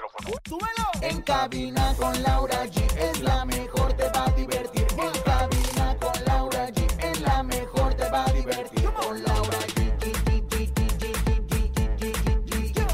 micrófono. 0.00 0.38
¡Súbelo! 0.48 0.90
En 1.02 1.22
cabina 1.22 1.94
con 1.98 2.22
Laura 2.22 2.64
G 2.66 2.82
es 2.98 3.20
la 3.22 3.44
mejor, 3.44 3.92
te 3.94 4.08
va 4.10 4.24
a 4.24 4.30
divertir. 4.30 4.86
En 4.90 5.22
cabina 5.22 5.96
con 6.00 6.24
Laura 6.24 6.68
G 6.68 7.04
es 7.04 7.20
la 7.20 7.42
mejor, 7.42 7.94
te 7.94 8.10
va 8.10 8.24
a 8.24 8.32
divertir. 8.32 8.84
Con 8.84 9.22
Laura 9.22 9.58
G. 9.58 9.90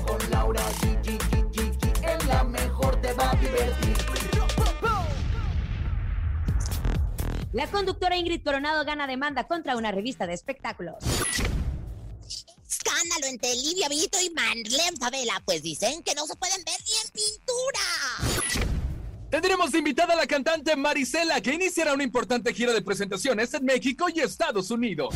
Con 0.07 0.31
Laura 0.31 0.63
G. 0.81 1.09
Es 2.03 2.27
la 2.27 2.45
mejor, 2.45 3.01
te 3.01 3.13
va 3.13 3.31
a 3.31 3.35
divertir. 3.37 3.97
La 7.53 7.67
conductora 7.69 8.17
Ingrid 8.17 8.43
Coronado 8.43 8.85
gana 8.85 9.07
demanda 9.07 9.45
contra 9.45 9.77
una 9.77 9.91
revista 9.91 10.27
de 10.27 10.35
espectáculos. 10.35 10.97
Escándalo 12.87 13.27
entre 13.27 13.55
Livia 13.57 13.89
Vito 13.89 14.17
y 14.23 14.31
Marlene 14.31 14.97
Favela, 14.99 15.43
pues 15.45 15.63
dicen 15.63 16.03
que 16.05 16.15
no 16.15 16.25
se 16.27 16.37
pueden 16.37 16.63
ver 16.65 16.77
ni 16.87 16.93
en 17.03 17.11
pintura. 17.11 17.81
Tendremos 19.29 19.73
de 19.73 19.79
invitada 19.79 20.15
a 20.15 20.17
la 20.17 20.27
cantante 20.27 20.77
Marisela, 20.77 21.41
que 21.41 21.53
iniciará 21.53 21.95
una 21.95 22.05
importante 22.05 22.55
gira 22.55 22.73
de 22.73 22.83
presentaciones 22.83 23.53
en 23.55 23.65
México 23.65 24.07
y 24.15 24.21
Estados 24.21 24.71
Unidos. 24.71 25.15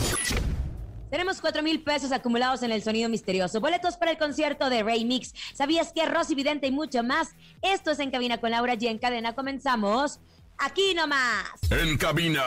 Tenemos 1.11 1.41
4 1.41 1.62
mil 1.62 1.83
pesos 1.83 2.11
acumulados 2.11 2.62
en 2.65 2.73
el 2.73 2.83
sonido 2.83 3.09
misterioso. 3.09 3.61
Boletos 3.61 3.97
para 3.97 4.11
el 4.11 4.19
concierto 4.19 4.69
de 4.69 4.83
Rey 4.83 5.05
Mix. 5.05 5.33
¿Sabías 5.55 5.93
que 5.93 6.07
Rosy 6.07 6.34
Vidente 6.34 6.67
y 6.67 6.73
mucho 6.73 7.05
más? 7.05 7.29
Esto 7.62 7.93
es 7.93 8.01
En 8.01 8.11
Cabina 8.11 8.41
con 8.41 8.51
Laura 8.51 8.75
G. 8.75 8.89
En 8.89 8.99
cadena 8.99 9.34
comenzamos. 9.34 10.19
Aquí 10.59 10.93
nomás. 10.95 11.53
En 11.71 11.97
cabina, 11.97 12.43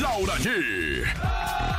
Laura 0.00 0.34
G. 0.36 1.77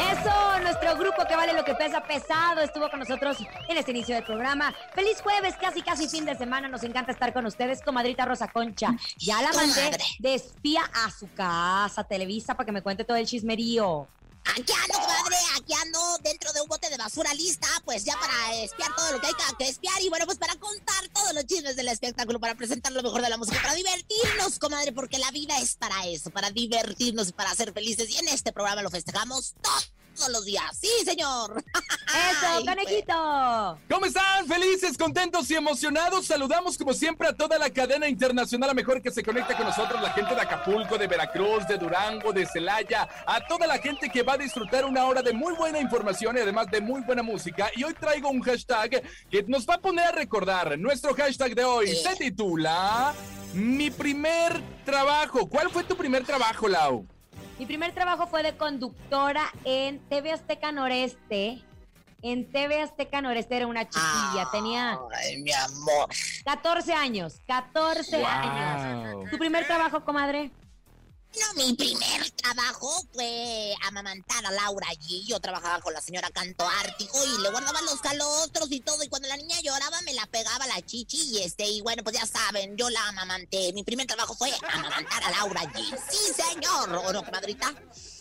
Eso, 0.00 0.58
nuestro 0.62 0.96
grupo 0.96 1.26
que 1.28 1.36
vale 1.36 1.52
lo 1.52 1.62
que 1.62 1.74
pesa 1.74 2.02
pesado 2.02 2.62
estuvo 2.62 2.88
con 2.88 3.00
nosotros 3.00 3.36
en 3.68 3.76
este 3.76 3.90
inicio 3.90 4.14
del 4.14 4.24
programa. 4.24 4.74
Feliz 4.94 5.20
jueves, 5.20 5.54
casi 5.60 5.82
casi 5.82 6.08
fin 6.08 6.24
de 6.24 6.34
semana. 6.36 6.68
Nos 6.68 6.82
encanta 6.84 7.12
estar 7.12 7.32
con 7.34 7.44
ustedes, 7.44 7.82
comadrita 7.82 8.24
Rosa 8.24 8.48
Concha. 8.48 8.96
Ya 9.18 9.42
la 9.42 9.52
mandé 9.52 9.98
de 10.18 10.34
espía 10.34 10.82
a 11.04 11.10
su 11.10 11.30
casa, 11.34 12.02
Televisa, 12.04 12.54
para 12.54 12.64
que 12.64 12.72
me 12.72 12.82
cuente 12.82 13.04
todo 13.04 13.18
el 13.18 13.26
chismerío. 13.26 14.08
Aquí 14.44 14.72
ando, 14.72 14.94
comadre, 14.94 15.36
aquí 15.56 15.72
ando 15.74 16.18
dentro 16.22 16.52
de 16.52 16.60
un 16.60 16.68
bote 16.68 16.90
de 16.90 16.96
basura 16.96 17.32
lista, 17.34 17.68
pues 17.84 18.04
ya 18.04 18.18
para 18.18 18.54
espiar 18.56 18.94
todo 18.96 19.12
lo 19.12 19.20
que 19.20 19.26
hay 19.28 19.32
que- 19.58 19.68
espiar 19.68 20.00
y 20.02 20.08
bueno, 20.08 20.26
pues 20.26 20.38
para 20.38 20.56
contar 20.56 21.08
todos 21.12 21.34
los 21.34 21.44
chismes 21.46 21.76
del 21.76 21.88
espectáculo, 21.88 22.40
para 22.40 22.54
presentar 22.54 22.90
lo 22.92 23.02
mejor 23.02 23.22
de 23.22 23.28
la 23.28 23.36
música, 23.36 23.60
para 23.62 23.74
divertirnos, 23.74 24.58
comadre, 24.58 24.92
porque 24.92 25.18
la 25.18 25.30
vida 25.30 25.56
es 25.58 25.76
para 25.76 26.06
eso, 26.06 26.30
para 26.30 26.50
divertirnos 26.50 27.28
y 27.28 27.32
para 27.32 27.54
ser 27.54 27.72
felices. 27.72 28.10
Y 28.10 28.16
en 28.16 28.28
este 28.28 28.52
programa 28.52 28.82
lo 28.82 28.90
festejamos 28.90 29.54
todos 30.20 30.32
los 30.32 30.44
días. 30.44 30.64
Sí, 30.78 30.90
señor. 31.04 31.64
¡Eso, 31.74 32.46
Ay, 32.46 32.66
conejito! 32.66 33.78
¿Cómo 33.88 34.04
están? 34.04 34.46
Felices, 34.46 34.98
contentos 34.98 35.50
y 35.50 35.54
emocionados. 35.54 36.26
Saludamos 36.26 36.76
como 36.76 36.92
siempre 36.92 37.28
a 37.28 37.32
toda 37.32 37.58
la 37.58 37.70
cadena 37.70 38.06
internacional, 38.06 38.70
a 38.70 38.74
mejor 38.74 39.00
que 39.00 39.10
se 39.10 39.22
conecta 39.22 39.56
con 39.56 39.66
nosotros, 39.66 40.00
la 40.02 40.10
gente 40.10 40.34
de 40.34 40.40
Acapulco, 40.42 40.98
de 40.98 41.06
Veracruz, 41.06 41.66
de 41.66 41.78
Durango, 41.78 42.32
de 42.32 42.46
Celaya, 42.46 43.08
a 43.26 43.46
toda 43.46 43.66
la 43.66 43.78
gente 43.78 44.10
que 44.10 44.22
va 44.22 44.34
a 44.34 44.38
disfrutar 44.38 44.84
una 44.84 45.04
hora 45.06 45.22
de 45.22 45.32
muy 45.32 45.54
buena 45.54 45.80
información 45.80 46.36
y 46.36 46.40
además 46.40 46.66
de 46.70 46.80
muy 46.80 47.00
buena 47.00 47.22
música. 47.22 47.70
Y 47.74 47.84
hoy 47.84 47.94
traigo 47.94 48.28
un 48.28 48.42
hashtag 48.42 49.02
que 49.30 49.42
nos 49.44 49.66
va 49.66 49.74
a 49.74 49.78
poner 49.78 50.08
a 50.08 50.12
recordar. 50.12 50.78
Nuestro 50.78 51.14
hashtag 51.14 51.54
de 51.54 51.64
hoy 51.64 51.96
se 51.96 52.14
titula 52.16 53.14
Mi 53.54 53.90
primer 53.90 54.60
trabajo. 54.84 55.48
¿Cuál 55.48 55.70
fue 55.70 55.82
tu 55.84 55.96
primer 55.96 56.24
trabajo, 56.24 56.68
Lau? 56.68 57.06
Mi 57.60 57.66
primer 57.66 57.92
trabajo 57.92 58.26
fue 58.26 58.42
de 58.42 58.56
conductora 58.56 59.42
en 59.66 59.98
TV 60.08 60.32
Azteca 60.32 60.72
Noreste. 60.72 61.62
En 62.22 62.50
TV 62.50 62.80
Azteca 62.80 63.20
Noreste 63.20 63.54
era 63.54 63.66
una 63.66 63.84
chiquilla, 63.86 64.48
tenía 64.50 64.98
Ay, 65.14 65.42
mi 65.42 65.52
amor. 65.52 66.08
14 66.42 66.94
años, 66.94 67.38
14 67.46 68.16
Wow. 68.16 68.26
años. 68.26 69.30
¿Tu 69.30 69.36
primer 69.36 69.66
trabajo, 69.66 70.02
comadre? 70.06 70.50
No, 71.38 71.54
mi 71.54 71.72
primer 71.74 72.28
trabajo 72.32 72.90
fue 73.14 73.74
amamantar 73.86 74.44
a 74.44 74.50
Laura 74.50 74.86
allí. 74.90 75.24
Yo 75.26 75.38
trabajaba 75.40 75.80
con 75.80 75.94
la 75.94 76.00
señora 76.00 76.28
Canto 76.30 76.68
Ártico 76.68 77.16
y 77.24 77.40
le 77.42 77.50
guardaba 77.50 77.80
los 77.82 78.00
calostros 78.00 78.70
y 78.72 78.80
todo. 78.80 79.02
Y 79.04 79.08
cuando 79.08 79.28
la 79.28 79.36
niña 79.36 79.56
lloraba, 79.62 80.00
me 80.02 80.12
la 80.12 80.26
pegaba 80.26 80.66
la 80.66 80.82
chichi. 80.82 81.18
Y 81.30 81.42
este, 81.42 81.66
y 81.68 81.82
bueno, 81.82 82.02
pues 82.02 82.16
ya 82.16 82.26
saben, 82.26 82.76
yo 82.76 82.90
la 82.90 83.06
amamanté. 83.08 83.72
Mi 83.72 83.84
primer 83.84 84.06
trabajo 84.08 84.34
fue 84.34 84.50
amamantar 84.72 85.22
a 85.24 85.30
Laura 85.30 85.60
allí. 85.60 85.88
Sí, 86.10 86.18
señor. 86.42 86.92
¿O 86.94 87.12
no, 87.12 87.24
comadrita? 87.24 87.72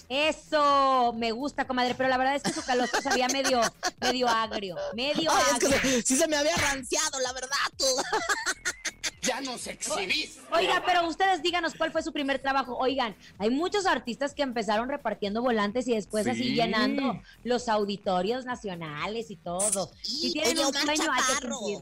Eso, 0.07 1.13
me 1.15 1.31
gusta, 1.31 1.65
comadre, 1.67 1.93
pero 1.95 2.09
la 2.09 2.17
verdad 2.17 2.35
es 2.35 2.43
que 2.43 2.53
su 2.53 2.63
calostro 2.63 2.99
sabía 3.01 3.27
medio, 3.27 3.61
medio 4.01 4.27
agrio, 4.27 4.75
medio 4.95 5.31
Ay, 5.31 5.43
es 5.47 5.53
agrio. 5.53 5.69
que 5.69 5.79
se- 5.79 6.01
sí 6.03 6.17
se 6.17 6.27
me 6.27 6.35
había 6.37 6.55
ranciado, 6.55 7.19
la 7.19 7.31
verdad. 7.33 7.57
tú. 7.77 7.85
Ya 9.21 9.41
nos 9.41 9.67
exhibís. 9.67 10.39
Oiga, 10.51 10.81
pero 10.85 11.07
ustedes 11.07 11.41
díganos 11.41 11.73
cuál 11.75 11.91
fue 11.91 12.01
su 12.01 12.13
primer 12.13 12.39
trabajo. 12.39 12.77
Oigan, 12.77 13.15
hay 13.37 13.49
muchos 13.49 13.85
artistas 13.85 14.33
que 14.33 14.43
empezaron 14.43 14.87
repartiendo 14.89 15.41
volantes 15.41 15.87
y 15.87 15.93
después 15.95 16.25
así 16.27 16.43
Sí. 16.43 16.55
llenando 16.55 17.21
los 17.43 17.67
auditorios 17.67 18.45
nacionales 18.45 19.29
y 19.31 19.35
todo. 19.35 19.91
Sí, 20.01 20.19
Si 20.29 20.33
tienen 20.33 20.57
oye, 20.57 20.65
un 20.67 20.73
sueño, 20.73 21.11
hay 21.11 21.21
que 21.41 21.47
cumplir. 21.47 21.79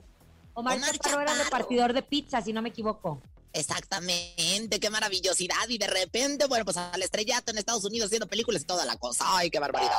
Omar, 0.54 0.78
Omar 0.78 0.92
Chaparro 0.92 1.22
era 1.22 1.36
repartidor 1.36 1.94
de 1.94 2.02
pizza, 2.02 2.42
si 2.42 2.52
no 2.54 2.62
me 2.64 2.70
equivoco. 2.70 3.22
Exactamente, 3.58 4.80
qué 4.80 4.90
maravillosidad. 4.92 5.68
Y 5.68 5.80
de 5.80 5.88
repente, 5.88 6.46
bueno, 6.46 6.64
pues 6.64 6.78
al 6.78 7.02
estrellato 7.02 7.52
en 7.52 7.58
Estados 7.58 7.84
Unidos 7.86 8.08
haciendo 8.08 8.28
películas 8.28 8.62
y 8.62 8.66
toda 8.66 8.86
la 8.86 8.98
cosa. 8.98 9.26
Ay, 9.28 9.50
qué 9.50 9.60
barbaridad. 9.60 9.92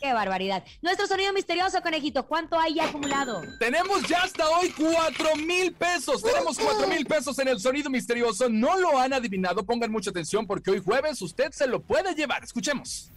Qué 0.00 0.12
barbaridad. 0.12 0.64
Nuestro 0.82 1.06
sonido 1.06 1.32
misterioso, 1.32 1.80
conejito, 1.82 2.26
¿cuánto 2.26 2.58
hay 2.58 2.74
ya 2.74 2.88
acumulado? 2.88 3.42
Tenemos 3.58 4.06
ya 4.08 4.22
hasta 4.22 4.48
hoy 4.48 4.70
4 4.70 5.36
mil 5.36 5.72
pesos. 5.72 6.22
Tenemos 6.22 6.58
4 6.58 6.86
mil 6.88 7.04
pesos 7.06 7.38
en 7.38 7.48
el 7.48 7.60
sonido 7.60 7.90
misterioso. 7.90 8.48
No 8.48 8.78
lo 8.78 8.98
han 8.98 9.12
adivinado. 9.12 9.64
Pongan 9.64 9.90
mucha 9.90 10.10
atención 10.10 10.46
porque 10.46 10.70
hoy 10.70 10.80
jueves 10.80 11.20
usted 11.20 11.52
se 11.52 11.66
lo 11.66 11.82
puede 11.82 12.14
llevar. 12.14 12.44
Escuchemos. 12.44 13.10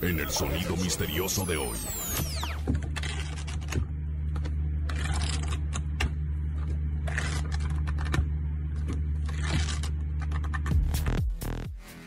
En 0.00 0.18
el 0.18 0.30
sonido 0.30 0.76
misterioso 0.76 1.44
de 1.44 1.56
hoy. 1.56 1.78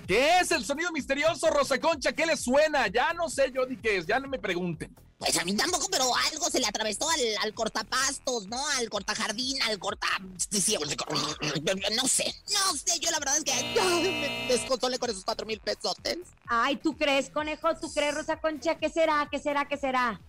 ¿Qué 0.08 0.40
es 0.40 0.52
el 0.52 0.66
sonido 0.66 0.91
misterioso, 0.91 1.50
Rosa 1.50 1.80
Concha? 1.80 2.12
¿Qué 2.12 2.25
le 2.25 2.36
suena? 2.36 2.88
Ya 2.88 3.14
no 3.14 3.30
sé 3.30 3.52
yo 3.53 3.66
ni 3.66 3.78
qué 3.78 3.97
es. 3.97 4.06
Ya 4.06 4.19
no 4.19 4.28
me 4.28 4.38
pregunten. 4.38 4.94
Pues 5.18 5.38
a 5.38 5.46
mí 5.46 5.56
tampoco, 5.56 5.88
pero 5.90 6.14
algo 6.30 6.50
se 6.50 6.59
le 6.59 6.68
atravesó 6.68 7.09
al, 7.09 7.22
al 7.41 7.53
cortapastos, 7.53 8.47
¿no? 8.47 8.62
Al 8.78 8.90
cortajardín, 8.90 9.62
al 9.62 9.80
corta... 9.80 10.08
No 10.19 10.59
sé, 10.59 12.36
no 12.52 12.75
sé, 12.75 13.00
yo 13.00 13.09
la 13.09 13.19
verdad 13.19 13.38
es 13.38 13.44
que 13.46 13.53
ay, 13.53 14.47
me 14.47 14.53
desconsolé 14.53 15.00
con 15.00 15.09
esos 15.09 15.24
cuatro 15.24 15.46
mil 15.46 15.62
pesos. 15.62 15.96
Ay, 16.47 16.75
¿tú 16.75 16.97
crees, 16.97 17.30
conejo? 17.30 17.74
¿Tú 17.80 17.94
crees, 17.94 18.13
Rosa 18.13 18.42
Concha? 18.42 18.75
¿Qué 18.75 18.90
será? 18.90 19.30
¿Qué 19.31 19.40
será? 19.40 19.66
¿Qué 19.66 19.78
será? 19.78 20.19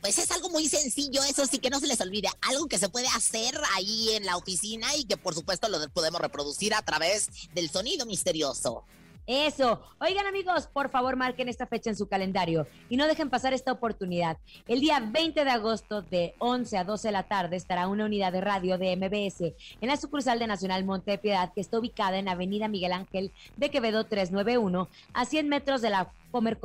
Pues 0.00 0.18
es 0.18 0.30
algo 0.32 0.50
muy 0.50 0.68
sencillo, 0.68 1.22
eso 1.22 1.46
sí 1.46 1.58
que 1.58 1.70
no 1.70 1.78
se 1.78 1.86
les 1.86 2.00
olvide. 2.00 2.28
Algo 2.42 2.66
que 2.66 2.78
se 2.78 2.88
puede 2.88 3.06
hacer 3.08 3.58
ahí 3.74 4.10
en 4.16 4.26
la 4.26 4.36
oficina 4.36 4.94
y 4.96 5.04
que 5.04 5.16
por 5.16 5.34
supuesto 5.34 5.68
lo 5.68 5.78
podemos 5.90 6.20
reproducir 6.20 6.74
a 6.74 6.82
través 6.82 7.28
del 7.54 7.70
sonido 7.70 8.04
misterioso. 8.04 8.84
Eso. 9.26 9.80
Oigan 10.00 10.26
amigos, 10.26 10.66
por 10.66 10.90
favor 10.90 11.16
marquen 11.16 11.48
esta 11.48 11.66
fecha 11.66 11.88
en 11.88 11.96
su 11.96 12.08
calendario 12.08 12.66
y 12.90 12.98
no 12.98 13.06
dejen 13.06 13.30
pasar 13.30 13.54
esta 13.54 13.72
oportunidad. 13.72 14.36
El 14.68 14.80
día 14.80 15.00
20 15.00 15.44
de 15.44 15.50
agosto 15.50 16.02
de 16.02 16.34
11 16.38 16.76
a 16.76 16.84
12 16.84 17.08
de 17.08 17.12
la 17.12 17.22
tarde 17.22 17.56
estará 17.56 17.88
una 17.88 18.04
unidad 18.04 18.32
de 18.32 18.42
radio 18.42 18.76
de 18.76 18.94
MBS 18.96 19.54
en 19.80 19.88
la 19.88 19.96
sucursal 19.96 20.38
de 20.38 20.46
Nacional 20.46 20.84
Monte 20.84 21.12
de 21.12 21.18
Piedad 21.18 21.52
que 21.54 21.62
está 21.62 21.78
ubicada 21.78 22.18
en 22.18 22.28
Avenida 22.28 22.68
Miguel 22.68 22.92
Ángel 22.92 23.32
de 23.56 23.70
Quevedo 23.70 24.04
391 24.04 24.88
a 25.14 25.24
100 25.24 25.48
metros 25.48 25.80
de 25.80 25.90
la 25.90 26.12
Comer. 26.34 26.58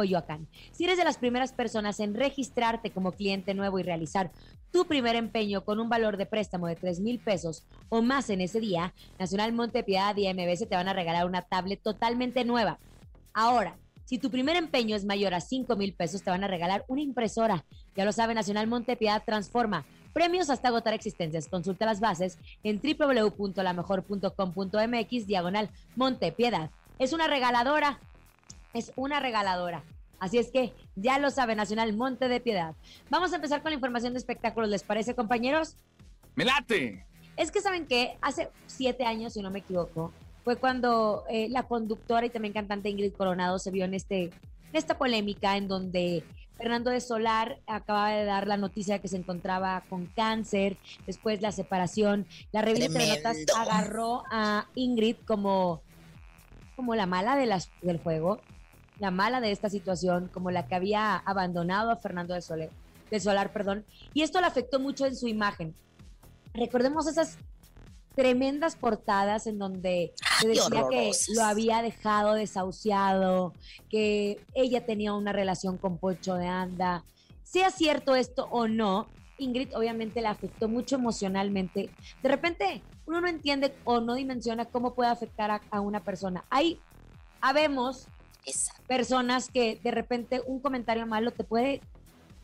Si 0.72 0.86
eres 0.86 0.98
de 0.98 1.04
las 1.04 1.20
primeras 1.20 1.54
personas 1.54 2.00
en 2.00 2.16
registrarte 2.16 2.90
como 2.90 3.12
cliente 3.12 3.54
nuevo 3.54 3.78
y 3.78 3.84
realizar 3.84 4.32
tu 4.72 4.86
primer 4.86 5.16
empeño 5.16 5.64
con 5.64 5.80
un 5.80 5.90
valor 5.90 6.18
de 6.18 6.26
préstamo 6.26 6.66
de 6.66 6.76
3 6.76 7.02
mil 7.02 7.20
pesos 7.20 7.68
o 7.90 8.02
más 8.02 8.32
en 8.32 8.42
ese 8.42 8.60
día, 8.60 8.96
Nacional 9.20 9.54
Montepiedad 9.54 10.18
y 10.18 10.28
MBS 10.34 10.68
te 10.68 10.76
van 10.76 10.88
a 10.88 10.94
regalar 10.94 11.28
una 11.28 11.44
tablet 11.44 11.80
totalmente 11.84 12.44
nueva. 12.46 12.80
Ahora, 13.32 13.78
si 14.06 14.18
tu 14.18 14.32
primer 14.32 14.56
empeño 14.56 14.96
es 14.96 15.06
mayor 15.06 15.36
a 15.36 15.40
5 15.40 15.76
mil 15.76 15.94
pesos, 15.94 16.24
te 16.24 16.32
van 16.32 16.44
a 16.44 16.48
regalar 16.48 16.84
una 16.88 17.02
impresora. 17.02 17.64
Ya 17.96 18.06
lo 18.06 18.12
sabe, 18.12 18.34
Nacional 18.34 18.66
Montepiedad 18.66 19.22
transforma 19.24 19.86
Premios 20.14 20.50
hasta 20.50 20.70
agotar 20.70 20.96
existencias. 20.96 21.48
Consulta 21.48 21.86
las 21.86 22.00
bases 22.00 22.40
en 22.64 22.82
www.lamejor.com.mx 22.82 25.28
diagonal 25.28 25.70
Montepiedad. 25.96 26.72
Es 26.98 27.14
una 27.14 27.28
regaladora, 27.28 28.00
es 28.74 28.92
una 28.96 29.20
regaladora. 29.20 29.84
Así 30.20 30.38
es 30.38 30.52
que 30.52 30.74
ya 30.96 31.18
lo 31.18 31.32
sabe 31.32 31.56
Nacional 31.56 31.96
Monte 31.96 32.28
de 32.28 32.40
Piedad. 32.42 32.76
Vamos 33.10 33.32
a 33.32 33.38
empezar 33.38 33.62
con 33.62 33.72
la 33.72 33.76
información 33.76 34.14
de 34.14 34.20
espectáculos, 34.20 34.70
¿les 34.70 34.84
parece 34.84 35.16
compañeros? 35.16 35.78
¡Me 36.36 36.46
late! 36.46 37.06
Es 37.38 37.52
que 37.52 37.62
saben 37.62 37.88
que 37.88 38.18
hace 38.22 38.50
siete 38.68 39.06
años, 39.06 39.34
si 39.34 39.42
no 39.42 39.50
me 39.50 39.60
equivoco, 39.60 40.12
fue 40.44 40.58
cuando 40.58 41.24
eh, 41.30 41.48
la 41.50 41.64
conductora 41.64 42.26
y 42.26 42.30
también 42.30 42.54
cantante 42.54 42.90
Ingrid 42.90 43.14
Coronado 43.14 43.60
se 43.60 43.72
vio 43.72 43.86
en, 43.86 43.94
este, 43.94 44.24
en 44.24 44.32
esta 44.74 44.98
polémica 44.98 45.56
en 45.56 45.70
donde 45.70 46.26
Fernando 46.58 46.92
de 46.92 47.00
Solar 47.00 47.60
acaba 47.68 48.10
de 48.10 48.26
dar 48.26 48.46
la 48.46 48.58
noticia 48.58 48.96
de 48.96 49.00
que 49.00 49.08
se 49.08 49.16
encontraba 49.16 49.84
con 49.90 50.08
cáncer, 50.08 50.78
después 51.06 51.42
la 51.42 51.54
separación. 51.54 52.28
La 52.52 52.62
revista 52.62 53.00
de 53.00 53.08
notas 53.08 53.38
agarró 53.56 54.24
a 54.30 54.68
Ingrid 54.76 55.16
como, 55.26 55.82
como 56.76 56.96
la 56.96 57.06
mala 57.06 57.38
de 57.38 57.46
las, 57.46 57.72
del 57.82 58.00
juego, 58.00 58.42
la 59.00 59.12
mala 59.12 59.42
de 59.42 59.52
esta 59.52 59.70
situación, 59.70 60.30
como 60.34 60.52
la 60.52 60.68
que 60.68 60.76
había 60.76 61.16
abandonado 61.16 61.92
a 61.92 61.96
Fernando 61.96 62.34
de 62.34 62.42
Solar, 62.42 62.70
de 63.10 63.20
Solar, 63.20 63.52
perdón, 63.52 63.86
y 64.14 64.22
esto 64.22 64.40
le 64.40 64.48
afectó 64.48 64.80
mucho 64.80 65.06
en 65.06 65.16
su 65.16 65.28
imagen. 65.28 65.74
Recordemos 66.54 67.08
esas 67.08 67.38
tremendas 68.16 68.76
portadas 68.76 69.48
en 69.48 69.58
donde 69.58 70.14
se 70.42 70.48
decía 70.50 70.84
que 70.90 71.12
lo 71.36 71.44
había 71.44 71.82
dejado 71.82 72.34
desahuciado, 72.34 73.54
que 73.90 74.44
ella 74.54 74.86
tenía 74.86 75.14
una 75.14 75.32
relación 75.32 75.78
con 75.78 75.98
Poncho 75.98 76.36
de 76.36 76.48
Anda. 76.48 77.06
Sea 77.44 77.72
cierto 77.72 78.16
esto 78.16 78.48
o 78.52 78.68
no, 78.68 79.08
Ingrid 79.38 79.76
obviamente 79.76 80.22
le 80.22 80.28
afectó 80.28 80.68
mucho 80.68 80.98
emocionalmente. 80.98 81.90
De 82.22 82.30
repente 82.30 82.84
uno 83.06 83.22
no 83.22 83.28
entiende 83.28 83.74
o 83.86 84.02
no 84.02 84.16
dimensiona 84.16 84.66
cómo 84.66 84.94
puede 84.94 85.10
afectar 85.10 85.50
a, 85.50 85.62
a 85.72 85.80
una 85.80 86.04
persona. 86.04 86.44
Ahí 86.50 86.80
habemos 87.40 88.08
Personas 88.88 89.50
que 89.50 89.80
de 89.84 89.92
repente 89.92 90.42
un 90.46 90.60
comentario 90.60 91.06
malo 91.06 91.32
te 91.32 91.44
puede 91.44 91.82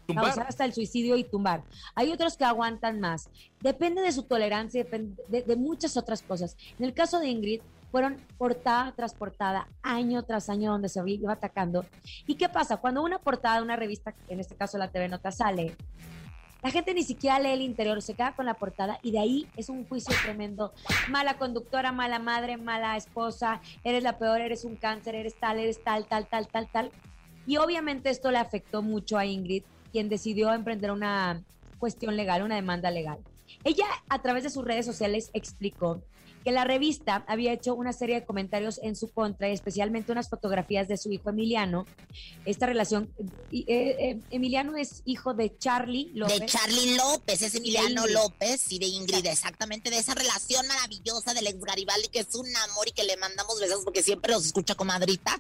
causar 0.08 0.34
Tumbar. 0.34 0.48
hasta 0.48 0.66
el 0.66 0.74
suicidio 0.74 1.18
y 1.18 1.24
tumbar. 1.24 1.64
Hay 1.96 2.12
otros 2.12 2.38
que 2.38 2.46
aguantan 2.46 3.00
más. 3.00 3.30
Depende 3.62 4.02
de 4.02 4.12
su 4.12 4.24
tolerancia, 4.24 4.84
depende 4.84 5.22
de, 5.28 5.42
de 5.42 5.56
muchas 5.56 5.98
otras 5.98 6.22
cosas. 6.22 6.56
En 6.78 6.86
el 6.86 6.94
caso 6.94 7.20
de 7.20 7.28
Ingrid, 7.28 7.62
fueron 7.96 8.18
portada 8.38 8.92
tras 8.94 9.14
portada, 9.14 9.70
año 9.82 10.24
tras 10.24 10.50
año, 10.50 10.70
donde 10.70 10.90
se 10.90 11.02
iba 11.06 11.32
atacando. 11.32 11.86
¿Y 12.28 12.36
qué 12.36 12.50
pasa? 12.50 12.76
Cuando 12.76 13.02
una 13.02 13.20
portada 13.20 13.56
de 13.56 13.64
una 13.64 13.78
revista, 13.78 14.14
en 14.28 14.42
este 14.42 14.54
caso 14.54 14.78
la 14.78 14.90
TV 14.90 15.08
Nota, 15.08 15.32
sale, 15.32 15.78
la 16.66 16.72
gente 16.72 16.96
ni 16.96 17.04
siquiera 17.04 17.38
lee 17.38 17.52
el 17.52 17.62
interior, 17.62 18.02
se 18.02 18.16
queda 18.16 18.36
con 18.36 18.48
la 18.48 18.56
portada 18.56 19.00
y 19.04 19.12
de 19.12 19.20
ahí 19.20 19.48
es 19.56 19.70
un 19.70 19.88
juicio 19.88 20.16
tremendo. 20.24 20.74
Mala 21.12 21.38
conductora, 21.38 21.92
mala 21.92 22.18
madre, 22.18 22.58
mala 22.58 22.98
esposa, 22.98 23.62
eres 23.84 24.02
la 24.02 24.18
peor, 24.18 24.42
eres 24.42 24.66
un 24.66 24.76
cáncer, 24.76 25.14
eres 25.14 25.40
tal, 25.40 25.60
eres 25.60 25.84
tal, 25.84 26.08
tal, 26.08 26.26
tal, 26.26 26.48
tal, 26.48 26.68
tal. 26.72 26.92
Y 27.46 27.58
obviamente 27.58 28.10
esto 28.10 28.32
le 28.32 28.40
afectó 28.40 28.82
mucho 28.82 29.20
a 29.20 29.28
Ingrid, 29.28 29.62
quien 29.92 30.10
decidió 30.10 30.52
emprender 30.54 30.90
una 30.90 31.44
cuestión 31.78 32.18
legal, 32.18 32.42
una 32.42 32.56
demanda 32.56 32.90
legal. 32.90 33.20
Ella 33.64 33.86
a 34.10 34.24
través 34.24 34.42
de 34.42 34.50
sus 34.50 34.66
redes 34.66 34.88
sociales 34.88 35.30
explicó 35.34 36.02
que 36.46 36.52
la 36.52 36.64
revista 36.64 37.26
había 37.28 37.52
hecho 37.52 37.74
una 37.74 37.92
serie 37.92 38.20
de 38.20 38.24
comentarios 38.24 38.80
en 38.84 38.96
su 38.96 39.10
contra, 39.10 39.48
especialmente 39.48 40.12
unas 40.12 40.30
fotografías 40.30 40.88
de 40.88 40.96
su 40.96 41.12
hijo 41.12 41.32
Emiliano. 41.32 41.88
Esta 42.46 42.68
relación, 42.68 43.12
eh, 43.52 43.66
eh, 43.68 44.20
Emiliano 44.30 44.78
es 44.78 45.02
hijo 45.06 45.34
de 45.34 45.58
Charlie 45.58 46.12
López. 46.14 46.40
De 46.40 46.46
Charlie 46.46 46.96
López, 46.96 47.42
es 47.42 47.56
Emiliano. 47.56 48.06
López 48.06 48.72
y 48.72 48.78
de 48.78 48.86
Ingrid, 48.86 49.26
exactamente, 49.26 49.90
de 49.90 49.98
esa 49.98 50.14
relación 50.14 50.68
maravillosa 50.68 51.34
del 51.34 51.48
ex 51.48 51.60
Garibaldi, 51.60 52.10
que 52.10 52.20
es 52.20 52.36
un 52.36 52.46
amor 52.58 52.90
y 52.90 52.92
que 52.92 53.04
le 53.04 53.18
mandamos 53.18 53.60
besos 53.60 53.84
porque 53.84 54.04
siempre 54.04 54.32
los 54.32 54.46
escucha 54.46 54.76
comadrita. 54.76 55.40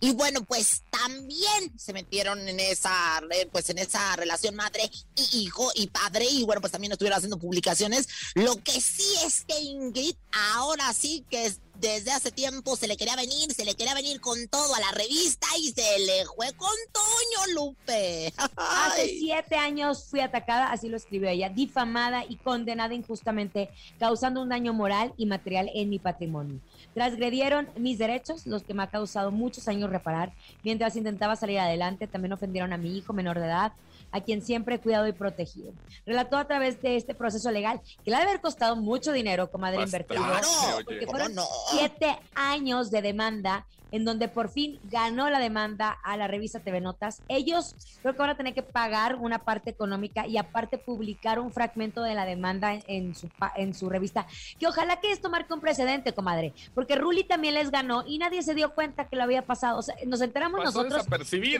Y 0.00 0.12
bueno, 0.12 0.44
pues 0.44 0.82
también 0.90 1.76
se 1.76 1.92
metieron 1.92 2.46
en 2.48 2.60
esa, 2.60 3.20
eh, 3.32 3.48
pues 3.50 3.70
en 3.70 3.78
esa 3.78 4.14
relación 4.14 4.54
madre 4.54 4.88
y 5.16 5.42
hijo 5.42 5.72
y 5.74 5.88
padre, 5.88 6.26
y 6.30 6.44
bueno, 6.44 6.60
pues 6.60 6.70
también 6.70 6.92
estuvieron 6.92 7.16
haciendo 7.16 7.38
publicaciones. 7.38 8.08
Lo 8.34 8.62
que 8.62 8.80
sí 8.80 9.16
es 9.24 9.44
que 9.44 9.58
Ingrid, 9.58 10.14
ahora 10.52 10.92
sí 10.92 11.24
que 11.30 11.46
es 11.46 11.60
desde 11.80 12.12
hace 12.12 12.30
tiempo 12.30 12.76
se 12.76 12.86
le 12.86 12.96
quería 12.96 13.16
venir, 13.16 13.52
se 13.52 13.64
le 13.64 13.74
quería 13.74 13.94
venir 13.94 14.20
con 14.20 14.38
todo 14.48 14.74
a 14.74 14.80
la 14.80 14.92
revista 14.92 15.46
y 15.58 15.70
se 15.72 15.98
le 15.98 16.24
fue 16.34 16.52
con 16.54 16.70
Toño 16.92 17.54
Lupe. 17.54 18.32
Hace 18.56 19.08
siete 19.18 19.56
años 19.56 20.06
fui 20.08 20.20
atacada, 20.20 20.70
así 20.70 20.88
lo 20.88 20.96
escribió 20.96 21.28
ella, 21.28 21.48
difamada 21.48 22.24
y 22.28 22.36
condenada 22.36 22.94
injustamente, 22.94 23.70
causando 23.98 24.40
un 24.40 24.48
daño 24.48 24.72
moral 24.72 25.12
y 25.16 25.26
material 25.26 25.70
en 25.74 25.90
mi 25.90 25.98
patrimonio. 25.98 26.60
Transgredieron 26.94 27.68
mis 27.76 27.98
derechos, 27.98 28.46
los 28.46 28.62
que 28.62 28.74
me 28.74 28.84
ha 28.84 28.90
causado 28.90 29.30
muchos 29.30 29.68
años 29.68 29.90
reparar. 29.90 30.32
Mientras 30.62 30.96
intentaba 30.96 31.36
salir 31.36 31.58
adelante, 31.58 32.06
también 32.06 32.32
ofendieron 32.32 32.72
a 32.72 32.78
mi 32.78 32.96
hijo 32.96 33.12
menor 33.12 33.38
de 33.40 33.46
edad, 33.46 33.72
a 34.14 34.20
quien 34.20 34.42
siempre 34.42 34.76
he 34.76 34.78
cuidado 34.78 35.08
y 35.08 35.12
protegido. 35.12 35.72
Relató 36.06 36.36
a 36.36 36.46
través 36.46 36.80
de 36.80 36.94
este 36.96 37.14
proceso 37.14 37.50
legal 37.50 37.80
que 38.04 38.10
le 38.12 38.16
ha 38.16 38.20
de 38.20 38.26
haber 38.26 38.40
costado 38.40 38.76
mucho 38.76 39.10
dinero, 39.12 39.50
comadre 39.50 39.78
Bastante, 39.78 40.14
invertido. 40.14 40.38
oye. 40.76 40.84
porque 40.84 41.06
¿Cómo 41.06 41.10
fueron 41.18 41.34
no? 41.34 41.42
siete 41.72 42.16
años 42.36 42.92
de 42.92 43.02
demanda 43.02 43.66
en 43.94 44.04
donde 44.04 44.26
por 44.26 44.48
fin 44.48 44.80
ganó 44.90 45.30
la 45.30 45.38
demanda 45.38 45.96
a 46.02 46.16
la 46.16 46.26
revista 46.26 46.58
TV 46.58 46.80
Notas. 46.80 47.22
Ellos 47.28 47.76
creo 48.02 48.14
que 48.14 48.18
van 48.18 48.30
a 48.30 48.36
tener 48.36 48.52
que 48.52 48.64
pagar 48.64 49.14
una 49.14 49.44
parte 49.44 49.70
económica 49.70 50.26
y 50.26 50.36
aparte 50.36 50.78
publicar 50.78 51.38
un 51.38 51.52
fragmento 51.52 52.02
de 52.02 52.16
la 52.16 52.26
demanda 52.26 52.74
en, 52.88 53.14
su, 53.14 53.30
en 53.54 53.72
su 53.72 53.88
revista. 53.88 54.26
Que 54.58 54.66
ojalá 54.66 54.98
que 54.98 55.12
esto 55.12 55.30
marque 55.30 55.54
un 55.54 55.60
precedente, 55.60 56.12
comadre, 56.12 56.52
porque 56.74 56.96
Ruli 56.96 57.22
también 57.22 57.54
les 57.54 57.70
ganó 57.70 58.02
y 58.04 58.18
nadie 58.18 58.42
se 58.42 58.56
dio 58.56 58.74
cuenta 58.74 59.06
que 59.06 59.14
lo 59.14 59.22
había 59.22 59.42
pasado. 59.42 59.78
O 59.78 59.82
sea, 59.82 59.94
nos 60.04 60.20
enteramos 60.20 60.58
Pasó 60.64 60.82
nosotros. 60.82 61.06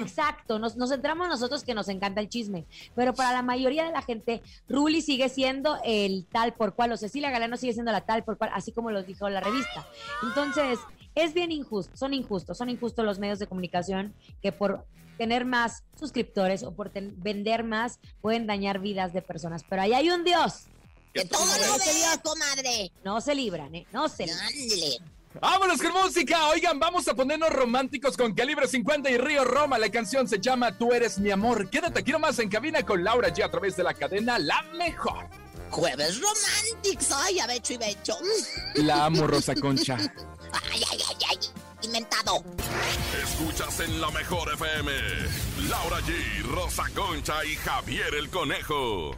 Exacto, 0.03 0.59
nos, 0.59 0.75
nos 0.75 0.91
enteramos 0.91 1.29
nosotros 1.29 1.63
que 1.63 1.73
nos 1.73 1.89
encanta 1.89 2.21
el 2.21 2.29
chisme, 2.29 2.65
pero 2.97 3.15
para 3.15 3.33
la 3.33 3.43
mayoría 3.43 3.85
de 3.85 3.93
la 3.93 4.03
gente, 4.03 4.43
Ruli 4.69 5.03
sigue 5.03 5.29
siendo 5.29 5.79
el 5.85 6.27
tal 6.33 6.53
por 6.55 6.75
cual, 6.75 6.91
o 6.91 6.97
Cecilia 6.97 7.31
Galano 7.31 7.57
sigue 7.57 7.75
siendo 7.75 7.93
la 7.93 8.01
tal 8.01 8.25
por 8.25 8.39
cual, 8.39 8.51
así 8.55 8.73
como 8.73 8.91
lo 8.91 9.05
dijo 9.05 9.29
la 9.29 9.39
revista. 9.39 9.87
Entonces, 10.25 10.81
es 11.15 11.35
bien 11.35 11.53
injusto, 11.53 11.97
son 11.97 12.15
injustos, 12.15 12.57
son 12.59 12.69
injustos 12.71 13.05
los 13.05 13.19
medios 13.19 13.39
de 13.39 13.47
comunicación 13.47 14.15
que 14.43 14.53
por 14.53 14.85
tener 15.19 15.45
más 15.45 15.85
suscriptores 15.99 16.63
o 16.65 16.75
por 16.75 16.91
ten- 16.91 17.15
vender 17.23 17.63
más 17.65 18.01
pueden 18.21 18.47
dañar 18.47 18.81
vidas 18.81 19.13
de 19.13 19.23
personas, 19.23 19.63
pero 19.69 19.83
ahí 19.83 19.93
hay 19.95 20.11
un 20.11 20.25
Dios, 20.25 20.65
Que 21.13 21.25
todo 21.25 21.45
lo 21.45 21.79
ve, 21.79 22.21
comadre. 22.23 22.93
no 23.05 23.21
se 23.21 23.35
libran, 23.35 23.75
¿eh? 23.75 23.87
No 23.93 24.09
se 24.09 24.27
libran. 24.27 25.11
Vámonos 25.41 25.81
con 25.83 25.93
música. 25.93 26.47
Oigan, 26.49 26.79
vamos 26.79 27.09
a 27.09 27.15
ponernos 27.15 27.51
románticos 27.51 28.17
con 28.17 28.35
Calibre 28.35 28.69
50 28.69 29.11
y 29.11 29.19
Río 29.19 29.45
Roma. 29.45 29.79
La 29.79 29.91
canción 29.91 30.29
se 30.29 30.39
llama 30.41 30.79
Tú 30.79 30.93
eres 30.93 31.19
mi 31.19 31.31
amor. 31.33 31.69
Quédate, 31.71 32.05
quiero 32.05 32.21
más 32.21 32.39
en 32.39 32.49
cabina 32.49 32.85
con 32.85 33.03
Laura 33.03 33.31
G 33.35 33.43
a 33.45 33.51
través 33.51 33.77
de 33.77 33.83
la 33.83 33.95
cadena 33.95 34.39
La 34.39 34.63
Mejor. 34.79 35.27
Jueves 35.71 36.21
Romantics. 36.21 37.11
Ay, 37.13 37.41
a 37.41 37.49
becho 37.49 37.73
y 37.73 37.79
becho. 37.79 38.17
La 38.77 39.07
amo, 39.07 39.27
Rosa 39.27 39.55
Concha. 39.57 39.97
Ay, 40.73 40.83
ay, 40.91 40.99
ay, 41.09 41.17
ay. 41.31 41.39
Inventado. 41.83 42.43
Escuchas 43.23 43.81
en 43.81 44.01
la 44.01 44.11
mejor 44.11 44.51
FM. 44.55 44.91
Laura 45.69 45.99
G, 46.01 46.43
Rosa 46.55 46.85
Concha 46.95 47.45
y 47.45 47.57
Javier 47.57 48.15
el 48.19 48.31
Conejo. 48.31 49.11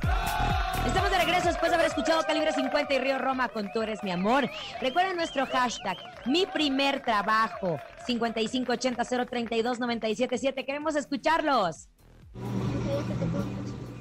Estamos 0.87 1.11
de 1.11 1.19
regreso 1.19 1.49
después 1.49 1.71
de 1.71 1.75
haber 1.77 1.89
escuchado 1.89 2.23
Calibre 2.27 2.53
50 2.53 2.95
y 2.95 2.99
Río 2.99 3.19
Roma 3.19 3.49
con 3.49 3.71
Tú 3.73 3.83
eres 3.83 4.03
mi 4.03 4.11
amor. 4.11 4.49
Recuerden 4.81 5.17
nuestro 5.17 5.47
hashtag, 5.47 5.97
mi 6.27 6.47
primer 6.47 7.03
trabajo, 7.03 7.79
5580-032-977. 8.09 10.65
Queremos 10.65 10.97
escucharlos. 10.97 11.89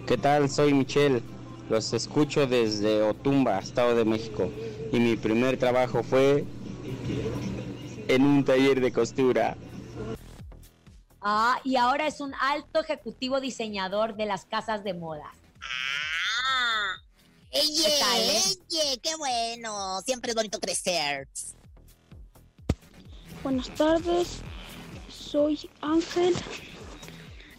¿Qué 0.08 0.18
tal? 0.18 0.50
Soy 0.50 0.74
Michelle. 0.74 1.22
Los 1.70 1.94
escucho 1.94 2.46
desde 2.46 3.02
Otumba, 3.02 3.58
Estado 3.60 3.96
de 3.96 4.06
México. 4.06 4.52
Y 4.92 5.00
mi 5.00 5.16
primer 5.16 5.58
trabajo 5.58 6.04
fue 6.04 6.46
en 8.08 8.22
un 8.22 8.44
taller 8.44 8.82
de 8.82 8.92
costura. 8.92 9.56
Ah, 11.22 11.60
y 11.64 11.76
ahora 11.76 12.06
es 12.06 12.20
un 12.22 12.34
alto 12.40 12.82
ejecutivo 12.82 13.40
diseñador 13.42 14.16
de 14.16 14.26
las 14.26 14.46
casas 14.46 14.84
de 14.84 14.94
moda. 14.94 15.34
Ah. 15.62 16.96
Eye, 17.52 17.84
¿Qué 17.84 17.94
tal, 18.00 18.22
eh? 18.22 18.42
eye, 18.70 19.00
qué 19.02 19.16
bueno. 19.16 20.02
Siempre 20.02 20.32
es 20.32 20.36
bonito 20.36 20.60
crecer. 20.60 21.28
Buenas 23.42 23.70
tardes, 23.72 24.42
soy 25.10 25.70
Ángel. 25.82 26.36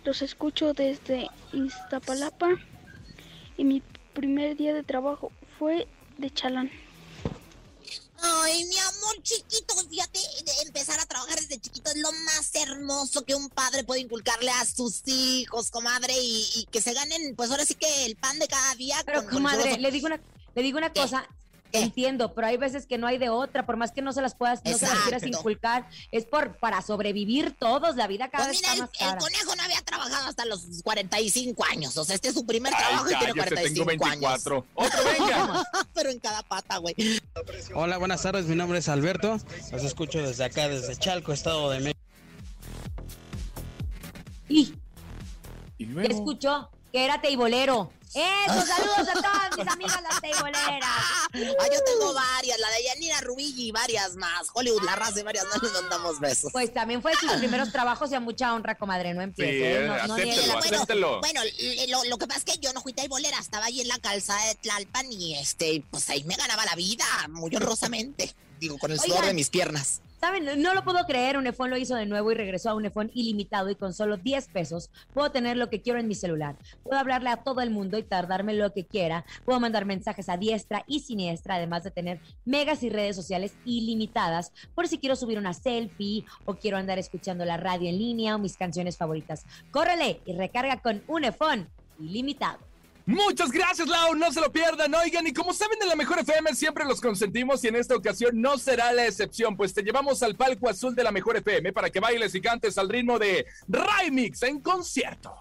Los 0.05 0.23
escucho 0.23 0.73
desde 0.73 1.29
Iztapalapa 1.53 2.51
y 3.57 3.65
mi 3.65 3.83
primer 4.13 4.57
día 4.57 4.75
de 4.75 4.85
trabajo 4.85 5.33
fue 5.59 5.89
de 6.19 6.31
chalán. 6.31 6.71
Ay, 8.43 8.65
mi 8.65 8.79
amor 8.79 9.23
chiquito, 9.23 9.75
fíjate, 9.89 10.19
de 10.19 10.53
empezar 10.67 10.99
a 11.01 11.07
trabajar 11.07 11.39
desde 11.41 11.61
chiquito 11.61 11.91
es 11.91 11.97
lo 11.99 12.11
más 12.13 12.51
hermoso 12.55 13.25
que 13.25 13.35
un 13.35 13.49
padre 13.51 13.85
puede 13.85 14.01
inculcarle 14.01 14.51
a 14.51 14.65
sus 14.65 15.03
hijos, 15.07 15.71
comadre, 15.71 16.15
y, 16.21 16.47
y 16.57 16.67
que 16.67 16.81
se 16.81 16.93
ganen, 16.93 17.37
pues 17.37 17.51
ahora 17.51 17.65
sí 17.65 17.75
que 17.75 18.07
el 18.07 18.17
pan 18.17 18.39
de 18.39 18.49
cada 18.49 18.75
día. 18.75 18.97
Pero, 19.05 19.23
con- 19.25 19.35
comadre, 19.35 19.79
le 19.79 19.91
digo 19.91 20.07
una, 20.07 20.21
le 20.55 20.63
digo 20.63 20.79
una 20.79 20.93
¿Qué? 20.93 21.01
cosa. 21.03 21.29
¿Qué? 21.73 21.81
Entiendo, 21.81 22.33
pero 22.35 22.47
hay 22.47 22.57
veces 22.57 22.87
que 22.87 22.97
no 22.99 23.07
hay 23.07 23.19
de 23.19 23.29
otra, 23.29 23.67
por 23.67 23.77
más 23.77 23.93
que 23.93 24.01
no 24.03 24.13
se 24.13 24.23
las 24.23 24.35
puedas, 24.35 24.65
no 24.65 24.77
se 24.79 24.87
las 24.87 24.99
quieras 25.01 25.23
inculcar, 25.25 25.89
es 26.13 26.25
por 26.25 26.57
para 26.59 26.81
sobrevivir 26.83 27.57
todos, 27.59 27.97
la 27.97 28.07
vida 28.07 28.29
cada 28.29 28.45
Pues 28.47 28.61
vez 28.61 28.71
mira, 28.71 28.73
está 28.73 28.75
el, 28.75 28.81
más 28.83 28.91
el 28.93 28.99
cara. 29.09 29.19
conejo 29.21 29.57
no 29.57 29.63
había 29.63 29.81
trabajado 29.83 30.27
hasta 30.29 30.45
los 30.47 30.67
45 30.85 31.65
años. 31.71 31.97
O 31.97 32.05
sea, 32.05 32.15
este 32.15 32.29
es 32.29 32.35
su 32.35 32.47
primer 32.47 32.73
Ay, 32.75 32.81
trabajo 32.81 33.05
y 33.07 33.09
tiene 33.09 33.33
cállate, 33.35 33.49
45 33.51 33.87
tengo 33.91 34.05
24. 34.07 34.67
Otro, 34.75 35.05
venga. 35.05 35.45
años. 35.45 35.67
Pero 35.95 36.11
en 36.11 36.19
cada 36.21 36.43
pata, 36.43 36.77
güey. 36.79 36.95
Hola, 37.75 37.99
buenas 37.99 38.23
tardes. 38.23 38.47
Mi 38.47 38.57
nombre 38.57 38.79
es 38.79 38.89
Alberto. 38.89 39.39
Los 39.73 39.83
escucho 39.85 40.19
desde 40.23 40.45
acá, 40.45 40.69
desde 40.69 40.97
Chalco, 40.97 41.33
Estado 41.33 41.71
de 41.71 41.81
México. 41.81 42.01
Y 44.49 44.75
Y 45.79 45.87
luego. 45.87 46.09
escuchó 46.15 46.71
que 46.93 47.05
era 47.05 47.21
teibolero. 47.21 47.93
Eso, 48.15 48.67
saludos 48.67 49.09
a 49.09 49.13
todas 49.13 49.59
mis 49.59 49.69
amigas 49.69 50.01
las 50.03 50.21
teiboleras. 50.21 50.91
Ah, 51.59 51.67
yo 51.71 51.79
tengo 51.85 52.15
varias, 52.15 52.59
la 52.59 52.71
de 52.71 52.85
Yanira 52.85 53.21
Rubí 53.21 53.53
y 53.59 53.71
varias 53.71 54.17
más. 54.17 54.47
Hollywood, 54.55 54.83
la 54.85 54.97
raza 54.97 55.21
y 55.21 55.23
varias 55.23 55.45
más 55.47 55.63
nos 55.63 55.73
mandamos 55.75 56.19
besos. 56.19 56.51
Pues 56.51 56.73
también 56.73 57.03
fue 57.03 57.15
sus 57.15 57.31
primeros 57.33 57.71
trabajos 57.73 58.11
y 58.11 58.15
a 58.15 58.21
mucha 58.21 58.55
honra, 58.55 58.75
comadre, 58.77 59.13
no 59.13 59.21
empiece. 59.21 59.53
Sí, 59.53 59.63
¿eh? 59.63 59.81
no, 59.87 60.07
no 60.07 60.15
acéptelo, 60.15 60.25
niegue 60.25 60.47
la- 60.47 60.55
bueno, 60.55 60.77
acéptelo. 60.77 61.21
bueno, 61.21 61.43
l- 61.43 61.89
lo, 61.89 62.05
lo 62.05 62.17
que 62.17 62.27
pasa 62.27 62.39
es 62.39 62.45
que 62.47 62.59
yo 62.59 62.73
no 62.73 62.81
fui 62.81 62.95
bolera, 63.09 63.39
estaba 63.39 63.67
ahí 63.67 63.83
en 63.83 63.89
la 63.89 63.99
calzada 63.99 64.43
de 64.47 64.55
Tlalpan 64.55 65.13
y 65.13 65.35
este, 65.35 65.83
pues 65.91 66.09
ahí 66.09 66.25
me 66.25 66.37
ganaba 66.37 66.65
la 66.65 66.75
vida, 66.75 67.05
muy 67.29 67.55
honrosamente. 67.55 68.35
Digo, 68.61 68.79
con 68.79 68.91
el 68.93 68.99
sudor 68.99 69.11
Oigan. 69.17 69.27
de 69.29 69.35
mis 69.35 69.51
piernas. 69.51 70.01
¿Saben? 70.19 70.63
No 70.63 70.73
lo 70.73 70.83
puedo 70.83 71.05
creer. 71.05 71.37
Unifón 71.37 71.71
lo 71.71 71.77
hizo 71.77 71.95
de 71.95 72.07
nuevo 72.07 72.33
y 72.33 72.35
regresó 72.35 72.71
a 72.71 72.75
Unifón 72.75 73.11
ilimitado 73.15 73.69
y 73.71 73.77
con 73.77 73.93
solo 73.93 74.17
10 74.17 74.49
pesos 74.49 74.91
puedo 75.13 75.31
tener 75.31 75.57
lo 75.57 75.69
que 75.69 75.83
quiero 75.83 75.99
en 75.99 76.09
mi 76.09 76.15
celular. 76.15 76.57
Puedo 76.83 76.99
hablarle 76.99 77.29
a 77.29 77.39
todo 77.39 77.61
el 77.61 77.71
mundo 77.71 77.99
y 77.99 78.03
tardarme 78.03 78.55
lo 78.55 78.73
que 78.73 78.87
quiera. 78.87 79.25
Puedo 79.45 79.61
mandar 79.61 79.85
mensajes 79.85 80.29
a 80.29 80.37
diestra 80.37 80.85
y 80.87 81.01
siniestra, 81.01 81.57
además 81.57 81.85
de 81.85 81.91
tener 81.91 82.21
megas 82.45 82.83
y 82.83 82.89
redes 82.89 83.15
sociales 83.15 83.55
ilimitadas 83.65 84.53
por 84.75 84.89
si 84.89 84.99
quiero 84.99 85.17
subir 85.17 85.39
una 85.39 85.53
selfie 85.53 86.25
o 86.47 86.55
quiero 86.55 86.79
andar 86.79 86.99
escuchando 86.99 87.45
la 87.45 87.59
radio 87.59 87.91
en 87.91 87.99
línea 87.99 88.37
o 88.37 88.39
mis 88.39 88.57
canciones 88.57 88.97
favoritas. 88.97 89.45
Córrele 89.71 90.21
y 90.25 90.33
recarga 90.33 90.81
con 90.81 91.03
Unifón 91.09 91.69
ilimitado. 91.99 92.59
Muchas 93.07 93.53
gracias, 93.53 93.87
Lau. 93.87 94.17
No 94.17 94.33
se 94.33 94.41
lo 94.41 94.51
pierdan. 94.51 94.93
Oigan, 94.95 95.27
y 95.27 95.33
como 95.33 95.55
saben, 95.55 95.79
en 95.81 95.89
la 95.89 95.95
mejor 95.95 96.19
FM 96.19 96.55
siempre 96.55 96.85
los 96.85 97.01
consentimos 97.01 97.63
y 97.63 97.69
en 97.69 97.77
esta 97.77 97.95
ocasión 97.95 98.41
no 98.41 98.59
será 98.59 98.93
la 98.93 99.07
excepción, 99.07 99.57
pues 99.57 99.73
te 99.73 99.83
llevamos 99.83 100.25
al 100.25 100.35
palco 100.35 100.69
azul 100.69 100.95
de 100.97 101.05
la 101.05 101.13
mejor 101.13 101.37
FM 101.37 101.73
para 101.73 101.89
que 101.89 102.01
bailes 102.01 102.35
y 102.35 102.41
cantes 102.41 102.77
al 102.79 102.89
ritmo 102.89 103.19
de 103.19 103.47
Remix 103.69 104.43
en 104.43 104.61
concierto. 104.61 105.33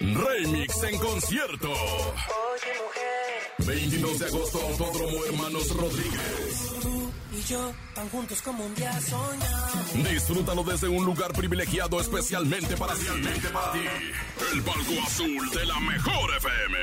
Remix 0.00 0.82
en 0.82 0.98
concierto. 0.98 1.72
22 3.58 4.18
de 4.18 4.26
agosto, 4.26 4.60
Autódromo 4.60 5.24
Hermanos 5.24 5.76
Rodríguez. 5.76 7.07
Y 7.32 7.42
yo 7.42 7.72
tan 7.94 8.08
juntos 8.08 8.40
como 8.42 8.64
un 8.64 8.74
día 8.74 8.98
soñamos. 9.00 9.92
Disfrútalo 10.10 10.62
desde 10.62 10.88
un 10.88 11.04
lugar 11.04 11.32
privilegiado 11.32 12.00
especialmente 12.00 12.76
para 12.76 12.94
ti. 12.94 13.06
para 13.52 13.72
ti. 13.72 13.80
El 14.52 14.62
palco 14.62 14.92
azul 15.06 15.50
de 15.50 15.66
la 15.66 15.80
mejor 15.80 16.34
FM. 16.36 16.78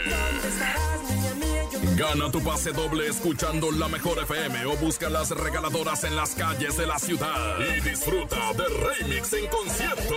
Gana 1.95 2.31
tu 2.31 2.43
pase 2.43 2.71
doble 2.71 3.07
escuchando 3.07 3.71
la 3.71 3.87
mejor 3.87 4.19
FM 4.19 4.65
o 4.65 4.75
busca 4.77 5.09
las 5.09 5.31
regaladoras 5.31 6.03
en 6.03 6.15
las 6.15 6.35
calles 6.35 6.77
de 6.77 6.85
la 6.85 6.99
ciudad. 6.99 7.59
Y 7.59 7.81
disfruta 7.81 8.53
de 8.53 8.65
Remix 8.67 9.33
en 9.33 9.47
concierto. 9.47 10.15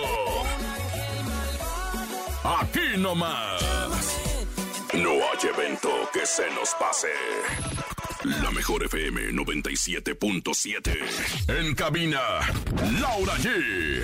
Aquí 2.43 2.97
nomás. 2.97 3.61
No 4.93 5.11
hay 5.11 5.49
evento 5.53 5.89
que 6.11 6.25
se 6.25 6.49
nos 6.51 6.73
pase. 6.79 7.09
La 8.25 8.51
mejor 8.51 8.83
FM 8.83 9.31
97.7. 9.31 10.97
En 11.47 11.73
cabina, 11.73 12.19
Laura 12.99 13.33
G. 13.35 14.03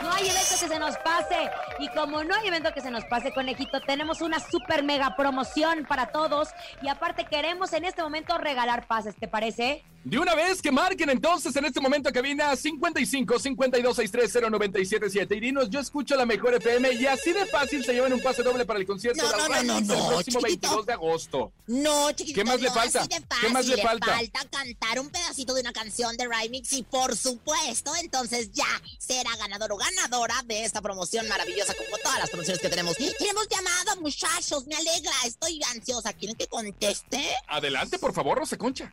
No 0.00 0.12
hay 0.12 0.28
evento 0.28 0.54
que 0.60 0.68
se 0.68 0.78
nos 0.78 0.96
pase. 0.98 1.50
Y 1.80 1.88
como 1.88 2.22
no 2.22 2.36
hay 2.36 2.46
evento 2.46 2.72
que 2.72 2.80
se 2.80 2.92
nos 2.92 3.04
pase, 3.06 3.34
conejito, 3.34 3.80
tenemos 3.80 4.20
una 4.20 4.38
super 4.38 4.84
mega 4.84 5.16
promoción 5.16 5.86
para 5.88 6.12
todos. 6.12 6.50
Y 6.82 6.88
aparte 6.88 7.24
queremos 7.24 7.72
en 7.72 7.84
este 7.84 8.00
momento 8.00 8.38
regalar 8.38 8.86
pases, 8.86 9.16
¿te 9.16 9.26
parece? 9.26 9.82
De 10.04 10.18
una 10.18 10.34
vez 10.34 10.60
que 10.60 10.70
marquen 10.70 11.08
entonces 11.08 11.56
en 11.56 11.64
este 11.64 11.80
momento 11.80 12.12
cabina 12.12 12.54
55 12.54 13.38
52 13.38 13.96
630 13.96 14.50
977 14.50 15.34
y 15.34 15.40
dinos 15.40 15.70
yo 15.70 15.80
escucho 15.80 16.14
la 16.14 16.26
mejor 16.26 16.52
FM 16.52 16.92
y 16.92 17.06
así 17.06 17.32
de 17.32 17.46
fácil 17.46 17.82
se 17.82 17.94
llevan 17.94 18.12
un 18.12 18.20
pase 18.20 18.42
doble 18.42 18.66
para 18.66 18.78
el 18.78 18.86
concierto 18.86 19.22
No, 19.22 19.30
de 19.30 19.36
no, 19.38 19.48
la 19.48 19.62
no, 19.62 19.72
Remix 19.74 19.88
no, 19.88 19.94
el 19.94 20.06
próximo 20.08 20.40
chiquito. 20.40 20.68
22 20.68 20.86
de 20.86 20.92
agosto. 20.92 21.52
No, 21.68 22.12
chiquito. 22.12 22.34
¿Qué 22.38 22.44
más 22.44 22.60
le 22.60 22.70
falta? 22.70 23.00
así 23.00 23.08
de 23.08 23.24
¿Qué 23.40 23.48
más 23.48 23.64
le 23.66 23.76
fácil, 23.76 23.88
falta? 23.88 24.06
falta 24.14 24.40
cantar 24.50 25.00
un 25.00 25.08
pedacito 25.08 25.54
de 25.54 25.62
una 25.62 25.72
canción 25.72 26.14
de 26.18 26.28
Remix 26.28 26.74
y 26.74 26.82
por 26.82 27.16
supuesto, 27.16 27.90
entonces 28.02 28.52
ya 28.52 28.66
será 28.98 29.34
ganador 29.38 29.72
o 29.72 29.78
ganadora 29.78 30.34
de 30.44 30.64
esta 30.66 30.82
promoción 30.82 31.26
maravillosa 31.28 31.72
como 31.72 31.96
todas 31.96 32.18
las 32.18 32.28
promociones 32.28 32.60
que 32.60 32.68
tenemos. 32.68 32.94
Tenemos 32.98 33.48
llamada, 33.48 33.96
muchachos, 34.02 34.66
me 34.66 34.74
alegra, 34.76 35.12
estoy 35.24 35.62
ansiosa. 35.74 36.12
¿Quieren 36.12 36.36
que 36.36 36.46
conteste? 36.46 37.26
Adelante, 37.48 37.98
por 37.98 38.12
favor, 38.12 38.36
Rosa 38.36 38.58
Concha. 38.58 38.92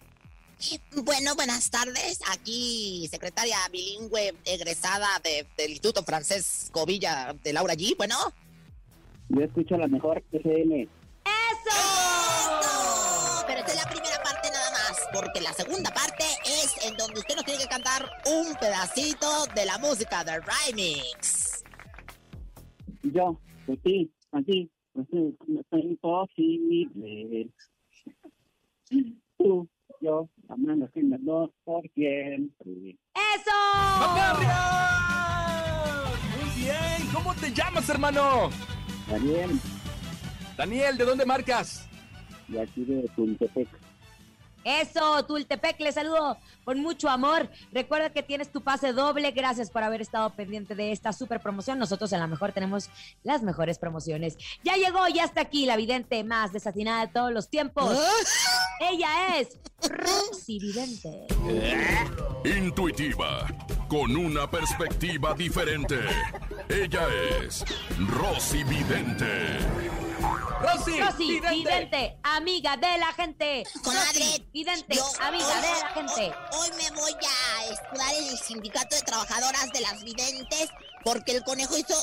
Bueno, 1.03 1.35
buenas 1.35 1.69
tardes. 1.71 2.19
Aquí, 2.31 3.07
secretaria 3.09 3.57
bilingüe 3.71 4.33
egresada 4.45 5.07
de- 5.23 5.47
del 5.57 5.71
Instituto 5.71 6.03
Francés 6.03 6.69
Covilla 6.71 7.33
de 7.43 7.53
Laura 7.53 7.73
G. 7.73 7.95
Bueno. 7.97 8.15
Yo 9.29 9.41
escucho 9.43 9.77
la 9.77 9.87
mejor 9.87 10.23
FM. 10.31 10.83
¡Eso! 10.83 11.77
Pero 13.47 13.59
esta 13.59 13.71
es 13.71 13.83
la 13.83 13.89
primera 13.89 14.21
parte 14.23 14.49
nada 14.51 14.71
más, 14.71 14.99
porque 15.13 15.41
la 15.41 15.53
segunda 15.53 15.91
parte 15.93 16.23
es 16.45 16.85
en 16.85 16.95
donde 16.97 17.19
usted 17.19 17.35
nos 17.35 17.45
tiene 17.45 17.61
que 17.63 17.69
cantar 17.69 18.09
un 18.27 18.53
pedacito 18.55 19.45
de 19.55 19.65
la 19.65 19.77
música 19.79 20.23
de 20.23 20.39
Remix. 20.41 21.63
Yo, 23.03 23.39
pues 23.65 23.79
sí, 23.83 24.11
así, 24.31 24.69
pues 24.93 25.07
sí, 25.11 25.37
es 25.71 25.83
imposible. 25.83 27.49
Tú, 29.37 29.67
yo, 30.01 30.29
amando 30.49 30.89
sin 30.93 31.09
las 31.09 31.23
dos 31.23 31.51
por 31.63 31.81
siempre. 31.93 32.97
¡Eso! 33.13 33.51
¡Macarrión! 33.99 34.51
Muy 36.35 36.49
bien, 36.63 37.07
¿cómo 37.13 37.33
te 37.35 37.53
llamas, 37.53 37.87
hermano? 37.89 38.49
Daniel, 39.09 39.51
Daniel, 40.57 40.97
¿de 40.97 41.05
dónde 41.05 41.25
marcas? 41.25 41.87
de 42.51 42.61
aquí 42.61 42.83
de 42.85 43.07
Tultepec. 43.15 43.67
Eso, 44.63 45.23
Tultepec, 45.25 45.79
le 45.79 45.91
saludo 45.91 46.37
con 46.63 46.79
mucho 46.81 47.09
amor. 47.09 47.49
Recuerda 47.71 48.11
que 48.11 48.23
tienes 48.23 48.51
tu 48.51 48.61
pase 48.61 48.93
doble. 48.93 49.31
Gracias 49.31 49.69
por 49.69 49.83
haber 49.83 50.01
estado 50.01 50.29
pendiente 50.31 50.75
de 50.75 50.91
esta 50.91 51.13
super 51.13 51.39
promoción. 51.39 51.79
Nosotros 51.79 52.11
en 52.13 52.19
la 52.19 52.27
mejor 52.27 52.51
tenemos 52.51 52.89
las 53.23 53.41
mejores 53.41 53.79
promociones. 53.79 54.37
Ya 54.63 54.75
llegó, 54.75 55.07
ya 55.07 55.23
está 55.23 55.41
aquí 55.41 55.65
la 55.65 55.75
vidente 55.75 56.23
más 56.23 56.53
desatinada 56.53 57.07
de 57.07 57.13
todos 57.13 57.31
los 57.31 57.49
tiempos. 57.49 57.97
Ella 58.79 59.37
es 59.37 59.57
Rosy 59.89 60.59
Vidente. 60.59 61.27
Intuitiva, 62.45 63.47
con 63.87 64.15
una 64.15 64.49
perspectiva 64.49 65.33
diferente. 65.33 65.99
Ella 66.69 67.07
es 67.43 67.63
Rosy 68.09 68.63
Vidente. 68.63 70.10
Rosy, 70.21 70.99
Rosy 70.99 71.27
vidente. 71.27 71.51
Vidente, 71.55 72.17
amiga 72.23 72.77
de 72.77 72.97
la 72.99 73.11
gente. 73.13 73.63
Comadre, 73.83 74.19
Rosy 74.19 74.47
Vidente, 74.53 74.95
yo 74.95 75.05
amiga 75.19 75.47
hoy- 75.47 75.61
de 75.61 75.67
la 75.81 75.87
gente. 75.89 76.33
Hoy, 76.51 76.69
hoy 76.69 76.77
me 76.77 76.91
voy 76.91 77.11
a 77.13 77.65
escudar 77.71 78.13
en 78.15 78.27
el 78.27 78.37
sindicato 78.37 78.95
de 78.95 79.01
trabajadoras 79.01 79.71
de 79.73 79.81
las 79.81 80.03
videntes 80.03 80.69
porque 81.03 81.31
el 81.37 81.43
conejo 81.43 81.75
hizo... 81.77 81.95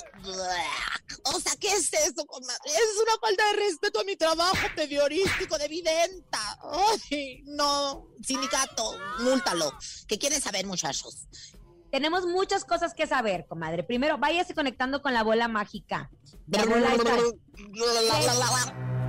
O 1.24 1.40
sea, 1.40 1.52
¿qué 1.60 1.68
es 1.68 1.92
eso, 1.92 2.26
comadre? 2.26 2.58
Es 2.66 3.02
una 3.02 3.16
falta 3.20 3.46
de 3.46 3.52
respeto 3.64 4.00
a 4.00 4.04
mi 4.04 4.16
trabajo 4.16 4.56
periodístico 4.74 5.56
de 5.56 5.68
videnta. 5.68 6.58
Ay, 7.00 7.42
no, 7.44 8.06
sindicato, 8.24 8.98
múltalo. 9.20 9.72
¿Qué 10.08 10.18
quieren 10.18 10.40
saber, 10.40 10.66
muchachos? 10.66 11.26
Tenemos 11.90 12.26
muchas 12.26 12.64
cosas 12.64 12.92
que 12.94 13.06
saber, 13.06 13.46
comadre. 13.46 13.82
Primero, 13.82 14.18
váyase 14.18 14.54
conectando 14.54 15.00
con 15.02 15.14
la 15.14 15.22
bola 15.22 15.48
mágica. 15.48 16.10
La 16.48 16.64
bola 16.64 16.94
está- 16.94 17.16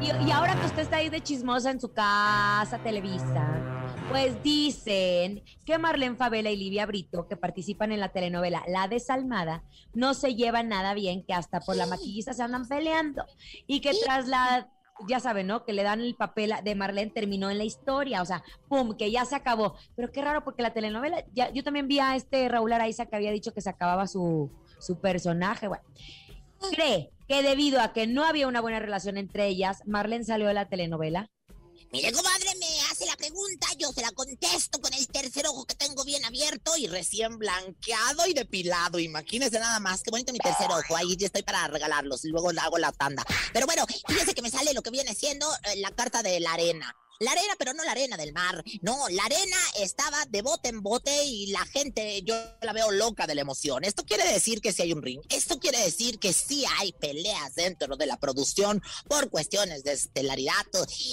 Y, 0.01 0.27
y 0.27 0.31
ahora 0.31 0.57
que 0.59 0.65
usted 0.65 0.79
está 0.83 0.97
ahí 0.97 1.09
de 1.09 1.21
chismosa 1.21 1.71
en 1.71 1.81
su 1.81 1.91
casa, 1.91 2.79
Televisa, 2.81 3.61
pues 4.09 4.41
dicen 4.41 5.43
que 5.65 5.77
Marlene 5.77 6.15
Favela 6.15 6.49
y 6.49 6.55
Livia 6.55 6.85
Brito, 6.85 7.27
que 7.27 7.35
participan 7.35 7.91
en 7.91 7.99
la 7.99 8.09
telenovela 8.09 8.63
La 8.67 8.87
Desalmada, 8.87 9.63
no 9.93 10.13
se 10.13 10.35
llevan 10.35 10.69
nada 10.69 10.93
bien, 10.93 11.23
que 11.25 11.33
hasta 11.33 11.59
por 11.59 11.75
la 11.75 11.85
maquillista 11.85 12.33
se 12.33 12.43
andan 12.43 12.65
peleando. 12.65 13.25
Y 13.67 13.81
que 13.81 13.91
tras 14.05 14.27
la 14.29 14.69
ya 15.07 15.19
saben, 15.19 15.47
¿no? 15.47 15.63
Que 15.63 15.73
le 15.73 15.83
dan 15.83 16.01
el 16.01 16.15
papel 16.15 16.53
de 16.63 16.75
Marlene, 16.75 17.11
terminó 17.11 17.49
en 17.49 17.57
la 17.57 17.63
historia, 17.63 18.21
o 18.21 18.25
sea, 18.25 18.43
pum, 18.67 18.95
que 18.95 19.11
ya 19.11 19.25
se 19.25 19.35
acabó. 19.35 19.75
Pero 19.95 20.11
qué 20.11 20.21
raro, 20.21 20.43
porque 20.43 20.61
la 20.61 20.73
telenovela, 20.73 21.23
ya, 21.33 21.51
yo 21.51 21.63
también 21.63 21.87
vi 21.87 21.99
a 21.99 22.15
este 22.15 22.47
Raúl 22.49 22.73
Araiza 22.73 23.05
que 23.05 23.15
había 23.15 23.31
dicho 23.31 23.53
que 23.53 23.61
se 23.61 23.69
acababa 23.69 24.07
su, 24.07 24.51
su 24.79 24.99
personaje, 24.99 25.67
bueno. 25.67 25.83
¿Cree 26.71 27.11
que 27.27 27.41
debido 27.41 27.79
a 27.79 27.93
que 27.93 28.05
no 28.05 28.25
había 28.25 28.47
una 28.47 28.59
buena 28.61 28.79
relación 28.79 29.17
entre 29.17 29.47
ellas, 29.47 29.81
Marlene 29.85 30.25
salió 30.25 30.47
de 30.47 30.53
la 30.53 30.67
telenovela? 30.67 31.29
Mire, 31.91 32.11
comadre, 32.11 32.53
me 32.59 32.81
hace 32.91 33.07
la 33.07 33.15
pregunta, 33.15 33.67
yo 33.79 33.91
se 33.91 34.01
la 34.01 34.11
contesto 34.11 34.79
con 34.79 34.93
el 34.93 35.07
tercer 35.07 35.47
ojo 35.47 35.65
que 35.65 35.73
tengo 35.73 36.03
bien 36.03 36.23
abierto 36.23 36.77
y 36.77 36.85
recién 36.85 37.39
blanqueado 37.39 38.27
y 38.27 38.33
depilado. 38.33 38.99
Imagínese 38.99 39.59
nada 39.59 39.79
más, 39.79 40.03
qué 40.03 40.11
bonito 40.11 40.31
mi 40.31 40.37
tercer 40.37 40.67
ojo. 40.69 40.95
Ahí 40.95 41.17
ya 41.17 41.25
estoy 41.25 41.41
para 41.41 41.67
regalarlos 41.67 42.23
luego 42.25 42.51
hago 42.59 42.77
la 42.77 42.91
tanda. 42.91 43.25
Pero 43.53 43.65
bueno, 43.65 43.85
fíjese 44.07 44.35
que 44.35 44.41
me 44.43 44.51
sale 44.51 44.73
lo 44.73 44.83
que 44.83 44.91
viene 44.91 45.15
siendo 45.15 45.47
eh, 45.63 45.77
la 45.77 45.89
carta 45.89 46.21
de 46.21 46.39
la 46.39 46.53
arena. 46.53 46.95
La 47.21 47.33
arena, 47.33 47.53
pero 47.57 47.73
no 47.73 47.83
la 47.83 47.91
arena 47.91 48.15
del 48.15 48.31
mar. 48.31 48.63
No, 48.81 49.09
la 49.09 49.25
arena 49.25 49.57
estaba 49.77 50.25
de 50.29 50.41
bote 50.41 50.69
en 50.69 50.81
bote 50.81 51.25
y 51.25 51.47
la 51.47 51.65
gente, 51.65 52.21
yo 52.21 52.33
la 52.61 52.71
veo 52.71 52.91
loca 52.91 53.27
de 53.27 53.35
la 53.35 53.41
emoción. 53.41 53.83
Esto 53.83 54.05
quiere 54.05 54.23
decir 54.31 54.61
que 54.61 54.71
sí 54.71 54.83
hay 54.83 54.93
un 54.93 55.01
ring. 55.01 55.19
Esto 55.27 55.59
quiere 55.59 55.79
decir 55.79 56.17
que 56.17 56.31
sí 56.31 56.63
hay 56.77 56.93
peleas 56.93 57.55
dentro 57.55 57.97
de 57.97 58.05
la 58.05 58.17
producción 58.21 58.81
por 59.09 59.29
cuestiones 59.29 59.83
de 59.83 59.91
estelaridad. 59.91 60.53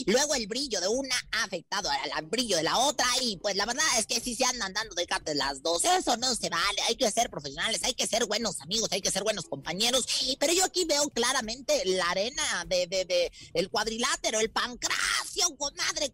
Luego 0.06 0.36
el 0.36 0.46
brillo 0.46 0.80
de 0.80 0.86
una 0.86 1.16
ha 1.32 1.42
afectado 1.42 1.90
al 1.90 2.26
brillo 2.26 2.56
de 2.56 2.62
la 2.62 2.78
otra 2.78 3.08
y 3.20 3.38
pues 3.38 3.56
la 3.56 3.66
verdad 3.66 3.84
es 3.98 4.06
que 4.06 4.20
sí 4.20 4.36
se 4.36 4.44
andan 4.44 4.74
dando 4.74 4.94
de 4.94 5.08
cate 5.08 5.34
las 5.34 5.60
dos. 5.60 5.84
Eso 5.84 6.16
no 6.18 6.36
se 6.36 6.50
vale. 6.50 6.82
Hay 6.86 6.94
que 6.94 7.10
ser 7.10 7.30
profesionales, 7.30 7.80
hay 7.82 7.94
que 7.94 8.06
ser 8.06 8.26
buenos 8.26 8.60
amigos, 8.60 8.90
hay 8.92 9.00
que 9.00 9.10
ser 9.10 9.24
buenos 9.24 9.46
compañeros. 9.46 10.06
Pero 10.38 10.52
yo 10.52 10.66
aquí 10.66 10.84
veo 10.84 11.08
claramente 11.08 11.82
la 11.84 12.10
arena 12.10 12.64
de, 12.68 12.86
de, 12.86 13.04
de 13.06 13.32
el 13.54 13.70
cuadrilátero, 13.70 14.38
el 14.38 14.50
pancracio, 14.50 15.48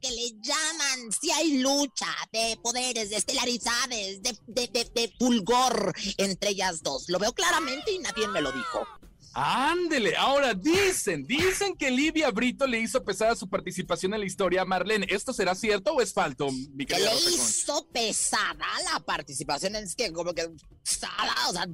que 0.00 0.10
le 0.10 0.30
llaman, 0.40 1.12
si 1.12 1.30
hay 1.30 1.58
lucha 1.58 2.06
de 2.32 2.56
poderes, 2.62 3.10
de 3.10 3.16
estelaridades, 3.16 4.22
de, 4.22 4.36
de, 4.46 4.68
de, 4.68 4.84
de 4.84 5.14
fulgor 5.18 5.92
entre 6.18 6.50
ellas 6.50 6.82
dos. 6.82 7.08
Lo 7.08 7.18
veo 7.18 7.32
claramente 7.32 7.92
y 7.92 7.98
nadie 7.98 8.28
me 8.28 8.40
lo 8.40 8.52
dijo. 8.52 8.86
Ándele, 9.34 10.14
ahora 10.16 10.52
dicen, 10.52 11.24
dicen 11.26 11.74
que 11.74 11.90
Livia 11.90 12.30
Brito 12.30 12.66
le 12.66 12.80
hizo 12.80 13.02
pesada 13.02 13.34
su 13.34 13.48
participación 13.48 14.12
en 14.12 14.20
la 14.20 14.26
historia 14.26 14.62
a 14.62 14.64
Marlene. 14.64 15.06
¿Esto 15.08 15.32
será 15.32 15.54
cierto 15.54 15.92
o 15.92 16.00
es 16.02 16.12
falto, 16.12 16.50
mi 16.74 16.84
¿Que 16.84 16.98
le 16.98 17.14
hizo 17.14 17.86
pesada 17.88 18.66
la 18.92 19.00
participación? 19.00 19.76
Es 19.76 19.94
que 19.94 20.12
como 20.12 20.34
que 20.34 20.50
pesada, 20.82 21.34
o 21.48 21.52
sea, 21.52 21.66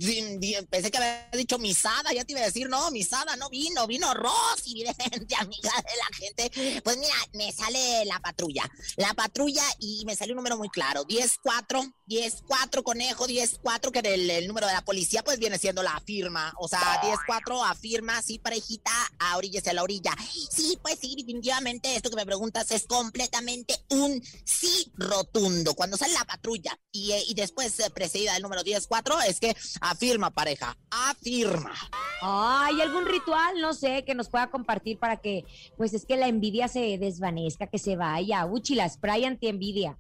pensé 0.70 0.90
que 0.90 0.98
había 0.98 1.28
dicho 1.32 1.58
misada, 1.58 2.12
ya 2.12 2.24
te 2.24 2.32
iba 2.32 2.42
a 2.42 2.44
decir, 2.44 2.68
no, 2.68 2.90
misada 2.90 3.34
no 3.36 3.48
vino, 3.48 3.86
vino 3.86 4.12
Rosy, 4.14 4.84
gente 5.10 5.34
amiga 5.34 5.72
de 5.76 5.96
la 5.96 6.16
gente. 6.16 6.80
Pues 6.82 6.96
mira, 6.96 7.14
me 7.32 7.50
sale 7.50 8.04
la 8.04 8.20
patrulla, 8.20 8.70
la 8.96 9.14
patrulla 9.14 9.64
y 9.80 10.04
me 10.06 10.14
sale 10.14 10.32
un 10.32 10.36
número 10.36 10.56
muy 10.56 10.68
claro, 10.68 11.04
10-4, 11.06 11.92
10-4 12.06 12.82
conejo, 12.84 13.26
10-4, 13.26 13.90
que 13.90 14.14
el, 14.14 14.30
el 14.30 14.46
número 14.46 14.66
de 14.66 14.74
la 14.74 14.84
policía 14.84 15.24
pues 15.24 15.38
viene 15.38 15.58
siendo 15.58 15.82
la 15.82 15.98
firma, 16.06 16.52
o 16.58 16.68
sea, 16.68 17.00
10-4 17.02 17.48
afirma, 17.64 18.21
sí, 18.23 18.38
parejita, 18.38 18.90
a 19.19 19.37
orillas 19.37 19.67
a 19.67 19.73
la 19.73 19.83
orilla. 19.83 20.12
Sí, 20.50 20.78
pues 20.83 20.99
sí, 21.00 21.14
definitivamente 21.17 21.95
esto 21.97 22.11
que 22.11 22.17
me 22.17 22.26
preguntas 22.26 22.71
es 22.71 22.87
completamente 22.87 23.75
un 23.90 24.23
sí 24.45 24.93
rotundo. 24.95 25.75
Cuando 25.75 25.97
sale 25.97 26.12
la 26.14 26.25
patrulla 26.25 26.78
y, 26.93 27.12
eh, 27.12 27.25
después 27.35 27.78
eh, 27.81 27.90
precedida 27.90 28.35
del 28.35 28.43
número 28.43 28.62
10-4, 28.62 29.26
es 29.26 29.40
que 29.40 29.57
afirma, 29.81 30.31
pareja, 30.31 30.76
afirma. 30.90 31.75
¿Hay 32.21 32.81
algún 32.81 33.07
ritual, 33.07 33.61
no 33.61 33.75
sé, 33.75 34.05
que 34.05 34.14
nos 34.14 34.28
pueda 34.28 34.50
compartir 34.50 34.99
para 34.99 35.19
que, 35.19 35.45
pues 35.76 35.95
es 35.95 36.05
que 36.05 36.17
la 36.17 36.28
envidia 36.28 36.69
se 36.69 36.99
desvanezca, 36.99 37.69
que 37.69 37.78
se 37.78 37.97
vaya? 37.97 38.47
Uchi, 38.47 38.75
la 38.75 38.88
spray 38.88 39.25
anti-envidia. 39.25 39.99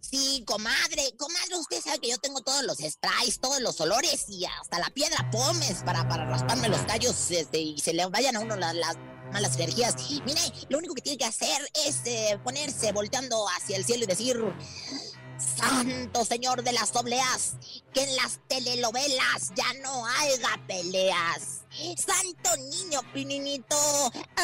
Sí, 0.00 0.42
comadre, 0.46 1.14
comadre, 1.18 1.56
usted 1.56 1.82
sabe 1.82 1.98
que 1.98 2.10
yo 2.10 2.18
tengo 2.18 2.40
todos 2.40 2.62
los 2.62 2.78
sprays, 2.78 3.40
todos 3.40 3.60
los 3.60 3.80
olores 3.80 4.24
y 4.28 4.44
hasta 4.44 4.78
la 4.78 4.88
piedra 4.90 5.30
pomes 5.30 5.82
para, 5.84 6.08
para 6.08 6.24
rasparme 6.24 6.68
los 6.68 6.86
tallos 6.86 7.30
este, 7.30 7.58
y 7.58 7.78
se 7.78 7.92
le 7.92 8.06
vayan 8.06 8.36
a 8.36 8.40
uno 8.40 8.56
las, 8.56 8.74
malas 9.32 9.56
energías. 9.56 9.94
Mire, 10.24 10.40
lo 10.68 10.78
único 10.78 10.94
que 10.94 11.02
tiene 11.02 11.18
que 11.18 11.26
hacer 11.26 11.70
es 11.86 12.00
eh, 12.06 12.38
ponerse 12.42 12.92
volteando 12.92 13.46
hacia 13.48 13.76
el 13.76 13.84
cielo 13.84 14.04
y 14.04 14.06
decir... 14.06 14.42
Santo 15.38 16.24
Señor 16.24 16.62
de 16.62 16.72
las 16.72 16.94
obleas, 16.96 17.54
que 17.94 18.02
en 18.02 18.16
las 18.16 18.40
telenovelas 18.48 19.52
ya 19.54 19.72
no 19.82 20.06
haya 20.06 20.60
peleas. 20.66 21.60
Santo 21.96 22.56
Niño 22.56 23.00
Pininito, 23.12 23.76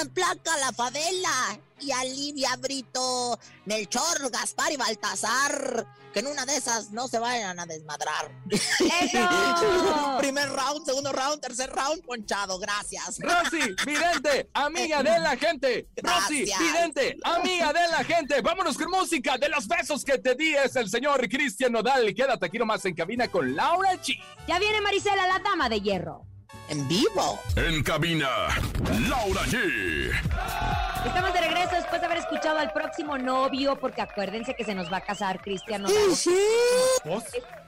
emplaca 0.01 0.57
la 0.59 0.73
favela 0.73 1.59
y 1.81 1.91
alivia 1.91 2.55
Brito, 2.57 3.39
Melchor, 3.65 4.31
Gaspar 4.31 4.73
y 4.73 4.77
Baltasar, 4.77 5.87
que 6.15 6.21
en 6.21 6.29
una 6.29 6.47
de 6.47 6.57
esas 6.57 6.93
no 6.93 7.09
se 7.09 7.19
vayan 7.19 7.59
a 7.59 7.67
desmadrar. 7.67 8.31
Primer 10.21 10.49
round, 10.49 10.87
segundo 10.87 11.13
round, 11.13 11.41
tercer 11.41 11.71
round, 11.71 12.05
ponchado, 12.05 12.59
gracias. 12.61 13.19
Rosy, 13.19 13.75
vidente, 13.85 14.49
amiga 14.55 15.03
de 15.03 15.19
la 15.19 15.37
gente. 15.37 15.89
Rosy, 15.97 16.45
vidente, 16.59 17.17
amiga 17.25 17.73
de 17.73 17.89
la 17.89 18.05
gente. 18.05 18.41
Vámonos 18.41 18.79
con 18.79 18.91
música 18.91 19.37
de 19.37 19.49
los 19.49 19.67
besos 19.67 20.05
que 20.05 20.19
te 20.19 20.37
di 20.37 20.55
es 20.55 20.77
el 20.77 20.89
señor 20.89 21.29
Cristian 21.29 21.73
Nodal. 21.73 22.15
Quédate 22.15 22.47
aquí 22.47 22.59
nomás 22.59 22.85
en 22.85 22.95
cabina 22.95 23.27
con 23.27 23.57
Laura 23.57 23.95
G. 23.95 24.17
Ya 24.47 24.61
viene 24.61 24.81
Marisela, 24.81 25.27
la 25.27 25.41
dama 25.41 25.69
de 25.69 25.81
hierro 25.81 26.25
en 26.69 26.87
vivo. 26.89 27.41
En 27.57 27.83
cabina, 27.83 28.29
Laura 29.09 29.43
G. 29.47 30.84
Estamos 31.05 31.35
de 31.35 31.41
regreso 31.41 31.77
después 31.77 32.01
de 32.01 32.07
haber 32.07 32.19
escuchado 32.19 32.59
al 32.59 32.73
próximo 32.73 33.19
novio, 33.19 33.79
porque 33.79 34.01
acuérdense 34.01 34.55
que 34.55 34.65
se 34.65 34.75
nos 34.75 34.91
va 34.91 34.99
a 34.99 35.01
casar 35.03 35.41
Cristiano. 35.43 35.87
Sí, 35.89 36.31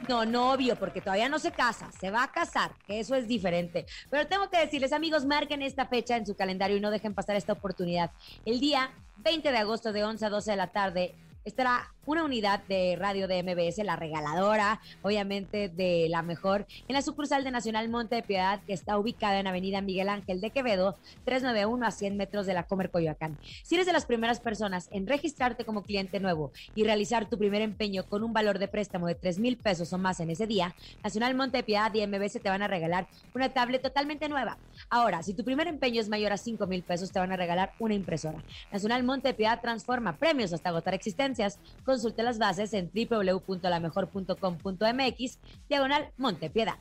No, 0.09 0.25
novio, 0.25 0.77
porque 0.77 1.03
todavía 1.03 1.29
no 1.29 1.39
se 1.39 1.53
casa, 1.53 1.91
se 2.01 2.11
va 2.11 2.23
a 2.23 2.33
casar, 2.33 2.73
que 2.87 2.99
eso 2.99 3.15
es 3.15 3.29
diferente. 3.29 3.85
Pero 4.11 4.27
tengo 4.27 4.49
que 4.49 4.59
decirles, 4.59 4.93
amigos, 4.93 5.27
marquen 5.27 5.61
esta 5.61 5.87
fecha 5.87 6.17
en 6.17 6.25
su 6.25 6.35
calendario 6.35 6.79
y 6.79 6.81
no 6.81 6.91
dejen 6.91 7.15
pasar 7.15 7.37
esta 7.37 7.53
oportunidad. 7.53 8.11
El 8.47 8.59
día 8.59 8.91
20 9.19 9.53
de 9.53 9.59
agosto 9.59 9.93
de 9.93 10.05
11 10.05 10.25
a 10.25 10.31
12 10.31 10.51
de 10.53 10.57
la 10.57 10.69
tarde 10.69 11.15
estará 11.45 11.93
una 12.07 12.25
unidad 12.25 12.63
de 12.69 12.97
radio 12.99 13.29
de 13.29 13.43
MBS, 13.43 13.85
la 13.85 13.97
regaladora, 13.97 14.81
obviamente 15.03 15.69
de 15.69 16.07
la 16.09 16.23
mejor, 16.23 16.67
en 16.89 16.95
la 16.95 17.03
sucursal 17.03 17.45
de 17.45 17.51
Nacional 17.51 17.89
Monte 17.89 18.15
de 18.15 18.23
Piedad, 18.23 18.61
que 18.65 18.73
está 18.73 18.97
ubicada 18.97 19.41
en 19.41 19.49
Avenida 19.49 19.81
Miguel 19.81 20.09
Ángel 20.09 20.41
de 20.41 20.51
Quevedo, 20.51 20.97
391 21.25 21.85
a 21.85 21.91
100 21.91 22.17
metros 22.17 22.47
de 22.47 22.55
la 22.55 22.63
Comer 22.63 22.91
Coyoacán. 22.91 23.39
Si 23.65 23.75
eres 23.75 23.87
de 23.87 23.93
las 23.93 24.07
primeras 24.07 24.41
personas 24.41 24.89
en 24.93 25.07
registrarte 25.07 25.65
como 25.65 25.83
cliente 25.83 26.21
nuevo 26.21 26.53
y 26.75 26.85
realizar 26.85 27.29
tu 27.29 27.39
primer 27.39 27.61
empeño 27.63 28.05
con 28.05 28.23
un 28.23 28.33
valor 28.33 28.59
de 28.61 28.69
préstamo 28.69 29.09
de 29.09 29.17
3 29.17 29.41
mil 29.41 29.57
pesos 29.57 29.93
o 29.93 29.99
más 29.99 30.21
en 30.21 30.31
ese 30.31 30.47
día, 30.47 30.75
Nacional 31.03 31.35
Monte 31.35 31.59
de 31.59 31.63
Piedad 31.65 31.93
y 31.93 32.07
MBS 32.07 32.41
te 32.41 32.49
van 32.49 32.63
a 32.63 32.69
regalar 32.69 33.09
una 33.35 33.49
tablet 33.49 33.83
totalmente 33.83 34.29
nueva. 34.29 34.59
Ahora, 34.91 35.25
si 35.25 35.35
tu 35.35 35.45
primer 35.45 35.67
empeño 35.67 36.01
es 36.01 36.09
mayor 36.09 36.33
a 36.33 36.37
5 36.37 36.67
mil 36.69 36.85
pesos, 36.85 37.11
te 37.11 37.19
van 37.19 37.33
a 37.33 37.37
regalar 37.37 37.73
una 37.81 37.95
impresora. 37.95 38.45
Nacional 38.71 39.03
Monte 39.03 39.29
de 39.29 39.35
Piedad 39.35 39.61
transforma 39.61 40.17
premios 40.17 40.53
hasta 40.53 40.69
agotar 40.69 40.95
existencia 40.95 41.47
consulte 41.97 42.23
las 42.23 42.39
bases 42.39 42.75
en 42.75 42.91
www.lamejor.com.mx, 42.93 45.39
diagonal 45.67 46.13
Montepiedad. 46.19 46.77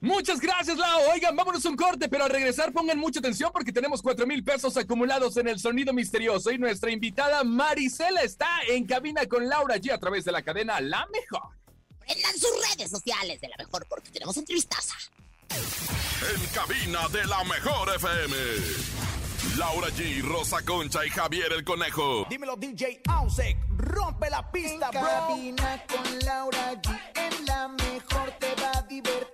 Muchas 0.00 0.38
gracias, 0.40 0.76
Lau. 0.76 1.10
Oigan, 1.10 1.34
vámonos 1.34 1.64
un 1.64 1.74
corte, 1.74 2.06
pero 2.08 2.24
al 2.24 2.30
regresar 2.30 2.72
pongan 2.72 2.98
mucha 2.98 3.18
atención 3.18 3.50
porque 3.50 3.72
tenemos 3.72 4.02
cuatro 4.02 4.26
mil 4.26 4.44
pesos 4.44 4.76
acumulados 4.76 5.38
en 5.38 5.48
el 5.48 5.58
sonido 5.58 5.94
misterioso 5.94 6.52
y 6.52 6.58
nuestra 6.58 6.90
invitada 6.90 7.42
Marisela 7.44 8.20
está 8.20 8.46
en 8.68 8.84
cabina 8.86 9.24
con 9.26 9.48
Laura 9.48 9.76
G 9.76 9.90
a 9.90 9.96
través 9.98 10.26
de 10.26 10.32
la 10.32 10.42
cadena 10.42 10.78
La 10.80 11.06
Mejor. 11.06 11.48
Prendan 11.98 12.34
sus 12.34 12.50
redes 12.70 12.90
sociales 12.90 13.40
de 13.40 13.48
La 13.48 13.56
Mejor 13.56 13.86
porque 13.88 14.10
tenemos 14.10 14.36
entrevistaza. 14.36 14.96
En 15.50 16.44
cabina 16.54 17.08
de 17.08 17.24
La 17.24 17.42
Mejor 17.44 17.88
FM. 17.96 19.17
Laura 19.56 19.88
G, 19.88 20.22
Rosa 20.22 20.64
Concha 20.64 21.04
y 21.04 21.10
Javier 21.10 21.52
el 21.52 21.64
Conejo. 21.64 22.26
Dímelo 22.28 22.56
DJ 22.56 23.00
Ausek, 23.08 23.56
rompe 23.76 24.30
la 24.30 24.50
pista, 24.50 24.86
en 24.86 24.92
cabina 24.92 25.84
con 25.86 26.18
Laura 26.20 26.72
G, 26.74 26.98
en 27.14 27.46
la 27.46 27.68
mejor 27.68 28.30
te 28.38 28.54
va 28.62 28.78
a 28.78 28.82
divertir. 28.82 29.27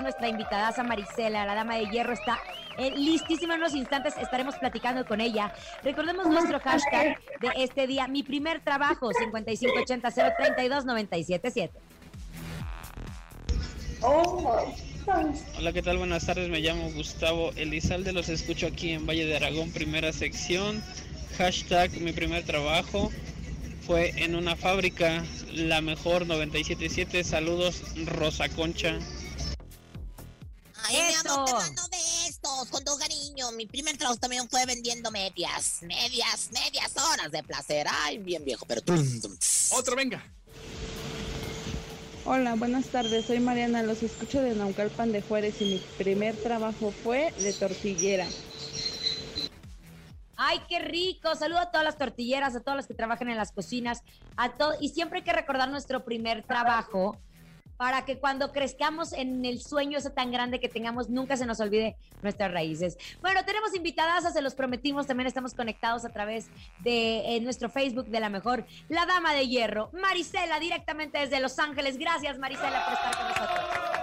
Nuestra 0.00 0.28
invitada 0.28 0.82
Marisela, 0.82 1.46
la 1.46 1.54
dama 1.54 1.76
de 1.76 1.86
hierro, 1.86 2.12
está 2.12 2.38
eh, 2.78 2.90
listísima 2.96 3.54
en 3.54 3.60
unos 3.60 3.74
instantes, 3.74 4.14
estaremos 4.16 4.56
platicando 4.56 5.04
con 5.06 5.20
ella. 5.20 5.52
Recordemos 5.82 6.26
nuestro 6.26 6.60
hashtag 6.60 7.18
de 7.40 7.50
este 7.56 7.86
día, 7.86 8.08
mi 8.08 8.22
primer 8.22 8.62
trabajo, 8.62 9.10
5580 9.12 10.10
032 10.10 10.84
977. 10.84 11.78
Hola, 15.58 15.72
¿qué 15.72 15.82
tal? 15.82 15.98
Buenas 15.98 16.26
tardes, 16.26 16.48
me 16.48 16.60
llamo 16.60 16.90
Gustavo 16.92 17.52
Elizalde, 17.56 18.12
los 18.12 18.28
escucho 18.28 18.66
aquí 18.66 18.92
en 18.92 19.06
Valle 19.06 19.26
de 19.26 19.36
Aragón, 19.36 19.70
primera 19.70 20.12
sección. 20.12 20.82
Hashtag 21.38 21.90
mi 22.00 22.12
primer 22.12 22.44
trabajo 22.44 23.10
fue 23.86 24.12
en 24.24 24.34
una 24.34 24.56
fábrica, 24.56 25.24
la 25.52 25.80
mejor 25.80 26.26
977. 26.26 27.22
Saludos, 27.24 27.82
Rosa 28.06 28.48
Concha. 28.48 28.98
Ay, 30.86 30.96
mi 30.96 31.14
amor, 31.30 31.46
te 31.46 31.52
mando 31.54 31.82
besos 31.90 32.68
con 32.70 32.84
todo 32.84 32.98
cariño. 32.98 33.50
Mi 33.52 33.64
primer 33.66 33.96
trabajo 33.96 34.18
también 34.20 34.48
fue 34.50 34.66
vendiendo 34.66 35.10
medias, 35.10 35.78
medias, 35.82 36.50
medias 36.52 36.92
horas 36.96 37.32
de 37.32 37.42
placer. 37.42 37.86
Ay, 37.88 38.18
bien 38.18 38.44
viejo, 38.44 38.66
pero... 38.66 38.82
Otro, 39.72 39.96
venga. 39.96 40.22
Hola, 42.26 42.54
buenas 42.54 42.86
tardes. 42.86 43.24
Soy 43.24 43.40
Mariana. 43.40 43.82
Los 43.82 44.02
escucho 44.02 44.42
de 44.42 44.54
Naucalpan 44.54 45.12
de 45.12 45.22
Juárez 45.22 45.60
y 45.60 45.64
mi 45.64 45.78
primer 45.96 46.36
trabajo 46.36 46.92
fue 47.02 47.32
de 47.38 47.54
tortillera. 47.54 48.26
Ay, 50.36 50.60
qué 50.68 50.80
rico. 50.80 51.34
Saludo 51.34 51.60
a 51.60 51.70
todas 51.70 51.84
las 51.84 51.96
tortilleras, 51.96 52.54
a 52.56 52.60
todos 52.60 52.76
los 52.76 52.86
que 52.86 52.94
trabajan 52.94 53.30
en 53.30 53.38
las 53.38 53.52
cocinas, 53.52 54.02
a 54.36 54.54
todo 54.54 54.74
y 54.80 54.90
siempre 54.90 55.20
hay 55.20 55.24
que 55.24 55.32
recordar 55.32 55.70
nuestro 55.70 56.04
primer 56.04 56.42
trabajo 56.44 57.18
para 57.76 58.04
que 58.04 58.18
cuando 58.18 58.52
crezcamos 58.52 59.12
en 59.12 59.44
el 59.44 59.60
sueño 59.60 59.98
ese 59.98 60.10
tan 60.10 60.30
grande 60.30 60.60
que 60.60 60.68
tengamos, 60.68 61.10
nunca 61.10 61.36
se 61.36 61.46
nos 61.46 61.60
olvide 61.60 61.96
nuestras 62.22 62.52
raíces. 62.52 62.96
Bueno, 63.20 63.44
tenemos 63.44 63.74
invitadas, 63.74 64.32
se 64.32 64.42
los 64.42 64.54
prometimos, 64.54 65.06
también 65.06 65.26
estamos 65.26 65.54
conectados 65.54 66.04
a 66.04 66.08
través 66.10 66.48
de 66.80 67.36
eh, 67.36 67.40
nuestro 67.40 67.68
Facebook 67.68 68.06
de 68.06 68.20
la 68.20 68.28
mejor, 68.28 68.64
la 68.88 69.06
Dama 69.06 69.34
de 69.34 69.48
Hierro, 69.48 69.90
Marisela, 69.92 70.58
directamente 70.60 71.18
desde 71.18 71.40
Los 71.40 71.58
Ángeles. 71.58 71.98
Gracias, 71.98 72.38
Marisela, 72.38 72.84
por 72.84 72.94
estar 72.94 73.16
con 73.16 73.28
nosotros. 73.28 73.94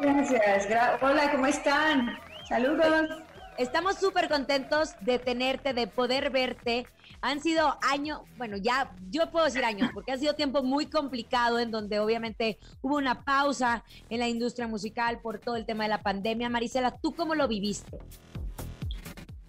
Gracias. 0.00 1.02
Hola, 1.02 1.30
¿cómo 1.30 1.46
están? 1.46 2.18
Saludos. 2.48 3.22
Estamos 3.56 3.96
súper 3.96 4.28
contentos 4.28 4.94
de 5.00 5.18
tenerte, 5.18 5.72
de 5.72 5.86
poder 5.86 6.30
verte. 6.30 6.86
Han 7.26 7.40
sido 7.40 7.78
años, 7.80 8.20
bueno, 8.36 8.58
ya 8.58 8.94
yo 9.10 9.30
puedo 9.30 9.46
decir 9.46 9.64
años, 9.64 9.88
porque 9.94 10.12
ha 10.12 10.18
sido 10.18 10.34
tiempo 10.34 10.62
muy 10.62 10.84
complicado 10.84 11.58
en 11.58 11.70
donde 11.70 11.98
obviamente 11.98 12.58
hubo 12.82 12.98
una 12.98 13.24
pausa 13.24 13.82
en 14.10 14.20
la 14.20 14.28
industria 14.28 14.68
musical 14.68 15.20
por 15.20 15.38
todo 15.38 15.56
el 15.56 15.64
tema 15.64 15.84
de 15.84 15.88
la 15.88 16.02
pandemia. 16.02 16.50
Marisela, 16.50 16.90
¿tú 16.90 17.14
cómo 17.14 17.34
lo 17.34 17.48
viviste? 17.48 17.98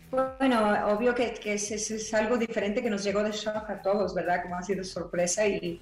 Bueno, 0.10 0.88
obvio 0.88 1.14
que, 1.14 1.38
es, 1.44 2.14
algo 2.14 2.38
diferente 2.38 2.82
que 2.82 2.90
nos 2.90 3.04
llegó 3.04 3.22
de 3.24 3.34
shock 3.34 3.70
a 3.70 3.82
todos, 3.82 4.16
¿verdad? 4.16 4.44
Como 4.44 4.56
ha 4.56 4.64
sido 4.64 4.82
sorpresa 4.86 5.46
y 5.46 5.82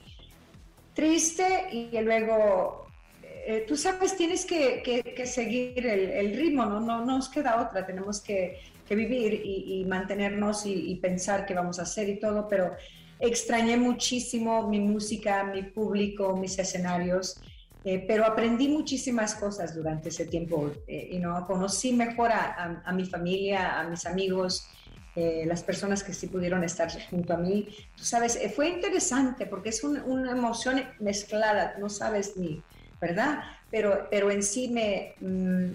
triste 0.96 1.68
y 1.72 1.96
luego 2.02 2.88
eh, 3.22 3.66
tú 3.68 3.78
sabes, 3.78 4.18
tienes 4.18 4.48
que, 4.48 5.26
seguir 5.28 5.86
el, 5.86 6.36
ritmo, 6.36 6.66
¿no? 6.66 6.80
¿no? 6.80 7.06
nos 7.06 7.30
queda 7.30 7.62
otra, 7.62 7.86
tenemos 7.86 8.20
que, 8.20 8.73
vivir 8.90 9.42
y, 9.44 9.86
mantenernos 9.86 10.66
y, 10.66 10.96
pensar 10.96 11.46
qué 11.46 11.54
vamos 11.54 11.80
a 11.80 11.84
hacer 11.84 12.10
y 12.10 12.20
todo, 12.20 12.48
pero 12.48 12.76
extrañé 13.20 13.78
muchísimo 13.78 14.68
mi 14.68 14.80
música, 14.80 15.44
mi 15.44 15.64
público, 15.64 16.36
mis 16.36 16.58
escenarios, 16.60 17.42
eh, 17.86 18.04
pero 18.08 18.26
aprendí 18.26 18.68
muchísimas 18.70 19.36
cosas 19.36 19.76
durante 19.76 20.10
ese 20.10 20.26
tiempo 20.26 20.72
eh, 20.88 21.10
y 21.12 21.20
no 21.20 21.46
conocí 21.46 21.92
mejor 21.94 22.32
a, 22.32 22.92
mi 22.94 23.06
familia, 23.06 23.80
a 23.80 23.90
mis 23.90 24.06
amigos. 24.06 24.68
las 25.16 25.62
personas 25.62 26.04
que 26.04 26.12
sí 26.12 26.26
pudieron 26.26 26.64
estar 26.64 26.90
junto 27.10 27.34
a 27.34 27.38
mí. 27.38 27.68
Tú 27.96 28.04
sabes, 28.04 28.40
fue 28.56 28.70
interesante 28.70 29.46
porque 29.46 29.70
es 29.70 29.84
una 29.84 30.32
emoción 30.32 30.82
mezclada, 31.00 31.76
no 31.80 31.88
sabes 31.88 32.36
ni, 32.36 32.64
¿verdad? 33.00 33.44
Pero, 33.70 34.08
pero 34.10 34.32
en 34.32 34.42
sí 34.42 34.70
me, 34.70 35.14
mm, 35.20 35.72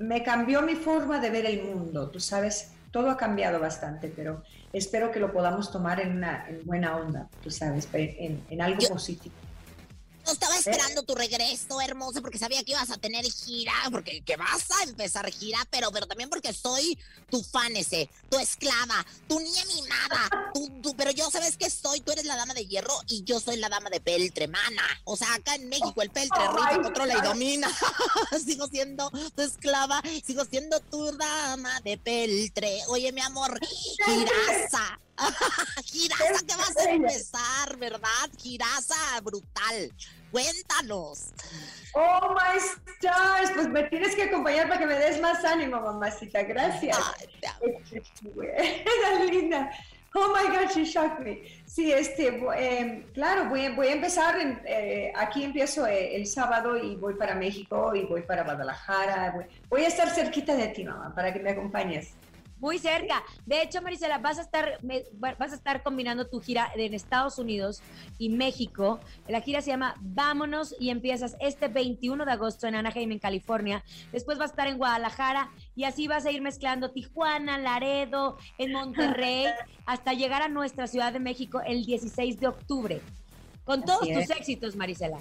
me 0.00 0.22
cambió 0.22 0.62
mi 0.62 0.74
forma 0.74 1.20
de 1.20 1.30
ver 1.30 1.46
el 1.46 1.62
mundo, 1.62 2.10
tú 2.10 2.20
sabes, 2.20 2.72
todo 2.90 3.10
ha 3.10 3.16
cambiado 3.16 3.60
bastante, 3.60 4.08
pero 4.14 4.42
espero 4.72 5.12
que 5.12 5.20
lo 5.20 5.30
podamos 5.30 5.70
tomar 5.70 6.00
en 6.00 6.16
una 6.16 6.48
buena 6.64 6.96
onda, 6.96 7.28
tú 7.42 7.50
sabes, 7.50 7.86
en, 7.92 8.42
en 8.48 8.62
algo 8.62 8.80
positivo. 8.88 9.34
Estaba 10.32 10.56
esperando 10.56 11.02
tu 11.02 11.14
regreso, 11.14 11.80
hermoso, 11.80 12.22
porque 12.22 12.38
sabía 12.38 12.62
que 12.62 12.72
ibas 12.72 12.90
a 12.90 12.98
tener 12.98 13.24
gira, 13.24 13.72
porque 13.90 14.22
que 14.22 14.36
vas 14.36 14.70
a 14.70 14.82
empezar 14.84 15.30
gira, 15.30 15.58
pero, 15.70 15.90
pero 15.90 16.06
también 16.06 16.30
porque 16.30 16.52
soy 16.52 16.98
tu 17.30 17.42
fan 17.42 17.76
ese, 17.76 18.08
tu 18.28 18.38
esclava, 18.38 19.04
tu 19.28 19.38
niña 19.40 19.64
mimada, 19.66 20.52
tu, 20.54 20.94
pero 20.96 21.10
yo 21.10 21.30
sabes 21.30 21.56
que 21.56 21.68
soy, 21.70 22.00
tú 22.00 22.12
eres 22.12 22.24
la 22.24 22.36
dama 22.36 22.54
de 22.54 22.66
hierro 22.66 22.94
y 23.08 23.22
yo 23.24 23.40
soy 23.40 23.56
la 23.56 23.68
dama 23.68 23.90
de 23.90 24.00
peltre, 24.00 24.48
mana. 24.48 24.82
O 25.04 25.16
sea, 25.16 25.34
acá 25.34 25.54
en 25.54 25.68
México 25.68 26.02
el 26.02 26.10
peltre 26.10 26.40
rige, 26.54 26.82
controla 26.82 27.18
y 27.18 27.20
domina. 27.22 27.70
sigo 28.44 28.66
siendo 28.68 29.10
tu 29.34 29.42
esclava, 29.42 30.02
sigo 30.24 30.44
siendo 30.44 30.80
tu 30.80 31.12
dama 31.16 31.80
de 31.80 31.98
peltre. 31.98 32.80
Oye, 32.88 33.12
mi 33.12 33.20
amor, 33.20 33.58
girasa. 34.04 35.00
Girasa 35.84 36.46
que 36.46 36.56
vas 36.56 36.76
a 36.76 36.90
empezar, 36.90 37.76
¿verdad? 37.76 38.30
Girasa 38.38 39.20
brutal. 39.22 39.92
Cuéntanos. 40.30 41.32
Oh 41.94 42.34
my 42.34 42.58
stars, 42.96 43.50
pues 43.52 43.68
me 43.68 43.82
tienes 43.84 44.14
que 44.14 44.24
acompañar 44.24 44.68
para 44.68 44.80
que 44.80 44.86
me 44.86 44.94
des 44.94 45.20
más 45.20 45.44
ánimo, 45.44 45.80
mamacita. 45.80 46.42
Gracias. 46.44 46.96
Era 47.60 49.24
linda. 49.30 49.70
Oh 50.12 50.34
my 50.34 50.48
God, 50.48 50.72
she 50.72 50.84
shocked 50.84 51.20
me. 51.20 51.42
Sí, 51.66 51.92
este, 51.92 52.42
eh, 52.56 53.06
claro, 53.14 53.48
voy, 53.48 53.68
voy, 53.74 53.88
a 53.88 53.92
empezar, 53.92 54.34
eh, 54.64 55.12
aquí 55.14 55.44
empiezo 55.44 55.86
eh, 55.86 56.16
el 56.16 56.26
sábado 56.26 56.76
y 56.76 56.96
voy 56.96 57.14
para 57.14 57.36
México 57.36 57.94
y 57.94 58.06
voy 58.06 58.22
para 58.22 58.42
Guadalajara. 58.42 59.30
Voy, 59.30 59.44
voy, 59.68 59.84
a 59.84 59.88
estar 59.88 60.10
cerquita 60.10 60.56
de 60.56 60.68
ti, 60.68 60.84
mamá, 60.84 61.14
para 61.14 61.32
que 61.32 61.38
me 61.38 61.50
acompañes. 61.50 62.14
Muy 62.60 62.78
cerca. 62.78 63.22
De 63.46 63.62
hecho, 63.62 63.80
Marisela, 63.80 64.18
vas 64.18 64.38
a 64.38 64.42
estar, 64.42 64.78
vas 65.38 65.52
a 65.52 65.54
estar 65.54 65.82
combinando 65.82 66.28
tu 66.28 66.40
gira 66.40 66.70
en 66.76 66.92
Estados 66.92 67.38
Unidos 67.38 67.82
y 68.18 68.28
México. 68.28 69.00
La 69.28 69.40
gira 69.40 69.62
se 69.62 69.70
llama 69.70 69.94
Vámonos 70.00 70.76
y 70.78 70.90
empiezas 70.90 71.36
este 71.40 71.68
21 71.68 72.26
de 72.26 72.32
agosto 72.32 72.66
en 72.66 72.74
Anaheim, 72.74 73.12
en 73.12 73.18
California. 73.18 73.82
Después 74.12 74.36
vas 74.36 74.50
a 74.50 74.52
estar 74.52 74.68
en 74.68 74.76
Guadalajara 74.76 75.50
y 75.74 75.84
así 75.84 76.06
vas 76.06 76.26
a 76.26 76.30
ir 76.30 76.42
mezclando 76.42 76.90
Tijuana, 76.90 77.56
Laredo, 77.56 78.36
en 78.58 78.72
Monterrey, 78.72 79.46
hasta 79.86 80.12
llegar 80.12 80.42
a 80.42 80.48
nuestra 80.48 80.86
Ciudad 80.86 81.14
de 81.14 81.20
México 81.20 81.62
el 81.66 81.86
16 81.86 82.40
de 82.40 82.46
octubre. 82.46 83.00
Con 83.64 83.84
todos 83.84 84.06
tus 84.06 84.30
éxitos, 84.30 84.76
Marisela. 84.76 85.18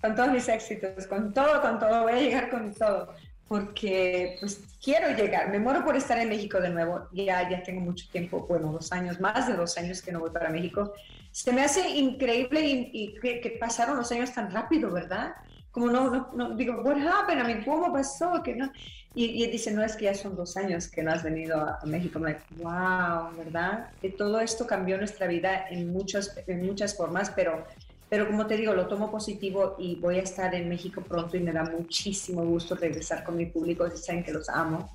Con 0.00 0.14
todos 0.14 0.30
mis 0.30 0.48
éxitos, 0.48 1.06
con 1.06 1.32
todo, 1.32 1.60
con 1.60 1.78
todo. 1.78 2.02
Voy 2.02 2.12
a 2.12 2.20
llegar 2.20 2.50
con 2.50 2.74
todo 2.74 3.14
porque 3.48 4.36
pues 4.40 4.60
quiero 4.82 5.10
llegar, 5.16 5.50
me 5.50 5.58
muero 5.58 5.84
por 5.84 5.96
estar 5.96 6.18
en 6.18 6.28
México 6.28 6.60
de 6.60 6.70
nuevo, 6.70 7.08
ya, 7.12 7.48
ya 7.48 7.62
tengo 7.62 7.80
mucho 7.80 8.06
tiempo, 8.10 8.44
bueno, 8.48 8.72
dos 8.72 8.92
años, 8.92 9.20
más 9.20 9.46
de 9.46 9.54
dos 9.54 9.76
años 9.78 10.02
que 10.02 10.10
no 10.10 10.20
voy 10.20 10.30
para 10.30 10.50
México. 10.50 10.92
Se 11.30 11.52
me 11.52 11.62
hace 11.62 11.88
increíble 11.88 12.60
y, 12.92 13.14
que, 13.20 13.56
pasaron 13.60 13.96
los 13.96 14.10
años 14.10 14.32
tan 14.32 14.50
rápido, 14.50 14.90
¿verdad? 14.90 15.34
Como 15.70 15.90
no, 15.90 16.30
no, 16.34 16.56
digo, 16.56 16.80
what 16.82 16.96
happened? 16.96 17.42
I 17.42 17.46
mean, 17.46 17.64
¿cómo 17.64 17.92
pasó? 17.92 18.42
Que 18.42 18.56
no? 18.56 18.72
Y, 19.14 19.44
y 19.44 19.50
dice, 19.50 19.70
no, 19.70 19.84
es 19.84 19.96
que 19.96 20.06
ya 20.06 20.14
son 20.14 20.34
dos 20.34 20.56
años 20.56 20.88
que 20.88 21.02
no 21.02 21.12
has 21.12 21.22
venido 21.22 21.60
a, 21.60 21.78
México. 21.84 22.18
Me 22.18 22.38
wow, 22.56 23.30
¿verdad? 23.36 23.90
Que 24.00 24.10
todo 24.10 24.40
esto 24.40 24.66
cambió 24.66 24.96
nuestra 24.96 25.26
vida 25.26 25.68
en, 25.68 25.92
muchas 25.92 26.34
en 26.46 26.64
muchas 26.66 26.96
formas, 26.96 27.30
pero 27.36 27.66
pero 28.08 28.26
como 28.26 28.46
te 28.46 28.56
digo, 28.56 28.72
lo 28.72 28.86
tomo 28.86 29.10
positivo 29.10 29.76
y 29.78 29.96
voy 29.96 30.18
a 30.18 30.22
estar 30.22 30.54
en 30.54 30.68
México 30.68 31.02
pronto 31.02 31.36
y 31.36 31.40
me 31.40 31.52
da 31.52 31.64
muchísimo 31.64 32.44
gusto 32.44 32.74
regresar 32.74 33.24
con 33.24 33.36
mi 33.36 33.46
público, 33.46 33.88
saben 33.96 34.22
que 34.22 34.32
los 34.32 34.48
amo, 34.48 34.90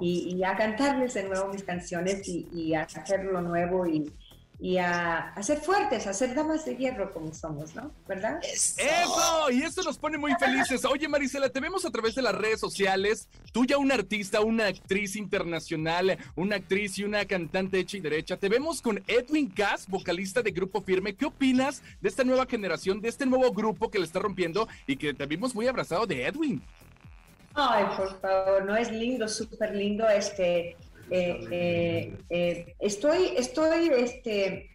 y, 0.00 0.42
a 0.42 0.56
cantarles 0.56 1.14
de 1.14 1.24
nuevo 1.24 1.48
mis 1.52 1.62
canciones 1.62 2.26
y, 2.28 2.48
y 2.52 2.74
a 2.74 2.82
hacer 2.82 3.24
lo 3.24 3.40
nuevo 3.40 3.86
y, 3.86 4.10
y 4.60 4.78
a, 4.78 5.34
ser 5.42 5.58
fuertes, 5.58 6.06
a 6.06 6.12
ser 6.12 6.34
damas 6.34 6.64
de 6.64 6.76
hierro 6.76 7.12
como 7.12 7.34
somos, 7.34 7.74
¿no? 7.74 7.90
¿Verdad? 8.06 8.40
Eso. 8.42 9.50
y 9.50 9.62
eso 9.62 9.82
nos 9.82 9.98
pone 9.98 10.16
muy 10.16 10.32
felices. 10.34 10.84
Oye, 10.84 11.08
Marisela, 11.08 11.48
te 11.48 11.60
vemos 11.60 11.84
a 11.84 11.90
través 11.90 12.14
de 12.14 12.22
las 12.22 12.34
redes 12.34 12.60
sociales. 12.60 13.28
Tú 13.52 13.64
ya 13.66 13.78
una 13.78 13.94
artista, 13.94 14.40
una 14.40 14.66
actriz 14.66 15.16
internacional, 15.16 16.16
una 16.36 16.56
actriz 16.56 16.98
y 16.98 17.04
una 17.04 17.24
cantante 17.24 17.80
hecha 17.80 17.96
y 17.96 18.00
derecha. 18.00 18.36
Te 18.36 18.48
vemos 18.48 18.80
con 18.80 19.02
Edwin 19.06 19.50
Cass, 19.50 19.88
vocalista 19.88 20.40
de 20.42 20.52
Grupo 20.52 20.80
Firme. 20.80 21.14
¿Qué 21.14 21.26
opinas 21.26 21.82
de 22.00 22.08
esta 22.08 22.24
nueva 22.24 22.46
generación, 22.46 23.00
de 23.00 23.08
este 23.08 23.26
nuevo 23.26 23.52
grupo 23.52 23.90
que 23.90 23.98
le 23.98 24.04
está 24.04 24.20
rompiendo 24.20 24.68
y 24.86 24.96
que 24.96 25.14
te 25.14 25.26
vimos 25.26 25.54
muy 25.54 25.66
abrazado 25.66 26.06
de 26.06 26.26
Edwin? 26.26 26.62
Ay, 27.54 27.84
por 27.96 28.20
favor, 28.20 28.64
no 28.64 28.76
es 28.76 28.90
lindo, 28.90 29.28
súper 29.28 29.74
lindo 29.76 30.08
este 30.08 30.76
eh, 31.10 31.46
eh, 31.50 32.18
eh, 32.30 32.74
estoy, 32.78 33.32
estoy, 33.36 33.88
este, 33.88 34.70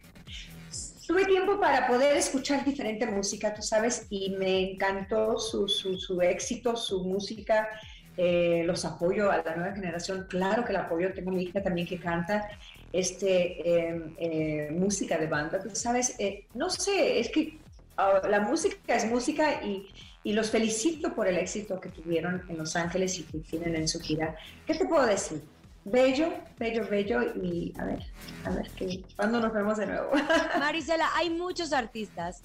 tuve 1.06 1.24
tiempo 1.26 1.58
para 1.58 1.86
poder 1.86 2.16
escuchar 2.16 2.64
diferente 2.64 3.06
música, 3.06 3.52
tú 3.54 3.62
sabes, 3.62 4.06
y 4.10 4.30
me 4.30 4.72
encantó 4.72 5.38
su, 5.38 5.68
su, 5.68 6.22
éxito, 6.22 6.76
su 6.76 7.04
música. 7.04 7.68
los 8.16 8.84
apoyo 8.84 9.30
a 9.30 9.38
la 9.38 9.56
nueva 9.56 9.74
generación, 9.74 10.26
claro 10.28 10.64
que 10.64 10.72
la 10.72 10.80
apoyo, 10.80 11.12
tengo 11.14 11.30
mi 11.30 11.44
hija 11.44 11.62
también 11.62 11.86
que 11.86 11.98
canta 11.98 12.48
este, 12.92 13.62
em, 13.64 14.78
música 14.78 15.16
de 15.16 15.26
banda, 15.26 15.58
tú 15.58 15.70
sabes, 15.74 16.16
no 16.54 16.68
sé, 16.68 17.20
es 17.20 17.30
que 17.30 17.58
ah, 17.96 18.20
la 18.28 18.40
música 18.40 18.94
es 18.94 19.06
música 19.06 19.64
y, 19.64 19.88
y 20.22 20.32
los 20.34 20.50
felicito 20.50 21.14
por 21.14 21.28
el 21.28 21.38
éxito 21.38 21.80
que 21.80 21.88
tuvieron 21.88 22.42
en 22.48 22.58
Los 22.58 22.76
Ángeles 22.76 23.18
y 23.18 23.22
que 23.22 23.38
tienen 23.38 23.74
en 23.74 23.88
su 23.88 24.00
gira. 24.00 24.36
¿Qué 24.66 24.74
te 24.74 24.84
puedo 24.84 25.06
decir? 25.06 25.42
Bello, 25.84 26.32
bello, 26.58 26.86
bello 26.88 27.22
y 27.42 27.72
a 27.78 27.84
ver, 27.86 28.04
a 28.44 28.50
ver, 28.50 28.70
que, 28.72 29.02
¿cuándo 29.16 29.40
nos 29.40 29.52
vemos 29.52 29.78
de 29.78 29.86
nuevo? 29.86 30.10
Marisela, 30.58 31.08
hay 31.14 31.30
muchos 31.30 31.72
artistas. 31.72 32.42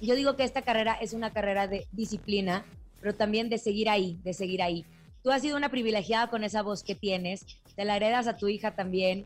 Yo 0.00 0.16
digo 0.16 0.34
que 0.34 0.42
esta 0.42 0.62
carrera 0.62 0.94
es 0.94 1.12
una 1.12 1.32
carrera 1.32 1.68
de 1.68 1.86
disciplina, 1.92 2.64
pero 3.00 3.14
también 3.14 3.48
de 3.48 3.58
seguir 3.58 3.88
ahí, 3.88 4.18
de 4.24 4.34
seguir 4.34 4.60
ahí. 4.62 4.84
Tú 5.22 5.30
has 5.30 5.42
sido 5.42 5.56
una 5.56 5.68
privilegiada 5.68 6.30
con 6.30 6.42
esa 6.42 6.62
voz 6.62 6.82
que 6.82 6.96
tienes, 6.96 7.46
te 7.76 7.84
la 7.84 7.96
heredas 7.96 8.26
a 8.26 8.36
tu 8.36 8.48
hija 8.48 8.72
también, 8.72 9.24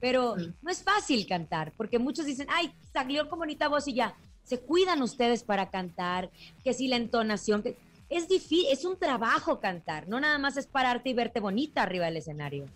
pero 0.00 0.36
no 0.36 0.70
es 0.70 0.82
fácil 0.82 1.26
cantar, 1.26 1.72
porque 1.78 1.98
muchos 1.98 2.26
dicen, 2.26 2.46
ay, 2.50 2.70
salió 2.92 3.30
con 3.30 3.38
bonita 3.38 3.68
voz 3.68 3.88
y 3.88 3.94
ya. 3.94 4.14
Se 4.42 4.60
cuidan 4.60 5.00
ustedes 5.00 5.42
para 5.42 5.70
cantar, 5.70 6.30
que 6.62 6.74
si 6.74 6.88
la 6.88 6.96
entonación, 6.96 7.62
que 7.62 7.78
es 8.16 8.28
difícil, 8.28 8.66
es 8.70 8.84
un 8.84 8.96
trabajo 8.98 9.58
cantar, 9.60 10.06
no 10.08 10.20
nada 10.20 10.38
más 10.38 10.56
es 10.56 10.66
pararte 10.66 11.08
y 11.10 11.14
verte 11.14 11.40
bonita 11.40 11.82
arriba 11.82 12.04
del 12.06 12.18
escenario. 12.18 12.66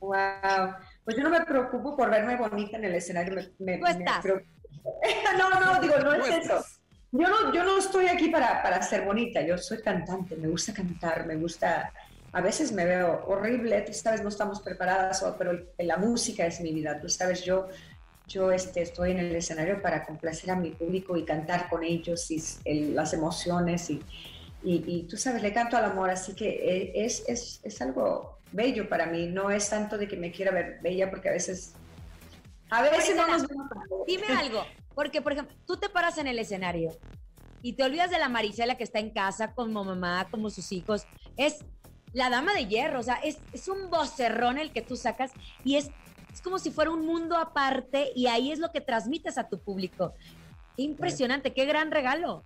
Wow, 0.00 0.14
pues 1.04 1.16
yo 1.16 1.22
no 1.24 1.30
me 1.30 1.40
preocupo 1.44 1.96
por 1.96 2.08
verme 2.10 2.36
bonita 2.36 2.76
en 2.78 2.84
el 2.84 2.94
escenario, 2.94 3.34
me, 3.34 3.42
me- 3.58 3.78
Tú 3.78 3.84
me 3.84 3.90
estás. 3.90 4.22
preocupo- 4.22 4.48
no, 5.38 5.50
no, 5.60 5.80
digo, 5.80 5.98
no 5.98 6.14
es 6.14 6.28
eso. 6.44 6.64
Yo 7.10 7.26
no, 7.28 7.52
yo 7.54 7.64
no 7.64 7.78
estoy 7.78 8.06
aquí 8.06 8.28
para, 8.28 8.62
para 8.62 8.80
ser 8.82 9.04
bonita, 9.04 9.40
yo 9.42 9.58
soy 9.58 9.80
cantante, 9.82 10.36
me 10.36 10.48
gusta 10.48 10.72
cantar, 10.72 11.26
me 11.26 11.36
gusta, 11.36 11.92
a 12.32 12.40
veces 12.40 12.70
me 12.72 12.84
veo 12.84 13.24
horrible, 13.26 13.80
tú 13.82 13.92
sabes, 13.92 14.22
no 14.22 14.28
estamos 14.28 14.60
preparadas, 14.62 15.24
pero 15.38 15.52
la 15.78 15.96
música 15.96 16.46
es 16.46 16.60
mi 16.60 16.72
vida, 16.72 17.00
tú 17.00 17.08
sabes, 17.08 17.42
yo, 17.44 17.68
yo 18.26 18.52
este, 18.52 18.82
estoy 18.82 19.12
en 19.12 19.18
el 19.20 19.34
escenario 19.36 19.80
para 19.82 20.04
complacer 20.04 20.50
a 20.50 20.56
mi 20.56 20.70
público 20.70 21.16
y 21.16 21.24
cantar 21.24 21.68
con 21.70 21.82
ellos 21.82 22.30
y 22.30 22.42
el- 22.64 22.94
las 22.94 23.12
emociones 23.14 23.88
y, 23.90 24.02
y, 24.62 24.82
y 24.86 25.02
tú 25.04 25.16
sabes, 25.16 25.42
le 25.42 25.52
canto 25.52 25.76
al 25.76 25.84
amor, 25.84 26.10
así 26.10 26.34
que 26.34 26.48
eh, 26.48 27.04
es, 27.04 27.24
es, 27.28 27.60
es 27.62 27.80
algo 27.80 28.38
bello 28.52 28.88
para 28.88 29.06
mí, 29.06 29.26
no 29.26 29.50
es 29.50 29.70
tanto 29.70 29.98
de 29.98 30.08
que 30.08 30.16
me 30.16 30.32
quiera 30.32 30.50
ver 30.50 30.80
bella, 30.82 31.10
porque 31.10 31.28
a 31.28 31.32
veces, 31.32 31.74
a 32.70 32.82
veces 32.82 33.16
no 33.16 33.26
nos 33.26 33.46
vemos. 33.46 33.66
Dime 34.06 34.26
algo, 34.38 34.64
porque 34.94 35.22
por 35.22 35.32
ejemplo, 35.32 35.54
tú 35.66 35.76
te 35.76 35.88
paras 35.88 36.18
en 36.18 36.26
el 36.26 36.38
escenario 36.38 36.90
y 37.62 37.74
te 37.74 37.84
olvidas 37.84 38.10
de 38.10 38.18
la 38.18 38.28
Marisela 38.28 38.76
que 38.76 38.84
está 38.84 38.98
en 38.98 39.10
casa 39.10 39.52
como 39.54 39.84
mamá, 39.84 40.26
como 40.30 40.50
sus 40.50 40.72
hijos. 40.72 41.06
Es 41.36 41.58
la 42.12 42.30
dama 42.30 42.54
de 42.54 42.66
hierro, 42.66 43.00
o 43.00 43.02
sea, 43.02 43.16
es, 43.16 43.38
es 43.52 43.68
un 43.68 43.90
vocerrón 43.90 44.58
el 44.58 44.72
que 44.72 44.82
tú 44.82 44.96
sacas 44.96 45.32
y 45.64 45.76
es, 45.76 45.90
es 46.32 46.40
como 46.40 46.58
si 46.58 46.70
fuera 46.70 46.90
un 46.90 47.04
mundo 47.04 47.36
aparte 47.36 48.12
y 48.14 48.26
ahí 48.26 48.50
es 48.50 48.58
lo 48.58 48.72
que 48.72 48.80
transmites 48.80 49.38
a 49.38 49.48
tu 49.48 49.58
público. 49.58 50.14
Qué 50.76 50.82
impresionante, 50.82 51.52
qué 51.52 51.64
gran 51.64 51.90
regalo. 51.90 52.44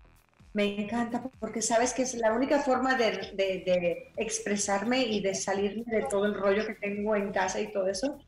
Me 0.54 0.82
encanta 0.82 1.22
porque 1.40 1.62
sabes 1.62 1.94
que 1.94 2.02
es 2.02 2.14
la 2.14 2.32
única 2.32 2.60
forma 2.60 2.94
de, 2.94 4.12
expresarme 4.16 5.00
y 5.02 5.20
de 5.20 5.34
salirme 5.34 5.84
de 5.86 6.04
todo 6.10 6.26
el 6.26 6.34
rollo 6.34 6.66
que 6.66 6.74
tengo 6.74 7.16
en 7.16 7.32
casa 7.32 7.60
y 7.60 7.72
todo 7.72 7.88
eso. 7.88 8.18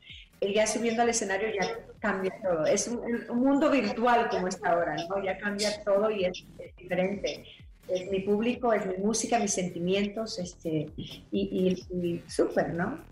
Ya 0.41 0.67
subiendo 0.67 1.01
al 1.01 1.09
escenario 1.09 1.49
ya 1.49 1.79
cambia 1.99 2.33
todo. 2.41 2.65
Es 2.65 2.87
un, 2.87 2.99
un 3.29 3.39
mundo 3.39 3.69
virtual 3.69 4.27
como 4.29 4.47
está 4.47 4.71
ahora, 4.71 4.95
¿no? 5.07 5.23
Ya 5.23 5.37
cambia 5.37 5.83
todo 5.83 6.09
y 6.11 6.25
es 6.25 6.45
diferente. 6.77 7.43
Es 7.87 8.09
mi 8.09 8.19
público, 8.21 8.73
es 8.73 8.85
mi 8.85 8.97
música, 8.97 9.39
mis 9.39 9.53
sentimientos, 9.53 10.39
este, 10.39 10.89
y, 10.97 11.23
y, 11.31 11.85
y 11.95 12.23
súper, 12.29 12.73
¿no? 12.73 13.03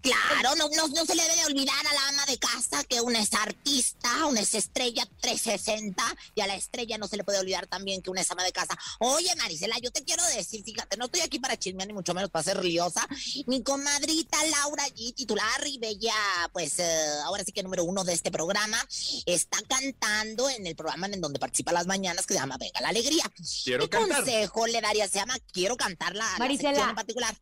Claro, 0.00 0.54
no, 0.56 0.68
no, 0.68 0.88
no 0.88 1.04
se 1.06 1.14
le 1.14 1.22
debe 1.22 1.44
olvidar 1.46 1.86
a 1.86 1.94
la 1.94 2.08
ama 2.08 2.26
de 2.26 2.38
casa 2.38 2.84
que 2.84 3.00
una 3.00 3.20
es 3.20 3.32
artista, 3.34 4.26
una 4.26 4.40
es 4.40 4.54
estrella 4.54 5.08
360 5.20 6.02
y 6.34 6.40
a 6.40 6.46
la 6.46 6.56
estrella 6.56 6.98
no 6.98 7.08
se 7.08 7.16
le 7.16 7.24
puede 7.24 7.38
olvidar 7.38 7.66
también 7.66 8.02
que 8.02 8.10
una 8.10 8.20
es 8.20 8.30
ama 8.30 8.44
de 8.44 8.52
casa. 8.52 8.78
Oye, 9.00 9.34
Marisela, 9.36 9.76
yo 9.78 9.90
te 9.90 10.04
quiero 10.04 10.24
decir, 10.36 10.62
fíjate, 10.62 10.96
no 10.96 11.06
estoy 11.06 11.22
aquí 11.22 11.38
para 11.38 11.56
chismear 11.56 11.88
ni 11.88 11.94
mucho 11.94 12.14
menos 12.14 12.30
para 12.30 12.42
ser 12.42 12.64
liosa. 12.64 13.06
Mi 13.46 13.62
comadrita 13.62 14.38
Laura 14.44 14.86
G, 14.88 15.14
titular 15.14 15.66
y 15.66 15.78
bella, 15.78 16.14
pues 16.52 16.78
eh, 16.78 17.06
ahora 17.24 17.44
sí 17.44 17.52
que 17.52 17.62
número 17.62 17.84
uno 17.84 18.04
de 18.04 18.12
este 18.12 18.30
programa, 18.30 18.78
está 19.26 19.58
cantando 19.68 20.48
en 20.50 20.66
el 20.66 20.76
programa 20.76 21.06
en 21.06 21.20
donde 21.20 21.38
participa 21.38 21.72
las 21.72 21.86
mañanas 21.86 22.26
que 22.26 22.34
se 22.34 22.40
llama 22.40 22.56
Venga 22.58 22.80
la 22.80 22.88
Alegría. 22.88 23.24
Quiero 23.64 23.84
¿Qué 23.84 23.90
cantar. 23.90 24.01
Consejo 24.08 24.66
le 24.66 24.80
darías? 24.80 25.10
Se 25.10 25.18
llama 25.18 25.34
Quiero 25.52 25.76
cantar 25.76 26.14
la, 26.14 26.24
la 26.32 26.38
Marisela, 26.38 26.88
en 26.90 26.94
particular. 26.94 27.34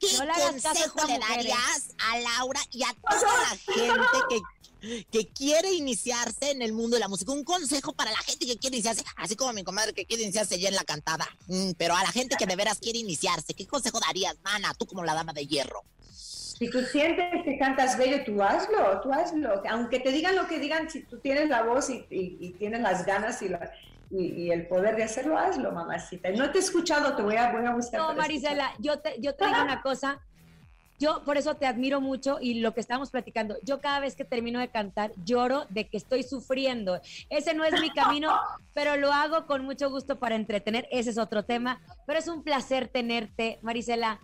¿Qué 0.00 0.06
no 0.18 0.32
a 0.32 0.36
consejo 0.50 1.06
le 1.06 1.18
darías 1.18 1.88
a 1.98 2.18
Laura 2.18 2.60
y 2.70 2.82
a 2.82 2.94
toda 3.08 3.32
la 3.42 3.56
gente 3.74 4.18
que, 4.28 5.06
que 5.10 5.28
quiere 5.28 5.72
iniciarse 5.72 6.50
en 6.50 6.60
el 6.62 6.72
mundo 6.72 6.96
de 6.96 7.00
la 7.00 7.08
música? 7.08 7.32
Un 7.32 7.44
consejo 7.44 7.92
para 7.94 8.10
la 8.10 8.18
gente 8.18 8.44
que 8.46 8.58
quiere 8.58 8.76
iniciarse, 8.76 9.02
así 9.16 9.34
como 9.36 9.52
mi 9.54 9.64
comadre 9.64 9.94
que 9.94 10.04
quiere 10.04 10.24
iniciarse 10.24 10.58
ya 10.58 10.68
en 10.68 10.74
la 10.74 10.84
cantada, 10.84 11.26
Mm, 11.46 11.70
pero 11.78 11.94
a 11.96 12.02
la 12.02 12.10
gente 12.12 12.36
que 12.36 12.44
de 12.46 12.56
veras 12.56 12.78
quiere 12.80 12.98
iniciarse, 12.98 13.54
¿qué 13.54 13.66
consejo 13.66 13.98
darías, 14.00 14.36
mana, 14.42 14.74
tú 14.74 14.84
como 14.86 15.04
la 15.04 15.14
dama 15.14 15.32
de 15.32 15.46
hierro? 15.46 15.82
Si 16.12 16.70
tú 16.70 16.80
sientes 16.84 17.24
que 17.44 17.58
cantas 17.58 17.96
bello, 17.98 18.24
tú 18.24 18.40
hazlo, 18.42 19.00
tú 19.02 19.12
hazlo. 19.12 19.60
Aunque 19.70 19.98
te 20.00 20.10
digan 20.12 20.36
lo 20.36 20.46
que 20.46 20.58
digan, 20.60 20.88
si 20.90 21.02
tú 21.02 21.18
tienes 21.18 21.48
la 21.48 21.62
voz 21.64 21.88
y, 21.90 22.04
y- 22.10 22.36
y 22.40 22.50
tienes 22.52 22.80
las 22.80 23.04
ganas 23.06 23.42
y, 23.42 23.48
la- 23.48 23.72
y- 24.16 24.42
y 24.44 24.50
el 24.52 24.66
poder 24.66 24.96
de 24.96 25.02
hacerlo, 25.04 25.36
hazlo, 25.36 25.72
mamacita. 25.72 26.30
No 26.30 26.50
te 26.50 26.58
he 26.58 26.60
escuchado, 26.60 27.16
te 27.16 27.22
voy 27.22 27.36
a, 27.36 27.50
voy 27.52 27.64
a 27.66 27.72
buscar. 27.74 28.00
No, 28.00 28.14
Marisela, 28.14 28.72
yo 28.78 28.98
te, 29.00 29.20
yo 29.20 29.34
te 29.34 29.46
digo 29.46 29.62
una 29.62 29.82
cosa. 29.82 30.20
Yo 31.00 31.24
por 31.24 31.36
eso 31.36 31.56
te 31.56 31.66
admiro 31.66 32.00
mucho 32.00 32.38
y 32.40 32.60
lo 32.60 32.72
que 32.72 32.80
estamos 32.80 33.10
platicando, 33.10 33.56
yo 33.64 33.80
cada 33.80 33.98
vez 33.98 34.14
que 34.14 34.24
termino 34.24 34.60
de 34.60 34.68
cantar 34.68 35.10
lloro 35.24 35.66
de 35.70 35.88
que 35.88 35.96
estoy 35.96 36.22
sufriendo. 36.22 37.00
Ese 37.28 37.52
no 37.52 37.64
es 37.64 37.72
mi 37.80 37.90
camino, 37.90 38.32
pero 38.74 38.96
lo 38.96 39.12
hago 39.12 39.44
con 39.46 39.64
mucho 39.64 39.90
gusto 39.90 40.20
para 40.20 40.36
entretener. 40.36 40.86
Ese 40.92 41.10
es 41.10 41.18
otro 41.18 41.44
tema, 41.44 41.80
pero 42.06 42.20
es 42.20 42.28
un 42.28 42.44
placer 42.44 42.86
tenerte, 42.86 43.58
Marisela. 43.60 44.20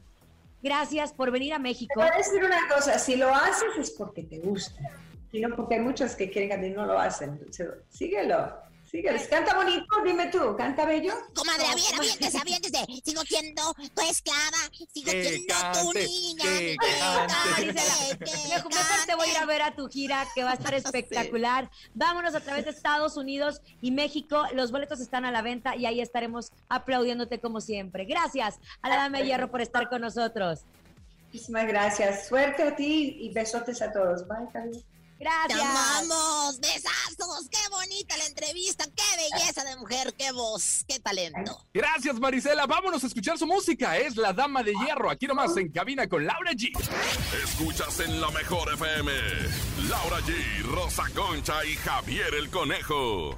Gracias 0.62 1.12
por 1.12 1.33
venir 1.33 1.53
a 1.55 1.57
Te 1.57 1.62
México. 1.62 1.92
voy 2.00 2.09
a 2.09 2.16
decir 2.16 2.44
una 2.44 2.68
cosa, 2.72 2.98
si 3.00 3.16
lo 3.16 3.35
haces 3.35 3.76
es 3.76 3.90
porque 3.90 4.22
te 4.22 4.38
gusta, 4.38 4.81
sino 5.33 5.55
porque 5.57 5.74
hay 5.74 5.81
muchos 5.81 6.14
que 6.14 6.31
quieren 6.31 6.50
cantar 6.50 6.68
y 6.70 6.72
no 6.74 6.87
lo 6.87 6.98
hacen. 7.00 7.40
Síguelo, 7.88 8.55
síguelo. 8.90 9.18
Canta 9.29 9.55
bonito, 9.55 9.87
dime 10.05 10.26
tú, 10.29 10.57
canta 10.57 10.85
bello. 10.85 11.14
Comadre, 11.35 11.66
aviéntese, 11.66 11.96
aviéntese, 11.96 12.38
aviéntese. 12.38 12.87
Sigo 13.05 13.22
siendo 13.22 13.62
tu 13.94 14.03
esclava, 14.03 14.59
sigo 14.92 15.11
Que 15.11 15.22
siendo 15.22 15.55
tu 15.55 15.92
cante, 15.92 16.07
niña. 16.07 16.42
que 16.44 16.59
que 16.59 16.76
cante. 16.76 17.74
cante, 17.74 18.24
que 18.24 18.50
Mejor, 18.50 19.07
te 19.07 19.14
voy 19.14 19.29
a 19.29 19.31
ir 19.31 19.37
a 19.38 19.46
ver 19.46 19.62
a 19.62 19.74
tu 19.74 19.88
gira, 19.88 20.26
que 20.35 20.44
va 20.44 20.50
a 20.50 20.55
estar 20.55 20.74
espectacular. 20.74 21.70
Vámonos 21.94 22.35
a 22.35 22.40
través 22.40 22.64
de 22.64 22.70
Estados 22.70 23.16
Unidos 23.16 23.61
y 23.81 23.90
México. 23.90 24.44
Los 24.55 24.72
boletos 24.72 25.00
están 25.00 25.24
a 25.24 25.31
la 25.31 25.42
venta 25.42 25.76
y 25.76 25.87
ahí 25.87 26.00
estaremos 26.00 26.53
aplaudiéndote 26.68 27.40
como 27.40 27.61
siempre. 27.61 28.05
Gracias 28.05 28.59
a 28.83 28.88
la 28.88 29.20
Hierro 29.20 29.50
por 29.50 29.61
estar 29.61 29.88
con 29.88 30.00
nosotros. 30.00 30.64
Muchísimas 31.26 31.66
gracias. 31.66 32.26
Suerte 32.26 32.62
a 32.62 32.74
ti 32.74 33.16
y 33.20 33.33
besotes 33.33 33.81
a 33.83 33.92
todos. 33.92 34.26
Bye, 34.26 34.83
Te 35.20 35.26
Gracias. 35.26 35.61
amamos, 35.61 36.61
besazos, 36.61 37.48
qué 37.50 37.59
bonita 37.70 38.16
la 38.16 38.24
entrevista, 38.24 38.87
qué 38.87 39.02
belleza 39.35 39.62
de 39.64 39.76
mujer, 39.76 40.14
qué 40.16 40.33
voz, 40.33 40.83
qué 40.88 40.98
talento. 40.98 41.62
Gracias, 41.74 42.18
Marisela. 42.18 42.66
Vámonos 42.66 43.04
a 43.04 43.06
escuchar 43.06 43.37
su 43.37 43.46
música. 43.46 43.98
Es 43.98 44.16
la 44.16 44.33
Dama 44.33 44.62
de 44.62 44.72
Hierro. 44.72 45.11
Aquí 45.11 45.26
nomás 45.26 45.54
en 45.59 45.70
cabina 45.70 46.09
con 46.09 46.24
Laura 46.24 46.52
G. 46.52 46.70
Escuchas 47.44 48.00
en 48.00 48.18
la 48.18 48.30
mejor 48.30 48.72
FM. 48.72 49.12
Laura 49.90 50.20
G, 50.20 50.62
Rosa 50.62 51.04
Concha 51.14 51.66
y 51.66 51.74
Javier 51.76 52.35
el 52.35 52.48
Conejo. 52.48 53.37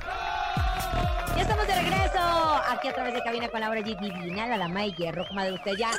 Ya 1.35 1.43
estamos 1.43 1.67
de 1.67 1.75
regreso 1.75 2.21
aquí 2.69 2.89
a 2.89 2.95
través 2.95 3.15
de 3.15 3.23
cabina 3.25 3.49
con 3.49 3.61
Laura 3.61 3.81
G. 3.81 3.99
Divina, 3.99 4.47
la 4.47 4.59
dama 4.59 4.83
de 4.83 4.93
hierro, 4.93 5.27
comadre. 5.27 5.55
Usted 5.55 5.73
ya 5.77 5.91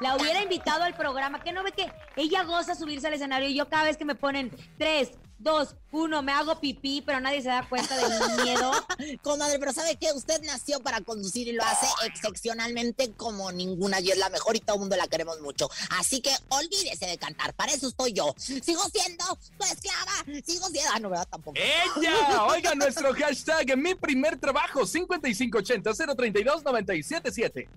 la 0.00 0.16
hubiera 0.16 0.42
invitado 0.42 0.84
al 0.84 0.94
programa. 0.94 1.42
que 1.42 1.52
no 1.52 1.62
ve 1.64 1.72
que 1.72 1.90
ella 2.16 2.44
goza 2.44 2.74
subirse 2.74 3.06
al 3.06 3.14
escenario? 3.14 3.48
Y 3.48 3.56
yo 3.56 3.68
cada 3.68 3.84
vez 3.84 3.96
que 3.96 4.04
me 4.04 4.14
ponen 4.14 4.50
tres, 4.76 5.10
dos, 5.38 5.76
uno, 5.92 6.20
me 6.22 6.32
hago 6.32 6.60
pipí, 6.60 7.02
pero 7.06 7.20
nadie 7.20 7.40
se 7.40 7.48
da 7.48 7.66
cuenta 7.68 7.96
de 7.96 8.08
mi 8.08 8.42
miedo. 8.42 8.72
Comadre, 9.22 9.58
pero 9.58 9.72
¿sabe 9.72 9.96
qué? 9.96 10.12
Usted 10.12 10.42
nació 10.42 10.80
para 10.80 11.00
conducir 11.00 11.48
y 11.48 11.52
lo 11.52 11.64
hace 11.64 11.86
excepcionalmente 12.06 13.12
como 13.12 13.50
ninguna 13.52 14.00
y 14.00 14.10
es 14.10 14.18
la 14.18 14.28
mejor 14.28 14.56
y 14.56 14.60
todo 14.60 14.76
el 14.76 14.80
mundo 14.80 14.96
la 14.96 15.06
queremos 15.06 15.40
mucho. 15.40 15.70
Así 15.98 16.20
que 16.20 16.30
olvídese 16.48 17.06
de 17.06 17.16
cantar, 17.18 17.54
para 17.54 17.72
eso 17.72 17.88
estoy 17.88 18.12
yo. 18.12 18.34
Sigo 18.36 18.82
siendo 18.92 19.24
tu 19.56 19.64
esclava, 19.64 20.12
sigo 20.44 20.66
siendo... 20.68 20.90
Ah, 20.92 20.98
no, 21.00 21.08
¿verdad? 21.10 21.28
Tampoco. 21.30 21.58
¡Ella! 21.58 22.44
Oiga 22.44 22.74
nuestro 22.74 23.14
hashtag 23.14 23.76
mi 23.76 23.94
primer 23.94 24.38
trabajo 24.38 24.80
5580-032-977. 24.80 27.68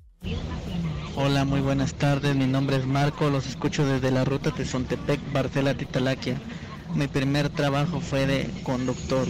Hola, 1.15 1.43
muy 1.43 1.59
buenas 1.59 1.93
tardes. 1.93 2.33
Mi 2.35 2.47
nombre 2.47 2.77
es 2.77 2.85
Marco. 2.85 3.29
Los 3.29 3.45
escucho 3.45 3.85
desde 3.85 4.11
la 4.11 4.23
ruta 4.23 4.51
de 4.51 4.65
Sontepec, 4.65 5.19
Barcela, 5.33 5.75
Titalaquia. 5.75 6.39
Mi 6.95 7.07
primer 7.07 7.49
trabajo 7.49 8.01
fue 8.01 8.25
de 8.25 8.49
conductor. 8.63 9.27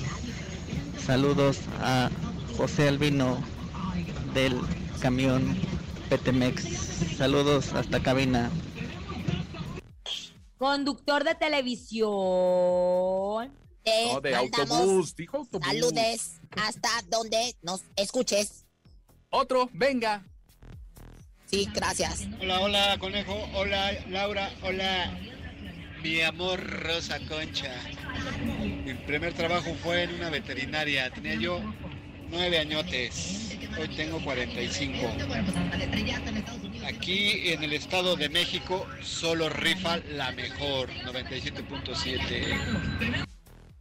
Saludos 1.05 1.59
a 1.79 2.09
José 2.57 2.87
Albino 2.87 3.37
del 4.33 4.59
camión 4.99 5.55
Petemex. 6.09 6.63
Saludos 7.17 7.73
hasta 7.73 8.01
cabina. 8.01 8.49
Conductor 10.57 11.23
de 11.23 11.35
televisión. 11.35 12.09
Te 13.83 14.13
No, 14.13 14.21
de 14.21 14.35
autobús, 14.35 15.15
dijo 15.15 15.37
autobús. 15.37 15.67
Saludes 15.67 16.39
hasta 16.51 16.89
donde 17.09 17.55
nos 17.61 17.81
escuches. 17.95 18.65
Otro, 19.31 19.69
venga. 19.73 20.23
Sí, 21.47 21.67
gracias. 21.73 22.27
Hola, 22.39 22.61
hola, 22.61 22.97
conejo. 22.99 23.35
Hola, 23.55 23.91
Laura. 24.07 24.51
Hola, 24.63 25.19
mi 26.01 26.21
amor 26.21 26.59
Rosa 26.83 27.19
Concha. 27.27 27.73
Mi 28.83 28.93
primer 28.93 29.33
trabajo 29.33 29.73
fue 29.83 30.03
en 30.03 30.15
una 30.15 30.29
veterinaria. 30.29 31.09
Tenía 31.11 31.35
yo 31.35 31.61
nueve 32.29 32.59
añotes. 32.59 33.57
Hoy 33.79 33.87
tengo 33.95 34.21
45. 34.21 34.97
Aquí 36.85 37.51
en 37.51 37.63
el 37.63 37.73
Estado 37.73 38.15
de 38.15 38.29
México 38.29 38.87
solo 39.01 39.49
rifa 39.49 39.97
la 39.97 40.31
mejor, 40.31 40.89
97.7. 40.89 43.25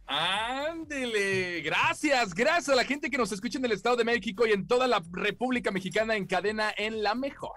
Ándele, 0.05 1.61
gracias, 1.61 2.33
gracias 2.33 2.69
a 2.69 2.75
la 2.75 2.83
gente 2.83 3.09
que 3.09 3.17
nos 3.17 3.31
escucha 3.31 3.57
en 3.57 3.65
el 3.65 3.71
Estado 3.71 3.95
de 3.95 4.03
México 4.03 4.45
y 4.45 4.51
en 4.51 4.67
toda 4.67 4.87
la 4.87 5.01
República 5.11 5.71
Mexicana 5.71 6.15
en 6.15 6.25
cadena 6.25 6.73
en 6.77 7.01
la 7.01 7.15
mejor. 7.15 7.53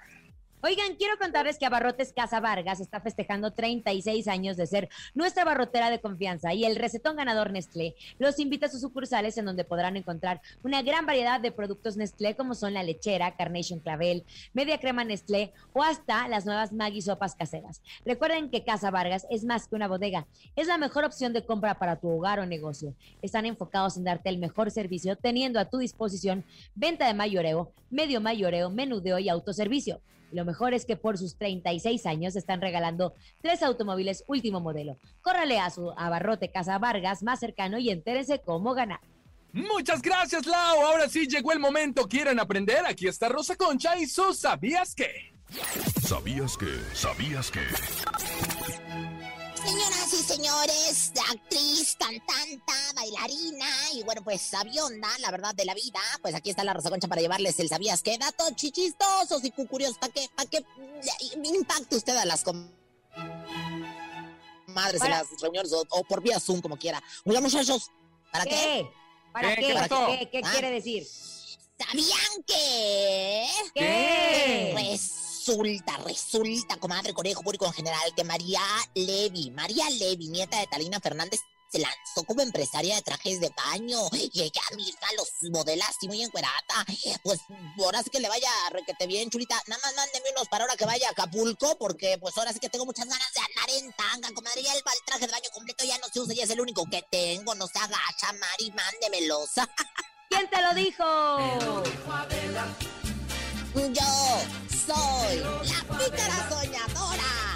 Oigan, 0.66 0.94
quiero 0.96 1.18
contarles 1.18 1.58
que 1.58 1.66
Abarrotes 1.66 2.14
Casa 2.14 2.40
Vargas 2.40 2.80
está 2.80 2.98
festejando 2.98 3.50
36 3.50 4.26
años 4.28 4.56
de 4.56 4.66
ser 4.66 4.88
nuestra 5.12 5.44
barrotera 5.44 5.90
de 5.90 6.00
confianza 6.00 6.54
y 6.54 6.64
el 6.64 6.76
recetón 6.76 7.16
ganador 7.16 7.52
Nestlé 7.52 7.94
los 8.18 8.38
invita 8.38 8.64
a 8.64 8.68
sus 8.70 8.80
sucursales 8.80 9.36
en 9.36 9.44
donde 9.44 9.64
podrán 9.64 9.98
encontrar 9.98 10.40
una 10.62 10.80
gran 10.80 11.04
variedad 11.04 11.38
de 11.38 11.52
productos 11.52 11.98
Nestlé 11.98 12.34
como 12.34 12.54
son 12.54 12.72
la 12.72 12.82
lechera, 12.82 13.36
Carnation 13.36 13.78
Clavel, 13.78 14.24
media 14.54 14.80
crema 14.80 15.04
Nestlé 15.04 15.52
o 15.74 15.82
hasta 15.82 16.28
las 16.28 16.46
nuevas 16.46 16.72
Maggi 16.72 17.02
sopas 17.02 17.34
caseras. 17.34 17.82
Recuerden 18.06 18.48
que 18.48 18.64
Casa 18.64 18.90
Vargas 18.90 19.26
es 19.28 19.44
más 19.44 19.68
que 19.68 19.76
una 19.76 19.86
bodega, 19.86 20.26
es 20.56 20.66
la 20.66 20.78
mejor 20.78 21.04
opción 21.04 21.34
de 21.34 21.44
compra 21.44 21.78
para 21.78 21.96
tu 21.96 22.08
hogar 22.08 22.40
o 22.40 22.46
negocio. 22.46 22.94
Están 23.20 23.44
enfocados 23.44 23.98
en 23.98 24.04
darte 24.04 24.30
el 24.30 24.38
mejor 24.38 24.70
servicio 24.70 25.14
teniendo 25.16 25.60
a 25.60 25.66
tu 25.66 25.76
disposición 25.76 26.42
venta 26.74 27.06
de 27.06 27.12
mayoreo, 27.12 27.70
medio 27.90 28.22
mayoreo, 28.22 28.70
menudeo 28.70 29.18
y 29.18 29.28
autoservicio. 29.28 30.00
Lo 30.34 30.44
mejor 30.44 30.74
es 30.74 30.84
que 30.84 30.96
por 30.96 31.16
sus 31.16 31.36
36 31.36 32.04
años 32.06 32.34
están 32.34 32.60
regalando 32.60 33.14
tres 33.40 33.62
automóviles 33.62 34.24
último 34.26 34.60
modelo. 34.60 34.98
Córrale 35.22 35.60
a 35.60 35.70
su 35.70 35.92
abarrote 35.96 36.50
Casa 36.50 36.76
Vargas 36.78 37.22
más 37.22 37.38
cercano 37.38 37.78
y 37.78 37.90
entérese 37.90 38.40
cómo 38.40 38.74
ganar. 38.74 38.98
Muchas 39.52 40.02
gracias, 40.02 40.44
Lau. 40.46 40.86
Ahora 40.86 41.08
sí 41.08 41.28
llegó 41.28 41.52
el 41.52 41.60
momento. 41.60 42.08
¿Quieren 42.08 42.40
aprender? 42.40 42.84
Aquí 42.84 43.06
está 43.06 43.28
Rosa 43.28 43.54
Concha 43.54 43.96
y 43.96 44.06
sus 44.06 44.40
¿Sabías 44.40 44.96
qué? 44.96 45.32
¿Sabías 46.02 46.56
que? 46.56 46.80
¿Sabías 46.92 47.52
que? 47.52 49.13
Señoras 49.64 50.12
y 50.12 50.22
señores, 50.22 51.12
actriz, 51.30 51.96
cantanta, 51.98 52.74
bailarina 52.94 53.66
y 53.94 54.02
bueno, 54.02 54.22
pues 54.22 54.42
sabionda, 54.42 55.08
la 55.20 55.30
verdad 55.30 55.54
de 55.54 55.64
la 55.64 55.72
vida. 55.74 56.00
Pues 56.20 56.34
aquí 56.34 56.50
está 56.50 56.64
la 56.64 56.74
Rosa 56.74 56.90
Concha 56.90 57.08
para 57.08 57.22
llevarles 57.22 57.58
el 57.60 57.68
sabías 57.68 58.02
qué 58.02 58.18
datos 58.18 58.54
chichistosos 58.56 59.42
y 59.44 59.50
curiosos 59.50 59.96
para 59.98 60.12
que, 60.12 60.28
para 60.36 60.50
que 60.50 60.64
impacte 61.44 61.96
usted 61.96 62.14
a 62.16 62.24
las 62.26 62.42
com- 62.44 62.68
madres 64.66 65.02
en 65.02 65.10
las 65.10 65.26
reuniones 65.40 65.72
o, 65.72 65.82
o 65.88 66.04
por 66.04 66.20
vía 66.22 66.38
Zoom, 66.40 66.60
como 66.60 66.76
quiera. 66.76 67.02
Oiga, 67.24 67.40
muchachos, 67.40 67.90
¿para 68.32 68.44
qué? 68.44 68.50
¿Qué? 68.50 68.90
¿Para 69.32 69.54
¿Qué? 69.54 69.60
qué? 69.62 69.66
¿Qué 69.68 69.74
pasó? 69.74 70.06
¿Qué, 70.06 70.28
qué 70.30 70.40
Ah. 70.44 70.50
quiere 70.52 70.70
decir? 70.72 71.06
¿Sabían 71.78 72.42
que? 72.46 73.46
¿Qué? 73.74 74.98
Resulta, 75.46 75.98
resulta, 75.98 76.76
comadre, 76.78 77.12
conejo 77.12 77.42
público 77.42 77.66
en 77.66 77.74
general, 77.74 78.14
que 78.16 78.24
María 78.24 78.62
Levi, 78.94 79.50
María 79.50 79.90
Levi, 79.90 80.28
nieta 80.28 80.58
de 80.58 80.66
Talina 80.68 81.00
Fernández, 81.00 81.38
se 81.70 81.80
lanzó 81.80 82.24
como 82.26 82.40
empresaria 82.40 82.96
de 82.96 83.02
trajes 83.02 83.40
de 83.40 83.50
baño 83.54 83.98
y 84.12 84.40
ella 84.40 84.62
misma 84.74 85.06
los 85.18 85.28
modela 85.50 85.84
así 85.86 86.08
muy 86.08 86.22
encuerata. 86.22 86.86
Pues 87.22 87.40
ahora 87.78 88.02
sí 88.02 88.08
que 88.08 88.20
le 88.20 88.30
vaya 88.30 88.48
requete 88.70 89.06
bien, 89.06 89.28
chulita. 89.28 89.60
Nada 89.66 89.82
más 89.82 89.94
mándeme 89.94 90.30
unos 90.30 90.48
para 90.48 90.64
ahora 90.64 90.76
que 90.76 90.86
vaya 90.86 91.08
a 91.08 91.10
Acapulco, 91.10 91.76
porque 91.78 92.16
pues 92.18 92.38
ahora 92.38 92.54
sí 92.54 92.58
que 92.58 92.70
tengo 92.70 92.86
muchas 92.86 93.06
ganas 93.06 93.28
de 93.34 93.40
andar 93.40 93.76
en 93.76 93.92
tanga, 93.92 94.34
comadre. 94.34 94.62
Ya 94.62 94.72
el, 94.72 94.78
el 94.78 95.04
traje 95.04 95.26
de 95.26 95.32
baño 95.32 95.50
completo 95.52 95.84
ya 95.84 95.98
no 95.98 96.08
se 96.08 96.20
usa, 96.20 96.32
ya 96.32 96.44
es 96.44 96.50
el 96.50 96.60
único 96.62 96.86
que 96.90 97.04
tengo. 97.10 97.54
No 97.54 97.66
se 97.66 97.78
agacha, 97.80 98.32
Mari, 98.32 98.70
mándemelos. 98.70 99.50
¿Quién 100.30 100.48
te 100.48 100.62
lo 100.62 100.72
dijo? 100.72 101.04
Yo 103.74 104.73
soy 104.86 105.38
la 105.38 105.96
pícara 105.96 106.48
soñadora. 106.48 107.53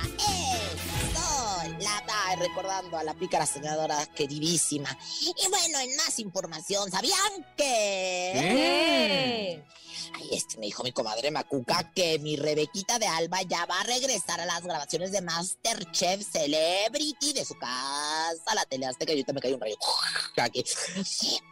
Soy 1.78 1.84
la 1.84 2.02
ay, 2.26 2.36
recordando 2.36 2.96
a 2.96 3.04
la 3.04 3.14
pícara 3.14 3.46
soñadora 3.46 4.04
queridísima. 4.06 4.96
Y 5.20 5.48
bueno, 5.48 5.78
en 5.78 5.96
más 5.96 6.18
información, 6.18 6.90
¿sabían 6.90 7.46
que? 7.56 8.32
¿Qué? 8.34 9.64
Ay, 10.14 10.28
este 10.32 10.58
me 10.58 10.66
dijo 10.66 10.82
mi 10.82 10.92
comadre 10.92 11.30
Macuca 11.30 11.92
que 11.94 12.18
mi 12.18 12.36
Rebequita 12.36 12.98
de 12.98 13.06
Alba 13.06 13.42
ya 13.42 13.66
va 13.66 13.80
a 13.80 13.84
regresar 13.84 14.40
a 14.40 14.46
las 14.46 14.62
grabaciones 14.62 15.12
de 15.12 15.20
Masterchef 15.20 16.22
Celebrity 16.32 17.32
de 17.32 17.44
su 17.44 17.54
casa, 17.58 18.54
la 18.54 18.64
tele 18.64 18.86
Azteca, 18.86 19.12
y 19.12 19.16
ahorita 19.16 19.32
me 19.32 19.40
cae 19.40 19.54
un 19.54 19.60
rayo 19.60 19.76
aquí. 20.36 20.64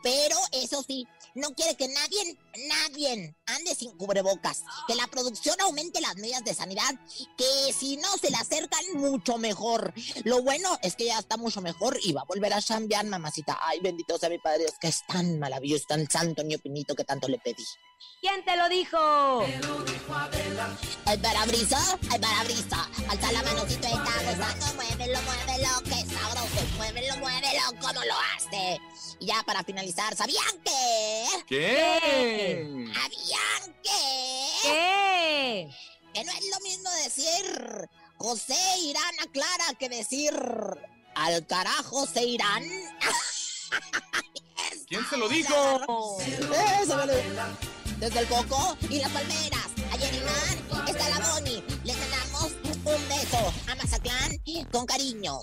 Pero 0.03 0.37
eso 0.53 0.83
sí, 0.83 1.07
no 1.35 1.55
quiere 1.55 1.75
que 1.77 1.89
nadie, 1.89 2.39
nadie 2.69 3.37
ande 3.47 3.75
sin 3.75 3.91
cubrebocas, 3.97 4.63
que 4.87 4.95
la 4.95 5.07
producción 5.07 5.61
aumente 5.61 6.01
las 6.01 6.17
medidas 6.17 6.45
de 6.45 6.55
sanidad, 6.55 6.95
que 7.37 7.73
si 7.73 7.97
no 7.97 8.09
se 8.19 8.31
le 8.31 8.37
acercan 8.37 8.85
mucho 8.95 9.39
mejor. 9.39 9.93
Lo 10.25 10.43
bueno 10.43 10.79
es 10.83 10.97
que 10.97 11.07
ya 11.07 11.19
está 11.19 11.37
mucho 11.37 11.61
mejor 11.61 11.99
y 12.03 12.13
va 12.13 12.23
a 12.23 12.25
volver 12.25 12.53
a 12.53 12.63
chambear, 12.63 13.05
mamacita. 13.07 13.59
Ay, 13.61 13.81
bendito 13.81 14.19
sea 14.19 14.29
mi 14.29 14.39
Padre 14.39 14.61
Dios, 14.61 14.75
que 14.81 14.89
es 14.89 15.07
tan 15.07 15.39
maravilloso, 15.39 15.85
tan 15.89 16.09
santo, 16.11 16.43
niño 16.43 16.59
pinito 16.59 16.95
que 16.95 17.05
tanto 17.05 17.29
le 17.29 17.39
pedí. 17.39 17.65
¿Quién 18.21 18.45
te 18.45 18.57
lo 18.57 18.69
dijo? 18.69 19.43
El 21.07 21.21
parabrisa, 21.21 21.99
el 22.15 22.21
parabrisa. 22.21 22.91
Alza 23.09 23.33
la 23.33 23.43
manocito 23.43 23.89
y 23.89 23.93
está 23.93 24.23
gozando. 24.23 24.75
Muévelo, 24.75 25.19
muévelo, 25.23 25.69
que 25.85 26.15
sabroso. 26.15 26.67
Muévelo, 26.77 27.17
muévelo, 27.17 27.81
como 27.81 28.05
lo 28.05 28.15
hace. 28.35 28.81
Y 29.21 29.27
ya 29.27 29.43
para 29.47 29.63
finalizar, 29.65 30.15
¿sabían 30.17 30.61
que? 30.65 31.27
¿Qué? 31.47 32.89
¿Sabían 32.93 33.77
que? 33.83 34.47
¿Qué? 34.63 35.71
Que 36.13 36.25
no 36.25 36.33
es 36.33 36.51
lo 36.51 36.61
mismo 36.61 36.91
decir 37.05 37.89
José 38.19 38.57
Irán 38.83 39.15
aclara 39.23 39.75
que 39.79 39.89
decir 39.89 40.35
al 41.15 41.47
carajo 41.47 42.05
se 42.07 42.25
irán. 42.25 42.63
¿Quién 44.89 45.05
se 45.09 45.17
lo 45.17 45.29
dijo? 45.29 46.19
Eso, 46.83 46.97
vale. 46.97 47.23
Desde 47.99 48.21
el 48.21 48.29
Coco 48.29 48.77
y 48.91 48.99
las 49.01 49.11
Palmeras, 49.11 49.67
ayer 49.93 50.15
y 50.15 50.21
mar, 50.21 50.57
está 50.89 51.09
la 51.09 51.19
Boni. 51.31 51.65
Les 51.85 51.97
mandamos 51.99 52.53
un 52.65 53.09
beso 53.09 53.53
a 53.69 53.75
Mazatlán 53.75 54.39
con 54.71 54.87
cariño. 54.87 55.41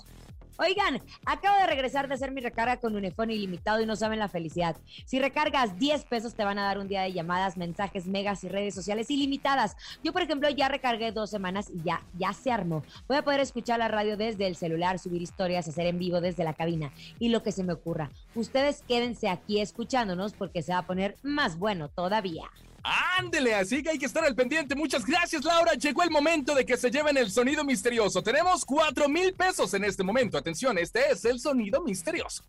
Oigan, 0.56 1.02
acabo 1.26 1.58
de 1.58 1.66
regresar 1.66 2.06
de 2.06 2.14
hacer 2.14 2.30
mi 2.30 2.40
recarga 2.40 2.76
con 2.76 2.94
Unifón 2.94 3.28
ilimitado 3.30 3.80
y 3.80 3.86
no 3.86 3.96
saben 3.96 4.20
la 4.20 4.28
felicidad. 4.28 4.76
Si 5.04 5.18
recargas 5.18 5.80
10 5.80 6.04
pesos 6.04 6.34
te 6.34 6.44
van 6.44 6.58
a 6.58 6.64
dar 6.64 6.78
un 6.78 6.86
día 6.86 7.02
de 7.02 7.12
llamadas, 7.12 7.56
mensajes, 7.56 8.06
megas 8.06 8.44
y 8.44 8.48
redes 8.48 8.72
sociales 8.72 9.10
ilimitadas. 9.10 9.76
Yo, 10.04 10.12
por 10.12 10.22
ejemplo, 10.22 10.48
ya 10.48 10.68
recargué 10.68 11.10
dos 11.10 11.30
semanas 11.30 11.70
y 11.70 11.82
ya, 11.82 12.04
ya 12.16 12.32
se 12.32 12.52
armó. 12.52 12.84
Voy 13.08 13.16
a 13.16 13.24
poder 13.24 13.40
escuchar 13.40 13.80
la 13.80 13.88
radio 13.88 14.16
desde 14.16 14.46
el 14.46 14.54
celular, 14.54 15.00
subir 15.00 15.22
historias, 15.22 15.66
hacer 15.66 15.86
en 15.86 15.98
vivo 15.98 16.20
desde 16.20 16.44
la 16.44 16.54
cabina 16.54 16.92
y 17.18 17.30
lo 17.30 17.42
que 17.42 17.50
se 17.50 17.64
me 17.64 17.72
ocurra. 17.72 18.12
Ustedes 18.36 18.82
quédense 18.86 19.28
aquí 19.28 19.60
escuchándonos 19.60 20.34
porque 20.34 20.62
se 20.62 20.72
va 20.72 20.78
a 20.78 20.86
poner 20.86 21.16
más 21.24 21.58
bueno 21.58 21.88
todavía. 21.88 22.48
Ándele, 22.84 23.54
así 23.54 23.82
que 23.82 23.90
hay 23.90 23.98
que 23.98 24.04
estar 24.06 24.22
al 24.24 24.34
pendiente. 24.34 24.74
Muchas 24.74 25.06
gracias, 25.06 25.42
Laura. 25.42 25.72
Llegó 25.72 26.02
el 26.02 26.10
momento 26.10 26.54
de 26.54 26.66
que 26.66 26.76
se 26.76 26.90
lleven 26.90 27.16
el 27.16 27.30
sonido 27.30 27.64
misterioso. 27.64 28.22
Tenemos 28.22 28.64
cuatro 28.64 29.08
mil 29.08 29.32
pesos 29.32 29.72
en 29.72 29.84
este 29.84 30.02
momento. 30.02 30.36
Atención, 30.36 30.76
este 30.76 31.10
es 31.10 31.24
el 31.24 31.40
sonido 31.40 31.80
misterioso. 31.82 32.44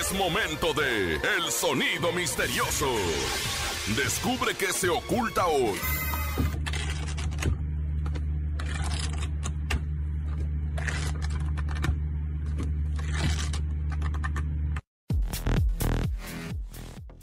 Es 0.00 0.12
momento 0.12 0.72
de 0.74 1.14
El 1.14 1.50
Sonido 1.50 2.12
Misterioso. 2.12 2.86
Descubre 3.96 4.54
qué 4.54 4.72
se 4.72 4.88
oculta 4.88 5.46
hoy. 5.46 5.76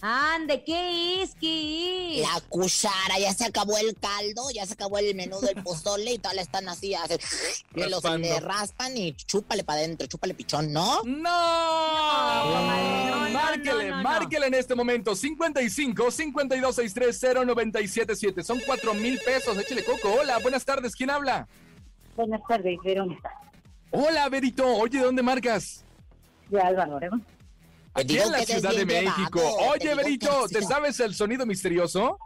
Ande, 0.02 0.64
¿qué 0.64 1.22
es? 1.22 1.36
¿Qué 1.36 2.22
es? 2.22 2.28
La 2.28 2.40
cuchara, 2.48 3.20
ya 3.20 3.34
se 3.34 3.46
acabó 3.46 3.78
el 3.78 3.96
caldo, 3.96 4.44
ya 4.54 4.66
se 4.66 4.74
acabó 4.74 4.98
el 4.98 5.14
menú 5.14 5.40
del 5.42 5.62
pozole 5.62 6.14
y 6.14 6.18
tal 6.20 6.40
están 6.40 6.70
así, 6.70 6.96
así 6.96 7.16
y 7.76 7.84
los 7.90 8.04
le 8.04 8.40
raspan 8.40 8.96
y 8.98 9.14
chúpale 9.14 9.64
para 9.66 9.80
adentro, 9.80 10.08
chúpale 10.08 10.34
pichón, 10.34 10.72
¿no? 10.72 11.04
¡No! 11.04 11.30
márquele, 13.34 13.90
no, 13.90 13.98
no. 13.98 14.04
márquele 14.04 14.48
en 14.48 14.54
este 14.54 14.76
momento. 14.76 15.16
55 15.16 16.12
52 16.12 16.76
63 16.76 17.46
0977. 17.46 18.44
Son 18.44 18.60
4 18.66 18.94
mil 18.94 19.20
pesos. 19.20 19.58
Échale 19.58 19.84
coco. 19.84 20.14
Hola, 20.22 20.40
buenas 20.40 20.64
tardes. 20.66 20.96
¿Quién 20.96 21.10
habla? 21.10 21.48
Buenas 22.16 22.42
tardes, 22.48 22.78
Verónica. 22.84 23.32
Hola, 23.92 24.30
Berito. 24.30 24.66
Oye, 24.66 25.00
¿dónde 25.00 25.22
marcas? 25.22 25.84
De 26.50 26.60
Álvaro 26.60 26.96
Obregón. 26.96 27.26
Aquí 27.94 28.18
en 28.18 28.32
la 28.32 28.40
Ciudad 28.46 28.72
de 28.72 28.86
México. 28.86 29.40
llevado, 29.40 29.74
te 29.80 29.90
Oye, 29.90 29.96
Berito, 29.96 30.48
¿te 30.48 30.62
sabes 30.62 31.00
el 31.00 31.14
sonido 31.16 31.46
misterioso? 31.46 32.20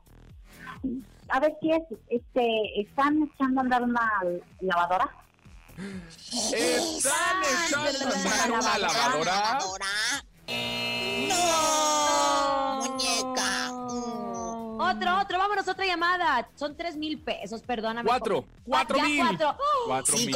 A 1.30 1.40
ver 1.40 1.56
si 1.62 1.72
es, 1.72 1.82
este, 2.10 2.82
están 2.82 3.24
echando 3.24 3.62
a 3.62 3.64
andar 3.64 3.84
una 3.84 4.10
lavadora. 4.60 5.10
¿Están 6.54 7.42
echando 7.66 8.06
a 8.06 8.14
andar 8.14 8.52
una 8.52 8.78
lavadora? 8.78 9.60
¡No! 11.28 12.82
¡Muñeca! 12.84 13.53
Otro, 14.84 15.20
otro, 15.22 15.38
vámonos, 15.38 15.68
otra 15.68 15.86
llamada. 15.86 16.50
Son 16.56 16.76
tres 16.76 16.96
mil 16.96 17.20
pesos, 17.20 17.62
perdóname. 17.62 18.08
Cuatro, 18.08 18.46
cuatro 18.66 18.98
Ya, 18.98 19.04
mil. 19.06 19.20
Cuatro. 19.20 19.58
Cuatro 19.88 20.18
mil. 20.18 20.32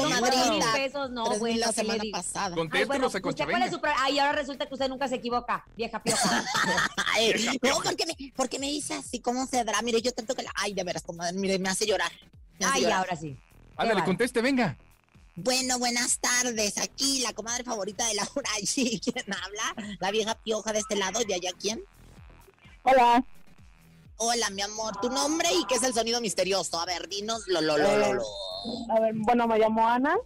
pesos, 0.73 1.09
no, 1.11 1.25
bueno, 1.37 1.59
la 1.59 1.65
¿qué 1.67 1.69
le 1.69 1.73
semana 1.73 2.03
digo? 2.03 2.17
pasada. 2.17 2.55
Contéstenos 2.55 3.03
a 3.03 3.07
¿usted 3.07 3.21
Concha, 3.21 3.43
cuál 3.45 3.55
es 3.55 3.59
venga. 3.65 3.71
su 3.75 3.81
pro- 3.81 3.91
Ay, 3.99 4.19
ahora 4.19 4.31
resulta 4.33 4.65
que 4.65 4.73
usted 4.73 4.89
nunca 4.89 5.07
se 5.07 5.15
equivoca, 5.15 5.65
vieja 5.75 6.01
pioja. 6.01 6.43
No, 7.63 7.79
porque 7.83 8.05
me, 8.05 8.15
porque 8.35 8.59
me 8.59 8.67
dice 8.67 8.93
así, 8.93 9.19
¿cómo 9.19 9.45
se 9.47 9.63
dará? 9.63 9.81
Mire, 9.81 10.01
yo 10.01 10.11
tanto 10.11 10.35
que 10.35 10.43
la... 10.43 10.51
Ay, 10.55 10.73
de 10.73 10.83
veras, 10.83 11.01
comadre, 11.03 11.33
mire, 11.37 11.57
me 11.57 11.69
hace 11.69 11.85
llorar. 11.87 12.11
Me 12.59 12.65
hace 12.65 12.75
Ay, 12.75 12.81
llorar. 12.83 12.99
ahora 12.99 13.15
sí. 13.15 13.35
Ándale, 13.75 14.03
conteste, 14.03 14.41
venga. 14.41 14.77
Bueno, 15.35 15.79
buenas 15.79 16.19
tardes. 16.19 16.77
Aquí 16.77 17.21
la 17.21 17.33
comadre 17.33 17.63
favorita 17.63 18.05
de 18.07 18.15
Laura 18.15 18.49
G. 18.61 18.99
¿Quién 19.03 19.25
habla? 19.33 19.97
La 19.99 20.11
vieja 20.11 20.35
pioja 20.35 20.73
de 20.73 20.79
este 20.79 20.95
lado, 20.95 21.19
¿de 21.23 21.33
allá 21.33 21.51
quién? 21.59 21.81
Hola. 22.83 23.23
Hola, 24.17 24.49
mi 24.49 24.61
amor. 24.61 24.99
¿Tu 25.01 25.09
nombre 25.09 25.47
y 25.53 25.65
qué 25.65 25.75
es 25.75 25.83
el 25.83 25.93
sonido 25.93 26.19
misterioso? 26.21 26.79
A 26.79 26.85
ver, 26.85 27.07
dinos 27.07 27.43
lo, 27.47 27.61
lo, 27.61 27.77
lo, 27.77 27.97
lo, 27.97 28.13
lo. 28.13 28.23
A 28.95 28.99
ver, 28.99 29.13
bueno, 29.15 29.47
me 29.47 29.59
llamo 29.59 29.87
Ana 29.87 30.17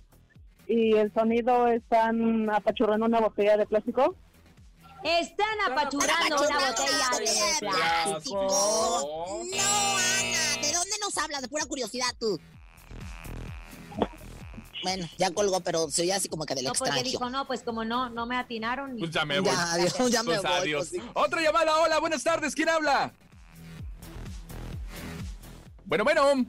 y 0.67 0.95
el 0.95 1.13
sonido 1.13 1.67
están 1.67 2.49
apachurrando 2.49 3.05
una 3.05 3.19
botella 3.19 3.57
de 3.57 3.65
plástico. 3.65 4.15
Están 5.03 5.59
apachurrando 5.69 6.35
una 6.37 6.69
botella 6.69 7.09
de 7.19 7.59
plástico. 7.59 9.43
No, 9.51 9.97
Ana, 9.97 10.61
¿de 10.61 10.71
dónde 10.73 10.95
nos 11.01 11.17
hablas? 11.17 11.41
De 11.41 11.49
pura 11.49 11.65
curiosidad 11.65 12.07
tú. 12.17 12.39
Bueno, 14.83 15.07
ya 15.17 15.29
colgó, 15.31 15.59
pero 15.59 15.91
se 15.91 16.01
oye 16.03 16.13
así 16.13 16.27
como 16.27 16.45
que 16.45 16.55
del 16.55 16.63
No, 16.65 16.71
porque 16.71 16.85
extraño. 16.89 17.03
dijo, 17.11 17.29
no, 17.29 17.45
pues 17.45 17.61
como 17.61 17.83
no, 17.85 18.09
no 18.09 18.25
me 18.25 18.35
atinaron. 18.37 18.95
Pues 18.97 19.11
ya 19.11 19.25
me 19.25 19.39
voy. 19.39 19.51
Ya, 19.51 19.73
adiós, 19.73 19.93
ya 20.09 20.23
me 20.23 20.29
Pues 20.33 20.41
voy, 20.43 20.51
adiós. 20.51 20.87
pues 20.91 21.03
sí. 21.03 21.09
Otra 21.13 21.41
llamada. 21.41 21.77
Hola, 21.81 21.99
buenas 21.99 22.23
tardes. 22.23 22.55
¿Quién 22.55 22.69
habla? 22.69 23.13
Bueno, 25.91 26.05
bueno. 26.05 26.45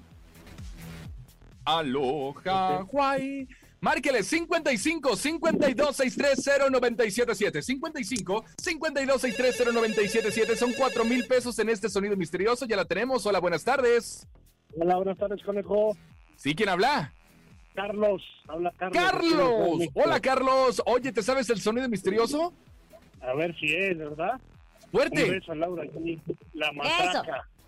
Aloha, 1.64 2.86
Hawaii. 2.92 3.48
Márquele 3.80 4.22
55 4.22 5.16
52 5.16 5.96
630 5.96 6.70
977 6.70 7.60
55 7.60 8.44
52 8.56 9.20
630 9.20 9.72
977 9.72 10.56
Son 10.56 10.72
4 10.78 11.04
mil 11.04 11.26
pesos 11.26 11.58
en 11.58 11.70
este 11.70 11.88
sonido 11.88 12.16
misterioso. 12.16 12.66
Ya 12.66 12.76
la 12.76 12.84
tenemos. 12.84 13.26
Hola, 13.26 13.40
buenas 13.40 13.64
tardes. 13.64 14.28
Hola, 14.80 14.94
buenas 14.94 15.18
tardes, 15.18 15.42
conejo. 15.42 15.96
¿Sí? 16.36 16.54
¿Quién 16.54 16.68
habla? 16.68 17.12
Carlos, 17.74 18.22
habla 18.46 18.72
Carlos. 18.78 19.02
Carlos. 19.02 19.88
Hola, 19.94 20.20
Carlos. 20.20 20.82
Oye, 20.86 21.10
¿te 21.10 21.20
sabes 21.20 21.50
el 21.50 21.60
sonido 21.60 21.88
misterioso? 21.88 22.54
A 23.20 23.34
ver 23.34 23.58
si 23.58 23.74
es, 23.74 23.98
¿verdad? 23.98 24.40
Fuerte. 24.92 25.24
Un 25.24 25.30
beso, 25.32 25.52
Laura. 25.56 25.82
aquí. 25.82 26.20
La 26.52 26.70
matraca. 26.70 27.24
La 27.26 27.61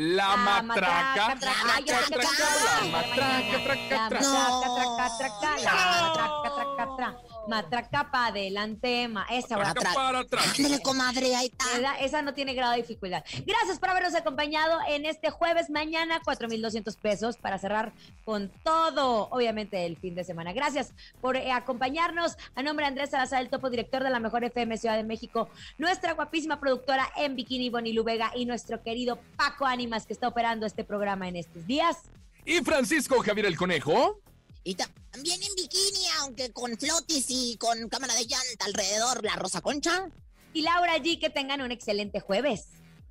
La 0.00 0.34
matraca, 0.34 1.36
traca, 1.38 1.76
La 1.76 1.84
traca. 1.84 2.86
matraca, 2.90 3.58
traca, 3.64 4.08
traca, 4.08 5.50
la 5.62 7.29
matraca, 7.48 7.68
traca, 7.68 7.88
tra. 7.88 8.00
Matraca 8.00 8.10
para 8.10 8.26
adelante, 8.26 9.08
ma. 9.08 9.26
Esa. 9.30 9.56
Matraca 9.56 9.94
para 9.94 10.18
atrás. 10.20 10.58
Ándale, 10.58 10.82
comadre, 10.82 11.34
ahí 11.34 11.46
está. 11.46 11.78
Esa, 11.78 11.94
esa 12.00 12.22
no 12.22 12.34
tiene 12.34 12.54
grado 12.54 12.72
de 12.72 12.78
dificultad. 12.78 13.22
Gracias 13.46 13.78
por 13.78 13.90
habernos 13.90 14.14
acompañado 14.14 14.78
en 14.88 15.06
este 15.06 15.30
jueves. 15.30 15.70
Mañana, 15.70 16.20
4,200 16.24 16.96
pesos 16.96 17.36
para 17.36 17.58
cerrar 17.58 17.92
con 18.24 18.50
todo, 18.62 19.28
obviamente, 19.30 19.86
el 19.86 19.96
fin 19.96 20.14
de 20.14 20.24
semana. 20.24 20.52
Gracias 20.52 20.92
por 21.20 21.36
eh, 21.36 21.52
acompañarnos. 21.52 22.36
A 22.54 22.62
nombre 22.62 22.84
de 22.84 22.88
Andrés 22.88 23.10
Salazar, 23.10 23.42
el 23.42 23.50
topo 23.50 23.70
director 23.70 24.02
de 24.02 24.10
la 24.10 24.20
Mejor 24.20 24.44
FM 24.44 24.76
Ciudad 24.78 24.96
de 24.96 25.04
México, 25.04 25.48
nuestra 25.78 26.14
guapísima 26.14 26.60
productora 26.60 27.10
en 27.16 27.36
Bikini, 27.36 27.70
Bonnie 27.70 28.00
Vega, 28.02 28.32
y 28.34 28.46
nuestro 28.46 28.82
querido 28.82 29.18
Paco 29.36 29.66
Ánimas, 29.66 30.06
que 30.06 30.12
está 30.12 30.28
operando 30.28 30.66
este 30.66 30.84
programa 30.84 31.28
en 31.28 31.36
estos 31.36 31.66
días. 31.66 31.96
Y 32.44 32.60
Francisco 32.60 33.20
Javier 33.20 33.46
el 33.46 33.56
Conejo. 33.56 34.20
Y 34.62 34.74
también 34.74 35.42
en 35.42 35.54
bikini, 35.54 36.06
aunque 36.20 36.52
con 36.52 36.76
flotis 36.76 37.26
y 37.28 37.56
con 37.56 37.88
cámara 37.88 38.14
de 38.14 38.26
llanta 38.26 38.66
alrededor, 38.66 39.24
la 39.24 39.36
Rosa 39.36 39.60
Concha. 39.60 40.08
Y 40.52 40.62
Laura 40.62 40.96
G, 40.98 41.18
que 41.18 41.30
tengan 41.30 41.60
un 41.60 41.70
excelente 41.72 42.20
jueves. 42.20 42.66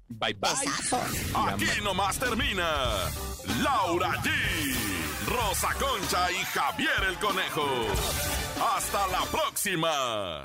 Bye 0.10 0.34
bye. 0.34 0.52
Aquí 1.36 1.82
nomás 1.84 2.18
termina 2.18 2.66
Laura 3.62 4.12
G, 4.24 4.30
Rosa 5.28 5.74
Concha 5.76 6.32
y 6.32 6.44
Javier 6.46 7.04
el 7.10 7.20
Conejo. 7.20 7.66
Hasta 8.76 9.08
la 9.08 9.22
próxima. 9.26 10.44